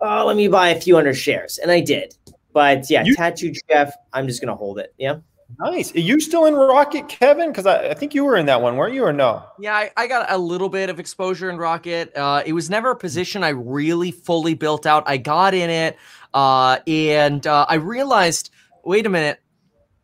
[0.00, 1.58] Oh, let me buy a few hundred shares.
[1.58, 2.14] And I did.
[2.52, 4.94] But yeah, You- Tattooed Chef, I'm just going to hold it.
[4.98, 5.16] Yeah.
[5.58, 5.92] nice.
[5.96, 7.48] Are you still in Rocket, Kevin?
[7.50, 9.42] Because I, I think you were in that one, weren't you, or no?
[9.58, 12.16] Yeah, I, I got a little bit of exposure in Rocket.
[12.16, 15.02] Uh, it was never a position I really fully built out.
[15.06, 15.96] I got in it,
[16.34, 18.50] uh, and uh, I realized,
[18.84, 19.40] wait a minute,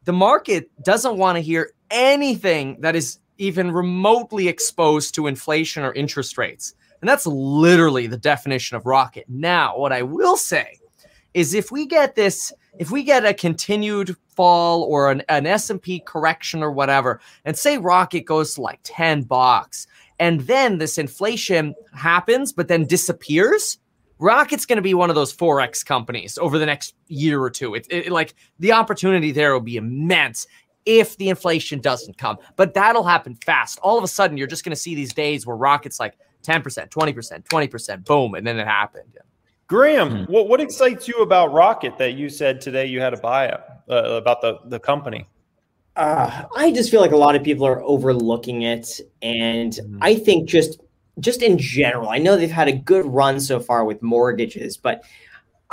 [0.02, 5.92] the market doesn't want to hear anything that is even remotely exposed to inflation or
[5.92, 9.24] interest rates, and that's literally the definition of Rocket.
[9.28, 10.78] Now, what I will say
[11.34, 16.00] is, if we get this, if we get a continued fall or an, an S&P
[16.00, 19.86] correction or whatever, and say Rocket goes to like 10 bucks,
[20.18, 23.78] and then this inflation happens, but then disappears,
[24.20, 27.74] Rocket's going to be one of those Forex companies over the next year or two.
[27.74, 30.46] It, it- like the opportunity there will be immense
[30.86, 33.78] if the inflation doesn't come, but that'll happen fast.
[33.82, 36.62] All of a sudden, you're just going to see these days where Rocket's like 10%,
[36.90, 39.18] 20%, 20%, boom, and then it happened.
[39.66, 43.46] Graham, what, what excites you about Rocket that you said today you had to buy
[43.46, 45.26] it uh, about the, the company?
[45.96, 50.48] Uh, I just feel like a lot of people are overlooking it, and I think
[50.48, 50.80] just
[51.20, 55.04] just in general, I know they've had a good run so far with mortgages, but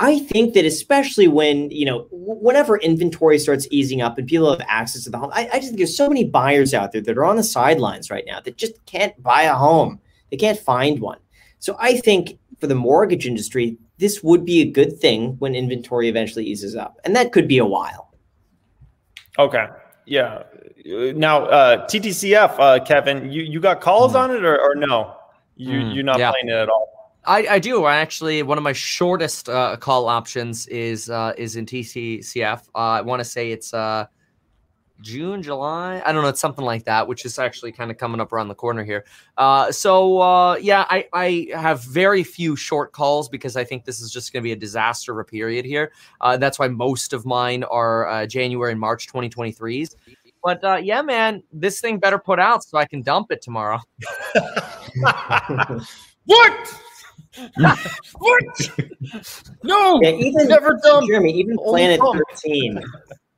[0.02, 4.66] I think that especially when you know whenever inventory starts easing up and people have
[4.68, 7.16] access to the home, I, I just think there's so many buyers out there that
[7.16, 10.00] are on the sidelines right now that just can't buy a home,
[10.32, 11.18] they can't find one.
[11.60, 16.08] So I think for the mortgage industry, this would be a good thing when inventory
[16.08, 18.12] eventually eases up, and that could be a while.
[19.38, 19.66] Okay.
[20.04, 20.42] Yeah.
[20.84, 25.16] Now, uh, TTCF, uh, Kevin, you, you got calls on it or, or no?
[25.56, 26.30] You, Mm, you're not yeah.
[26.30, 27.01] playing it at all.
[27.24, 27.84] I, I do.
[27.84, 32.68] I actually one of my shortest uh, call options is uh, is in TTCF.
[32.74, 34.06] Uh, I want to say it's uh,
[35.00, 36.02] June, July.
[36.04, 36.28] I don't know.
[36.28, 39.04] It's something like that, which is actually kind of coming up around the corner here.
[39.36, 44.00] Uh, so uh, yeah, I, I have very few short calls because I think this
[44.00, 45.92] is just going to be a disaster of a period here.
[46.20, 49.94] Uh, that's why most of mine are uh, January and March 2023s.
[50.42, 53.78] But uh, yeah, man, this thing better put out so I can dump it tomorrow.
[56.24, 56.80] What?
[58.18, 58.44] What?
[59.62, 60.00] No.
[60.02, 61.06] Yeah, even Never done.
[61.06, 62.20] Jeremy, even Only Planet pump.
[62.34, 62.82] 13.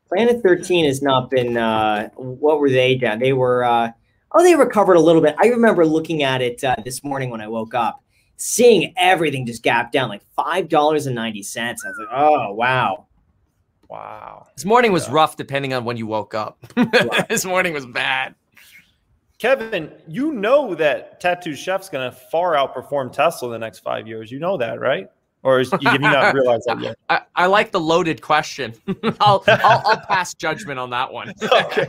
[0.08, 3.18] Planet 13 has not been uh what were they down?
[3.18, 3.90] They were uh
[4.32, 5.34] oh they recovered a little bit.
[5.38, 8.02] I remember looking at it uh, this morning when I woke up,
[8.36, 11.84] seeing everything just gap down like five dollars and ninety cents.
[11.84, 13.06] I was like, oh wow.
[13.88, 14.46] Wow.
[14.56, 15.14] This morning was Yeah.
[15.14, 16.58] rough depending on when you woke up.
[17.28, 18.34] this morning was bad.
[19.38, 24.06] Kevin, you know that Tattooed Chef's going to far outperform Tesla in the next five
[24.06, 24.30] years.
[24.30, 25.08] You know that, right?
[25.42, 26.96] Or is, you, have you not realized that yet?
[27.10, 28.72] I, I like the loaded question.
[29.20, 31.34] I'll, I'll, I'll pass judgment on that one.
[31.42, 31.86] okay.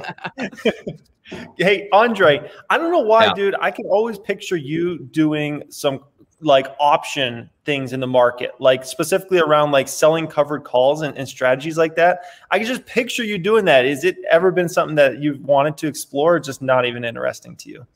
[1.58, 3.34] hey, Andre, I don't know why, yeah.
[3.34, 3.56] dude.
[3.62, 6.02] I can always picture you doing some
[6.46, 11.28] like option things in the market, like specifically around like selling covered calls and, and,
[11.28, 12.22] strategies like that.
[12.52, 13.84] I can just picture you doing that.
[13.84, 17.56] Is it ever been something that you've wanted to explore, or just not even interesting
[17.58, 17.88] to you?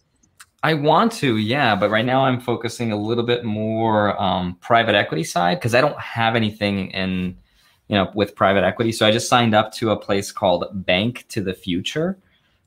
[0.64, 4.96] I want to, yeah, but right now I'm focusing a little bit more um, private
[4.96, 7.38] equity side because I don't have anything in,
[7.88, 8.92] you know, with private equity.
[8.92, 12.18] So I just signed up to a place called Bank to the Future,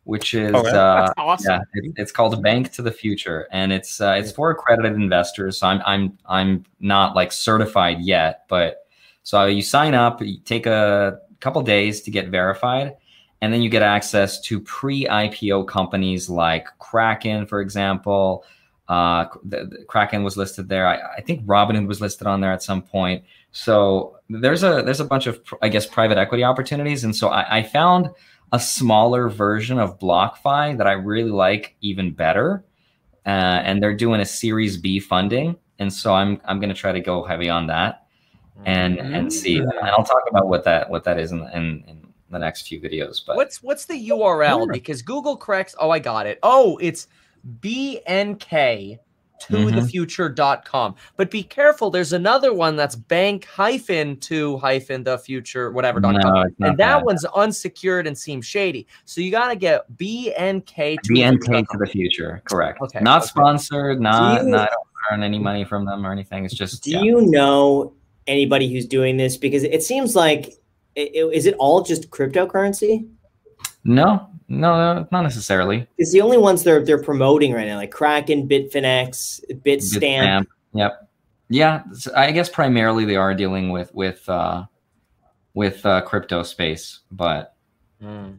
[0.05, 1.53] which is oh, uh, awesome.
[1.53, 5.59] yeah, it, it's called Bank to the Future, and it's uh, it's for accredited investors.
[5.59, 8.87] So I'm I'm I'm not like certified yet, but
[9.23, 12.97] so you sign up, you take a couple days to get verified
[13.43, 18.45] and then you get access to pre-IPO companies like Kraken, for example.
[18.89, 20.87] Uh, the, the Kraken was listed there.
[20.87, 23.24] I, I, think Robinhood was listed on there at some point.
[23.51, 27.59] So there's a there's a bunch of I guess private equity opportunities, and so I,
[27.59, 28.11] I found
[28.53, 32.65] a smaller version of BlockFi that I really like even better.
[33.24, 36.91] Uh, and they're doing a Series B funding, and so I'm I'm going to try
[36.91, 38.07] to go heavy on that,
[38.65, 39.59] and and see.
[39.59, 42.81] And I'll talk about what that what that is in, in, in the next few
[42.81, 43.24] videos.
[43.24, 44.73] But what's what's the URL?
[44.73, 45.77] Because Google corrects.
[45.79, 46.41] Oh, I got it.
[46.43, 47.07] Oh, it's
[47.61, 48.99] BNK
[49.47, 49.77] to mm-hmm.
[49.77, 50.94] the future.com.
[51.16, 56.01] But be careful, there's another one that's bank hyphen to hyphen the future, whatever.
[56.01, 58.86] No, and that, that one's unsecured and seems shady.
[59.05, 62.43] So you got to get BNK to BNK to the future.
[62.44, 62.81] Correct.
[62.81, 63.01] Okay.
[63.01, 63.28] Not okay.
[63.28, 64.70] sponsored, not, you, not
[65.10, 66.44] earn any money from them or anything.
[66.44, 66.82] It's just.
[66.85, 67.02] Do yeah.
[67.02, 67.94] you know
[68.27, 69.36] anybody who's doing this?
[69.36, 70.55] Because it seems like
[70.94, 73.09] is it all just cryptocurrency?
[73.85, 75.87] No, no, not necessarily.
[75.99, 80.03] It's the only ones they're they're promoting right now, like Kraken, Bitfinex, Bitstamp.
[80.03, 80.47] Bitstamp.
[80.75, 81.09] Yep.
[81.49, 81.83] Yeah,
[82.17, 84.65] I guess primarily they are dealing with with uh,
[85.55, 87.55] with uh, crypto space, but
[88.03, 88.39] mm.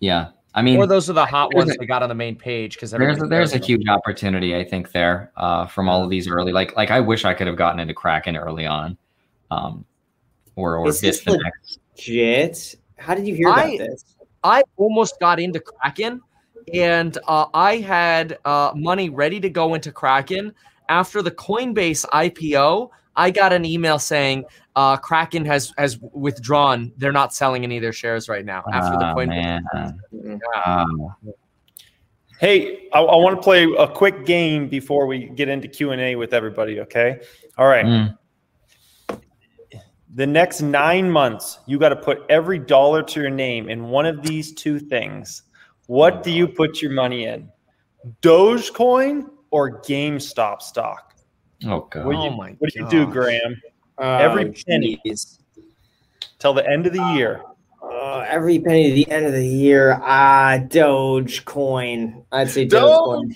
[0.00, 2.36] yeah, I mean, or those are the hot ones a, they got on the main
[2.36, 6.08] page because there's a, there's a huge opportunity I think there uh, from all of
[6.08, 6.52] these early.
[6.52, 8.96] Like like I wish I could have gotten into Kraken early on.
[9.50, 9.84] Um,
[10.56, 12.76] or or Is this legit?
[12.96, 14.04] How did you hear about I, this?
[14.44, 16.20] I almost got into Kraken,
[16.72, 20.54] and uh, I had uh, money ready to go into Kraken
[20.88, 22.90] after the Coinbase IPO.
[23.16, 24.44] I got an email saying
[24.76, 26.92] uh, Kraken has has withdrawn.
[26.96, 29.62] They're not selling any of their shares right now after oh, the Coinbase.
[30.12, 30.38] Yeah.
[30.64, 31.14] Um,
[32.38, 36.00] hey, I, I want to play a quick game before we get into Q and
[36.00, 36.80] A with everybody.
[36.80, 37.20] Okay.
[37.56, 37.84] All right.
[37.84, 38.18] Mm
[40.14, 44.06] the next nine months, you got to put every dollar to your name in one
[44.06, 45.42] of these two things.
[45.86, 47.48] What do you put your money in?
[48.22, 51.14] Dogecoin or GameStop stock?
[51.66, 52.06] Oh god!
[52.06, 53.60] What do you, oh my what do, you do, Graham?
[53.98, 55.00] Uh, every penny
[56.38, 57.42] till the end of the year.
[57.82, 59.98] Uh, every penny to the end of the year.
[60.02, 62.24] Ah, Dogecoin.
[62.30, 63.34] I'd say Dogecoin.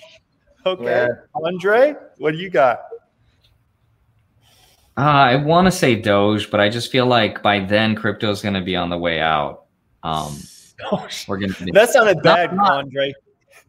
[0.65, 1.07] Okay, yeah.
[1.35, 2.79] Andre, what do you got?
[4.95, 8.41] Uh, I want to say Doge, but I just feel like by then crypto is
[8.41, 9.63] going to be on the way out.
[10.03, 10.37] Um,
[11.27, 11.65] we're going to.
[11.71, 13.13] That sounded bad, not, Andre.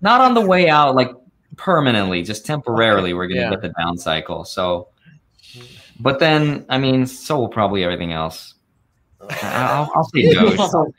[0.02, 1.10] Not on the way out, like
[1.56, 3.14] permanently, just temporarily.
[3.14, 3.50] We're going to yeah.
[3.50, 4.44] get the down cycle.
[4.44, 4.88] So,
[5.98, 8.54] but then, I mean, so will probably everything else.
[9.42, 10.58] I'll, I'll say Doge.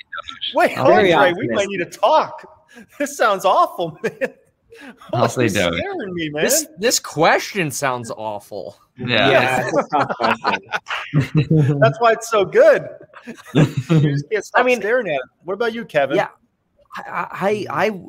[0.55, 2.51] Wait, Andre, we might need to talk.
[2.97, 4.33] This sounds awful, man.
[5.13, 5.73] I'll say Doge.
[6.13, 6.43] Me, man.
[6.43, 8.77] This this question sounds awful.
[8.97, 9.29] Yeah,
[9.69, 9.69] yeah
[11.79, 12.87] that's why it's so good.
[13.55, 15.21] I mean, staring at it.
[15.43, 16.17] What about you, Kevin?
[16.17, 16.29] Yeah,
[16.95, 18.01] I, I, I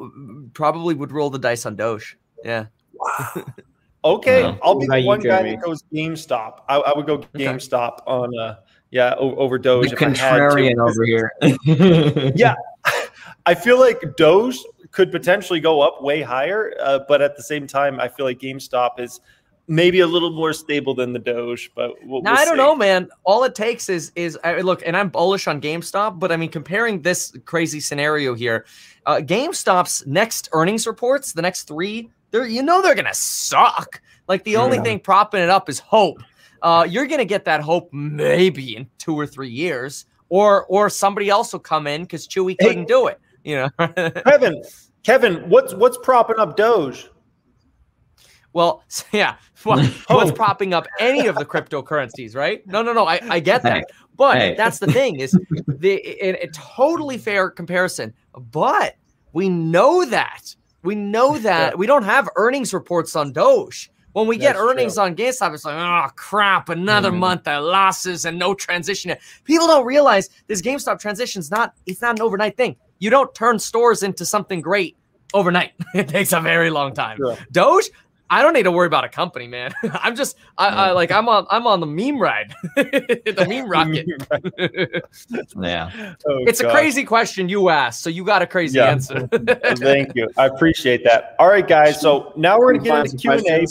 [0.55, 2.19] probably would roll the dice on Doge.
[2.45, 2.67] Yeah.
[2.93, 3.45] Wow.
[4.05, 4.59] Okay, uh-huh.
[4.63, 6.61] I'll be the one guy that goes GameStop.
[6.69, 8.05] I, I would go GameStop okay.
[8.07, 8.57] on uh
[8.91, 9.91] yeah over Doge.
[9.91, 11.33] The contrarian over here.
[12.37, 12.55] yeah,
[13.47, 14.59] I feel like Doge
[14.97, 18.39] could potentially go up way higher, uh, but at the same time, I feel like
[18.39, 19.21] GameStop is
[19.69, 21.71] maybe a little more stable than the Doge.
[21.75, 23.11] But we'll, now, we'll I don't know, man.
[23.25, 26.49] All it takes is is I, look, and I'm bullish on GameStop, but I mean,
[26.49, 28.65] comparing this crazy scenario here,
[29.05, 34.01] uh, GameStop's next earnings reports, the next three, they're you know they're gonna suck.
[34.29, 36.23] Like the only thing propping it up is hope.
[36.63, 41.29] Uh, you're gonna get that hope maybe in two or three years, or or somebody
[41.29, 43.21] else will come in because Chewy couldn't hey, do it.
[43.45, 43.71] You know,
[44.27, 44.61] Kevin,
[45.07, 47.09] Kevin, what's what's propping up Doge?
[48.53, 52.67] Well, yeah, well, what's propping up any of the cryptocurrencies, right?
[52.67, 53.07] No, no, no.
[53.07, 53.85] I, I get that,
[54.17, 54.55] but hey.
[54.57, 55.39] that's the thing is
[55.69, 58.15] the a, a totally fair comparison.
[58.35, 58.97] But
[59.33, 61.73] we know that We know that.
[61.73, 61.77] Yeah.
[61.77, 63.93] We don't have earnings reports on Doge.
[64.13, 65.05] When we That's get earnings true.
[65.05, 67.19] on GameStop, it's like, oh crap, another mm.
[67.19, 69.15] month of losses and no transition.
[69.45, 72.75] People don't realize this GameStop transition is not it's not an overnight thing.
[72.99, 74.97] You don't turn stores into something great
[75.35, 75.73] overnight.
[75.95, 77.19] it takes a very long time.
[77.19, 77.37] Sure.
[77.53, 77.91] Doge,
[78.29, 79.73] I don't need to worry about a company, man.
[79.93, 84.07] I'm just I, I, like I'm on I'm on the meme ride, the meme rocket.
[85.57, 86.71] yeah, oh, it's gosh.
[86.71, 88.87] a crazy question you asked, so you got a crazy yeah.
[88.87, 89.29] answer.
[89.29, 91.37] Thank you, I appreciate that.
[91.39, 92.01] All right, guys.
[92.01, 93.67] So now we're gonna get into Q and A.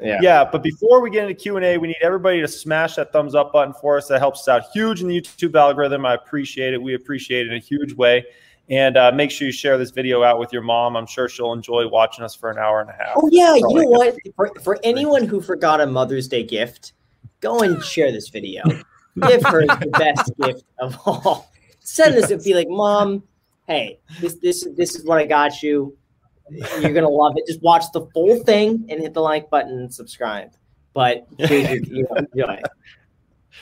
[0.00, 0.18] Yeah.
[0.20, 3.12] yeah, but before we get into Q and A, we need everybody to smash that
[3.12, 4.08] thumbs up button for us.
[4.08, 6.04] That helps us out huge in the YouTube algorithm.
[6.04, 6.82] I appreciate it.
[6.82, 8.24] We appreciate it in a huge way.
[8.70, 10.96] And uh, make sure you share this video out with your mom.
[10.96, 13.12] I'm sure she'll enjoy watching us for an hour and a half.
[13.16, 14.16] Oh yeah, you know what?
[14.36, 16.94] For, for anyone who forgot a Mother's Day gift,
[17.40, 18.62] go and share this video.
[18.64, 21.50] Give her the best gift of all.
[21.80, 23.22] Send this and be like, "Mom,
[23.68, 25.96] hey, this this this is what I got you.
[26.50, 27.46] You're gonna love it.
[27.46, 30.52] Just watch the full thing and hit the like button and subscribe.
[30.94, 32.60] But here's your, enjoy.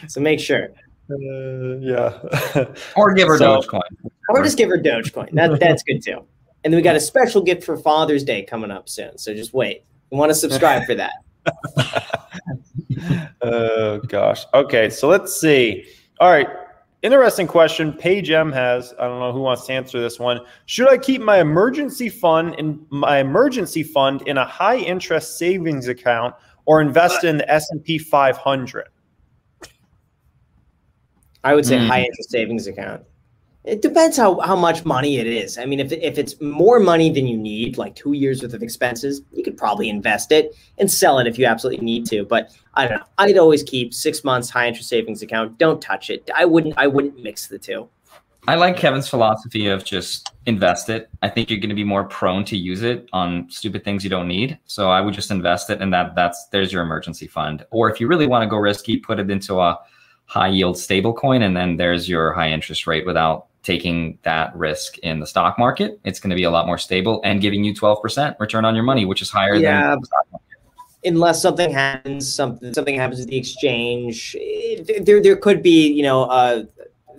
[0.07, 0.69] So make sure.
[1.13, 2.65] Uh, yeah.
[2.97, 3.81] or give her so, Dogecoin.
[4.29, 5.33] Or just give her Dogecoin.
[5.33, 6.25] That that's good too.
[6.65, 9.19] And then we got a special gift for Father's Day coming up soon.
[9.19, 9.85] So just wait.
[10.11, 11.13] You want to subscribe for that.
[13.43, 14.45] oh gosh.
[14.55, 15.85] Okay, so let's see.
[16.21, 16.47] All right.
[17.03, 17.93] Interesting question.
[17.93, 20.39] Paige M has, I don't know who wants to answer this one.
[20.67, 25.89] Should I keep my emergency fund in my emergency fund in a high interest savings
[25.89, 28.85] account or invest in the S&P 500?
[31.45, 31.87] I would say mm.
[31.87, 33.03] high interest savings account.
[33.65, 35.57] It depends how, how much money it is.
[35.57, 38.63] I mean, if, if it's more money than you need, like two years worth of
[38.63, 42.25] expenses, you could probably invest it and sell it if you absolutely need to.
[42.25, 43.07] But I don't know.
[43.19, 45.59] I'd always keep six months high interest savings account.
[45.59, 46.29] Don't touch it.
[46.35, 46.75] I wouldn't.
[46.77, 47.89] I wouldn't mix the two.
[48.49, 51.09] I like Kevin's philosophy of just invest it.
[51.23, 54.11] I think you're going to be more prone to use it on stupid things you
[54.11, 54.59] don't need.
[54.67, 57.65] So I would just invest it, and that that's there's your emergency fund.
[57.71, 59.79] Or if you really want to go risky, put it into a
[60.33, 64.97] high yield stable coin, and then there's your high interest rate without taking that risk
[64.99, 66.01] in the stock market.
[66.05, 68.83] It's going to be a lot more stable and giving you 12% return on your
[68.83, 69.91] money, which is higher yeah.
[69.91, 70.43] than the stock.
[71.05, 76.03] Unless something happens, something something happens with the exchange, it, there there could be you
[76.03, 76.65] know uh,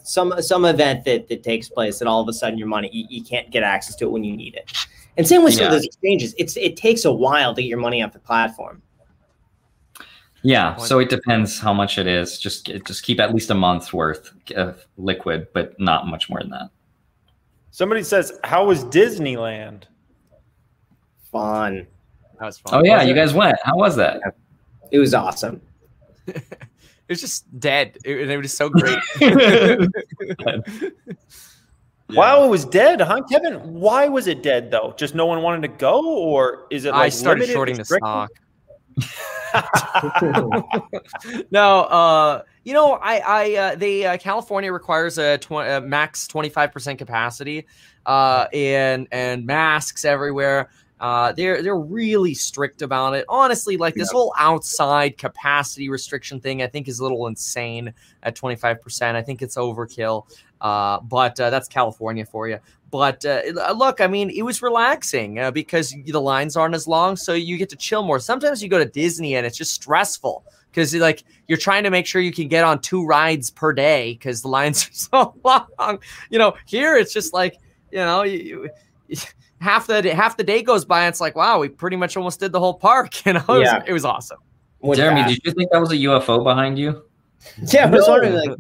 [0.04, 3.06] some some event that that takes place that all of a sudden your money you,
[3.10, 4.72] you can't get access to it when you need it.
[5.18, 5.70] And same with yeah.
[5.70, 6.34] those exchanges.
[6.40, 8.82] It's it takes a while to get your money off the platform.
[10.44, 12.38] Yeah, so it depends how much it is.
[12.38, 16.50] Just just keep at least a month's worth of liquid, but not much more than
[16.50, 16.70] that.
[17.72, 19.84] Somebody says, "How was Disneyland?"
[21.32, 21.88] Fun.
[22.40, 22.74] That was fun.
[22.76, 23.16] Oh yeah, was you it?
[23.16, 23.58] guys went.
[23.64, 24.22] How was that?
[24.92, 25.62] It was awesome.
[26.28, 26.44] it
[27.08, 27.98] was just dead.
[28.04, 29.00] It, it was so great.
[32.10, 33.56] Wow, it was dead, huh, Kevin?
[33.74, 34.94] Why was it dead though?
[34.98, 36.92] Just no one wanted to go, or is it?
[36.92, 38.30] Like I started shorting the stock.
[41.52, 46.28] no, uh, you know, I, I, uh, they, uh, California requires a, tw- a max
[46.28, 47.66] 25% capacity,
[48.06, 50.70] uh, and, and masks everywhere.
[51.00, 53.26] Uh, they're they're really strict about it.
[53.28, 54.18] Honestly, like this yeah.
[54.18, 59.16] whole outside capacity restriction thing, I think is a little insane at 25%.
[59.16, 60.28] I think it's overkill.
[60.62, 62.58] Uh, but uh, that's California for you.
[62.94, 66.88] But uh, uh, look, I mean, it was relaxing uh, because the lines aren't as
[66.88, 68.20] long, so you get to chill more.
[68.20, 72.06] Sometimes you go to Disney and it's just stressful because like you're trying to make
[72.06, 75.98] sure you can get on two rides per day because the lines are so long.
[76.30, 77.58] You know, here it's just like
[77.92, 78.70] you know, you,
[79.08, 79.18] you,
[79.60, 82.40] half the half the day goes by and it's like, wow, we pretty much almost
[82.40, 83.12] did the whole park.
[83.26, 83.78] You know, it, yeah.
[83.80, 84.38] was, it was awesome.
[84.94, 87.06] Jeremy, did you think that was a UFO behind you?
[87.72, 88.60] Yeah, I was wondering like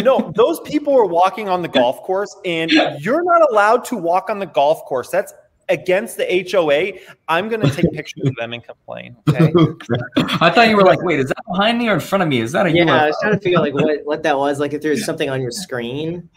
[0.00, 4.30] no, those people are walking on the golf course, and you're not allowed to walk
[4.30, 5.08] on the golf course.
[5.08, 5.32] That's
[5.68, 7.00] against the HOA.
[7.28, 9.16] I'm going to take pictures of them and complain.
[9.32, 9.94] Okay.
[10.40, 12.40] I thought you were like, wait, is that behind me or in front of me?
[12.40, 12.84] Is that a yeah?
[12.84, 12.90] UFO?
[12.90, 14.60] I was trying to figure out like what what that was.
[14.60, 16.28] Like if there's something on your screen.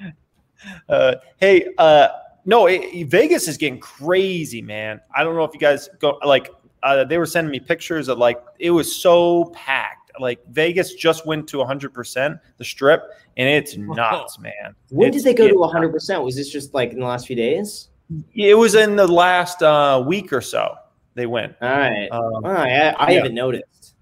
[0.89, 2.09] Uh, hey, uh,
[2.45, 5.01] no, it, Vegas is getting crazy, man.
[5.15, 6.49] I don't know if you guys go like.
[6.83, 11.25] Uh, they were sending me pictures of like it was so packed like Vegas just
[11.25, 13.03] went to 100% the strip
[13.37, 14.75] and it's nuts, man.
[14.89, 16.23] When it's, did they go to 100%?
[16.23, 17.89] Was this just like in the last few days?
[18.33, 20.75] It was in the last uh, week or so.
[21.15, 21.55] They went.
[21.61, 22.07] All right.
[22.11, 22.71] Um, All right.
[22.71, 23.17] I, I yeah.
[23.17, 23.95] haven't noticed.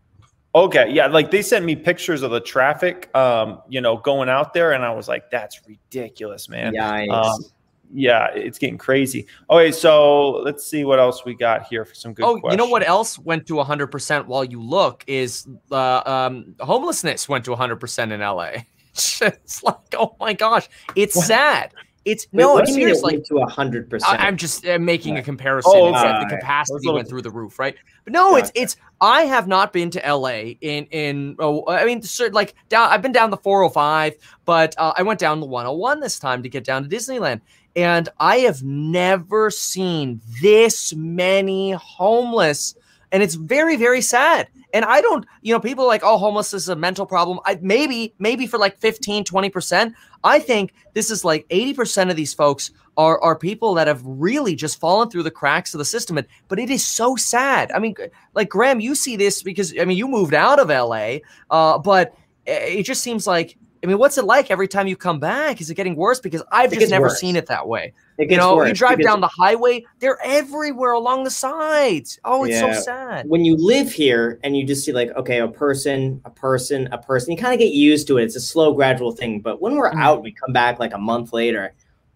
[0.56, 0.92] Okay.
[0.92, 1.08] Yeah.
[1.08, 4.74] Like they sent me pictures of the traffic, um, you know, going out there.
[4.74, 6.74] And I was like, that's ridiculous, man.
[6.74, 7.06] Yeah.
[7.12, 7.44] Um,
[7.92, 9.28] yeah, it's getting crazy.
[9.50, 12.24] Okay, so let's see what else we got here for some good.
[12.26, 12.52] Oh, questions.
[12.54, 17.28] you know what else went to 100 percent while you look is uh, um, homelessness
[17.30, 18.52] went to 100 percent in LA.
[18.96, 21.26] it's like, oh my gosh, it's what?
[21.26, 21.74] sad.
[22.06, 23.14] It's Wait, no, what it's do you mean it seriously.
[23.38, 24.20] went to hundred percent.
[24.20, 25.72] I- I'm just uh, making a comparison.
[25.74, 27.76] Oh, It's like the I capacity was went through the roof, right?
[28.04, 28.76] But no, it's it's.
[29.00, 31.38] I have not been to LA in in.
[31.40, 32.02] Oh, I mean,
[32.34, 32.90] like down.
[32.90, 36.50] I've been down the 405, but uh, I went down the 101 this time to
[36.50, 37.40] get down to Disneyland,
[37.76, 42.76] and I have never seen this many homeless,
[43.12, 44.48] and it's very very sad.
[44.74, 47.40] And I don't, you know, people like, oh, homelessness is a mental problem.
[47.46, 49.94] I maybe, maybe for like 15, 20%.
[50.24, 54.56] I think this is like 80% of these folks are are people that have really
[54.56, 56.18] just fallen through the cracks of the system.
[56.18, 57.72] And but it is so sad.
[57.72, 57.96] I mean,
[58.34, 61.18] like Graham, you see this because I mean you moved out of LA,
[61.50, 62.14] uh, but
[62.46, 65.60] it just seems like I mean, what's it like every time you come back?
[65.60, 66.22] Is it getting worse?
[66.22, 67.20] Because I've It just never worse.
[67.20, 67.92] seen it that way.
[68.18, 72.18] It You know, worse you drive down the highway, they're everywhere along the sides.
[72.24, 72.74] Oh, it's Yeah.
[72.74, 73.28] so sad.
[73.28, 76.98] when you live here and you just see like okay a person a person a
[76.98, 79.76] person you kind of get used to it it's a slow gradual thing but when
[79.76, 80.02] we're Mm.
[80.02, 81.74] out we come back like a month later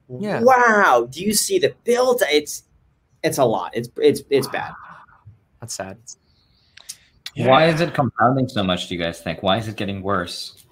[0.10, 0.41] Yeah.
[0.41, 2.64] wow do you see the build it's
[3.23, 4.72] it's a lot it's it's it's bad
[5.60, 5.98] That's sad.
[7.35, 8.88] Why is it compounding so much?
[8.88, 9.44] Do you guys think?
[9.44, 10.65] Why is it getting worse?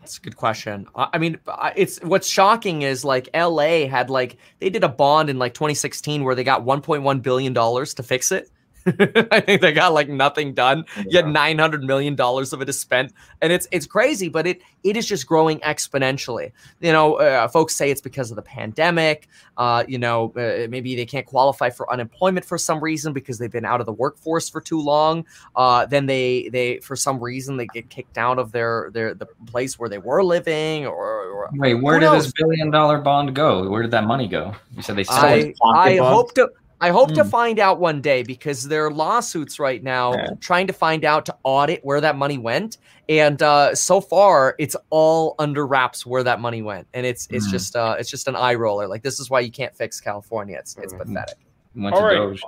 [0.00, 0.86] That's a good question.
[0.94, 1.38] I I mean,
[1.76, 6.24] it's what's shocking is like LA had like they did a bond in like 2016
[6.24, 8.50] where they got 1.1 billion dollars to fix it.
[9.30, 10.84] I think they got like nothing done.
[11.06, 13.12] Yet 900 million dollars of it is spent,
[13.42, 16.52] and it's it's crazy, but it it is just growing exponentially.
[16.80, 19.28] You know, uh, folks say it's because of the pandemic.
[19.56, 23.52] Uh, you know, uh, maybe they can't qualify for unemployment for some reason because they've
[23.52, 25.26] been out of the workforce for too long.
[25.56, 29.26] Uh, then they they for some reason they get kicked out of their their the
[29.46, 32.24] place where they were living, or, or Wait, where did knows?
[32.24, 33.68] this billion dollar bond go?
[33.68, 34.54] Where did that money go?
[34.74, 36.50] You said they sold I I hope to.
[36.80, 37.28] I hope to Hmm.
[37.30, 40.26] find out one day because there are lawsuits right now Yeah.
[40.40, 42.78] trying to find out to audit where that money went,
[43.08, 47.44] and uh, so far it's all under wraps where that money went, and it's it's
[47.46, 47.50] Hmm.
[47.52, 48.88] just uh, it's just an eye roller.
[48.88, 50.56] Like this is why you can't fix California.
[50.58, 50.98] It's it's Mhm.
[50.98, 51.36] pathetic.
[51.76, 52.14] Went All to right.
[52.16, 52.42] Doge.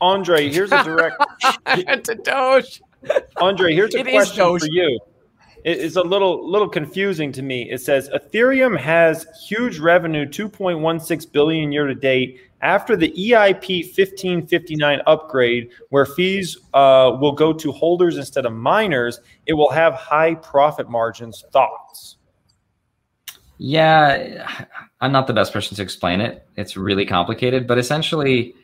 [0.00, 1.16] Andre, here's a direct
[2.04, 2.82] to Doge.
[3.40, 4.98] Andre, here's a It is question for you.
[5.64, 7.70] It is a little little confusing to me.
[7.70, 12.40] It says Ethereum has huge revenue, 2.16 billion year to date.
[12.62, 19.20] After the EIP 1559 upgrade, where fees uh, will go to holders instead of miners,
[19.46, 21.44] it will have high profit margins.
[21.52, 22.18] Thoughts?
[23.58, 24.66] Yeah,
[25.00, 26.46] I'm not the best person to explain it.
[26.56, 28.54] It's really complicated, but essentially,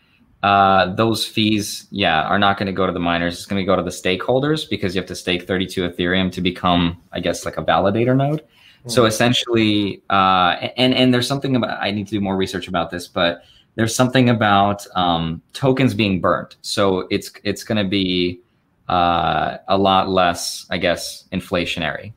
[0.45, 3.35] uh, those fees, yeah, are not going to go to the miners.
[3.35, 6.41] It's going to go to the stakeholders because you have to stake 32 Ethereum to
[6.41, 8.45] become, I guess, like a validator node.
[8.87, 12.91] So essentially, uh, and and there's something about I need to do more research about
[12.91, 13.43] this, but
[13.79, 16.57] there's something about um, tokens being burnt.
[16.63, 18.41] So it's it's going to be
[18.89, 22.13] uh, a lot less, I guess, inflationary.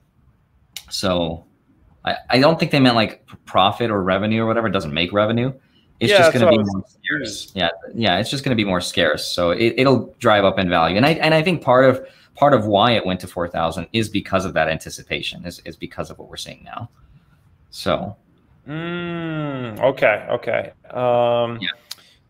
[0.90, 1.46] So
[2.04, 4.66] I, I don't think they meant like profit or revenue or whatever.
[4.66, 5.54] It doesn't make revenue.
[6.00, 7.52] It's Yeah, just going to be more scarce.
[7.54, 8.18] Yeah, yeah.
[8.18, 9.24] It's just going to be more scarce.
[9.24, 10.98] So it, it'll drive up in value.
[10.98, 12.04] And I and I think part of
[12.36, 15.46] part of why it went to four thousand is because of that anticipation.
[15.46, 16.90] Is is because of what we're seeing now.
[17.70, 18.18] So
[18.68, 20.72] Mm, okay, okay.
[20.90, 21.70] Um, Yeah.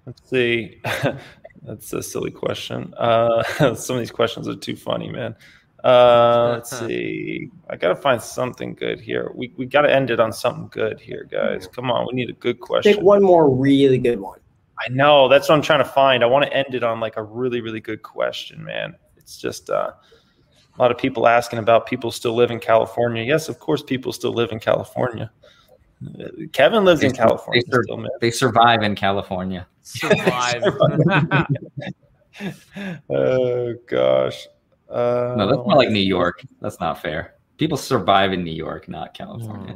[0.06, 0.82] Let's see.
[1.64, 2.94] That's a silly question.
[2.98, 3.44] Uh,
[3.76, 5.36] some of these questions are too funny, man.
[5.84, 7.50] Uh, let's see.
[7.70, 9.32] I gotta find something good here.
[9.36, 11.68] We we gotta end it on something good here, guys.
[11.68, 12.94] Come on, we need a good question.
[12.94, 14.40] Pick one more really good one.
[14.80, 16.24] I know that's what I'm trying to find.
[16.24, 18.96] I want to end it on like a really, really good question, man.
[19.16, 19.92] It's just uh,
[20.76, 23.24] a lot of people asking about people still live in California.
[23.24, 25.32] Yes, of course, people still live in California.
[26.52, 29.68] Kevin lives They in California they sur- still, they survive in California.
[29.84, 30.64] Survive.
[33.10, 34.48] oh gosh.
[34.90, 36.44] Uh, No, that's not like New York.
[36.62, 37.36] That's not fair.
[37.58, 39.76] People survive in New York, not California.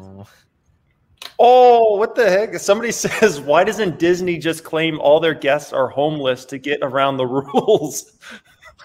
[1.37, 2.55] Oh, what the heck?
[2.59, 7.17] Somebody says, why doesn't Disney just claim all their guests are homeless to get around
[7.17, 8.13] the rules?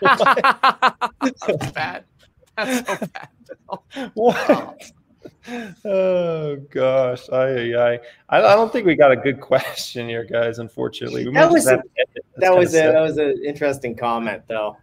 [0.00, 0.94] That's bad.
[1.20, 2.04] That's so bad.
[4.14, 4.92] what?
[5.84, 7.98] Oh gosh, I, I,
[8.28, 10.58] I, don't think we got a good question here, guys.
[10.58, 12.24] Unfortunately, we That was a- have to end it.
[12.36, 12.94] That's That was a, sad.
[12.94, 14.76] that was an interesting comment though.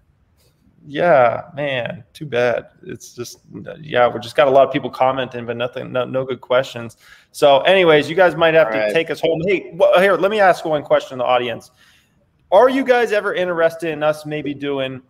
[0.85, 2.03] yeah, man.
[2.14, 2.68] Too bad.
[2.84, 3.39] It's just
[3.81, 6.97] yeah, we just got a lot of people commenting, but nothing, no, no good questions.
[7.31, 8.93] So, anyways, you guys might have All to right.
[8.93, 9.41] take us home.
[9.45, 11.72] Hey, wh- here, let me ask one question in the audience.
[12.51, 15.01] Are you guys ever interested in us maybe doing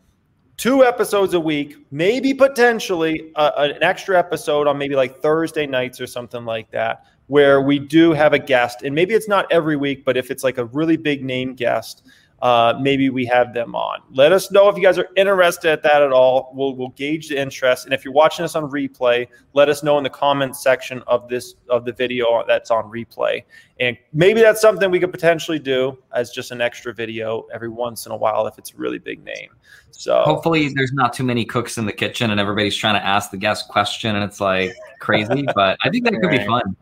[0.58, 6.02] two episodes a week, maybe potentially uh, an extra episode on maybe like Thursday nights
[6.02, 9.76] or something like that, where we do have a guest, and maybe it's not every
[9.76, 12.08] week, but if it's like a really big name guest,
[12.41, 14.01] uh, maybe we have them on.
[14.11, 16.51] Let us know if you guys are interested at that at all.
[16.53, 19.97] We'll we'll gauge the interest, and if you're watching us on replay, let us know
[19.97, 23.43] in the comments section of this of the video that's on replay,
[23.80, 28.05] and maybe that's something we could potentially do as just an extra video every once
[28.05, 29.49] in a while if it's a really big name.
[29.89, 33.31] So hopefully, there's not too many cooks in the kitchen, and everybody's trying to ask
[33.31, 35.43] the guest question, and it's like crazy.
[35.55, 36.76] but I think that could be fun.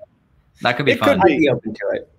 [0.61, 1.21] That could be it fun.
[1.21, 1.33] Could be.
[1.35, 2.11] I'd be open to it.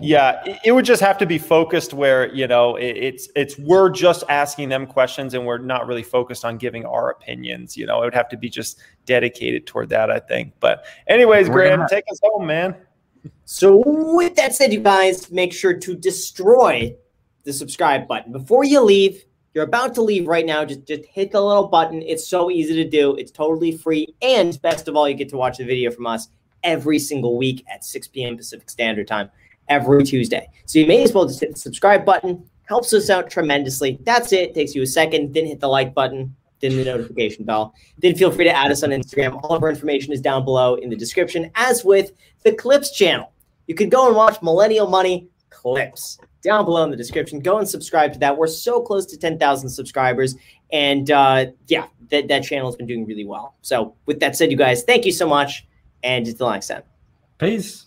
[0.00, 3.90] Yeah, it, it would just have to be focused where you know it's it's we're
[3.90, 7.76] just asking them questions and we're not really focused on giving our opinions.
[7.76, 10.10] You know, it would have to be just dedicated toward that.
[10.10, 10.52] I think.
[10.60, 12.74] But anyways, We're Graham, gonna- take us home, man.
[13.46, 16.94] So with that said, you guys make sure to destroy
[17.44, 19.24] the subscribe button before you leave.
[19.54, 20.64] You're about to leave right now.
[20.64, 22.02] Just just hit the little button.
[22.02, 23.14] It's so easy to do.
[23.16, 26.28] It's totally free, and best of all, you get to watch the video from us
[26.64, 28.36] every single week at 6 p.m.
[28.38, 29.30] Pacific Standard Time
[29.68, 30.48] every Tuesday.
[30.66, 32.44] So you may as well just hit the subscribe button.
[32.64, 33.98] Helps us out tremendously.
[34.04, 34.54] That's it.
[34.54, 35.34] Takes you a second.
[35.34, 36.34] Then hit the like button.
[36.60, 37.74] Then the notification bell.
[37.98, 39.38] Then feel free to add us on Instagram.
[39.42, 42.12] All of our information is down below in the description, as with
[42.42, 43.32] the Clips channel.
[43.66, 47.40] You can go and watch Millennial Money Clips down below in the description.
[47.40, 48.36] Go and subscribe to that.
[48.36, 50.36] We're so close to 10,000 subscribers.
[50.72, 53.56] And uh, yeah, that, that channel has been doing really well.
[53.62, 55.66] So, with that said, you guys, thank you so much.
[56.02, 56.82] And until next time.
[57.38, 57.86] Peace.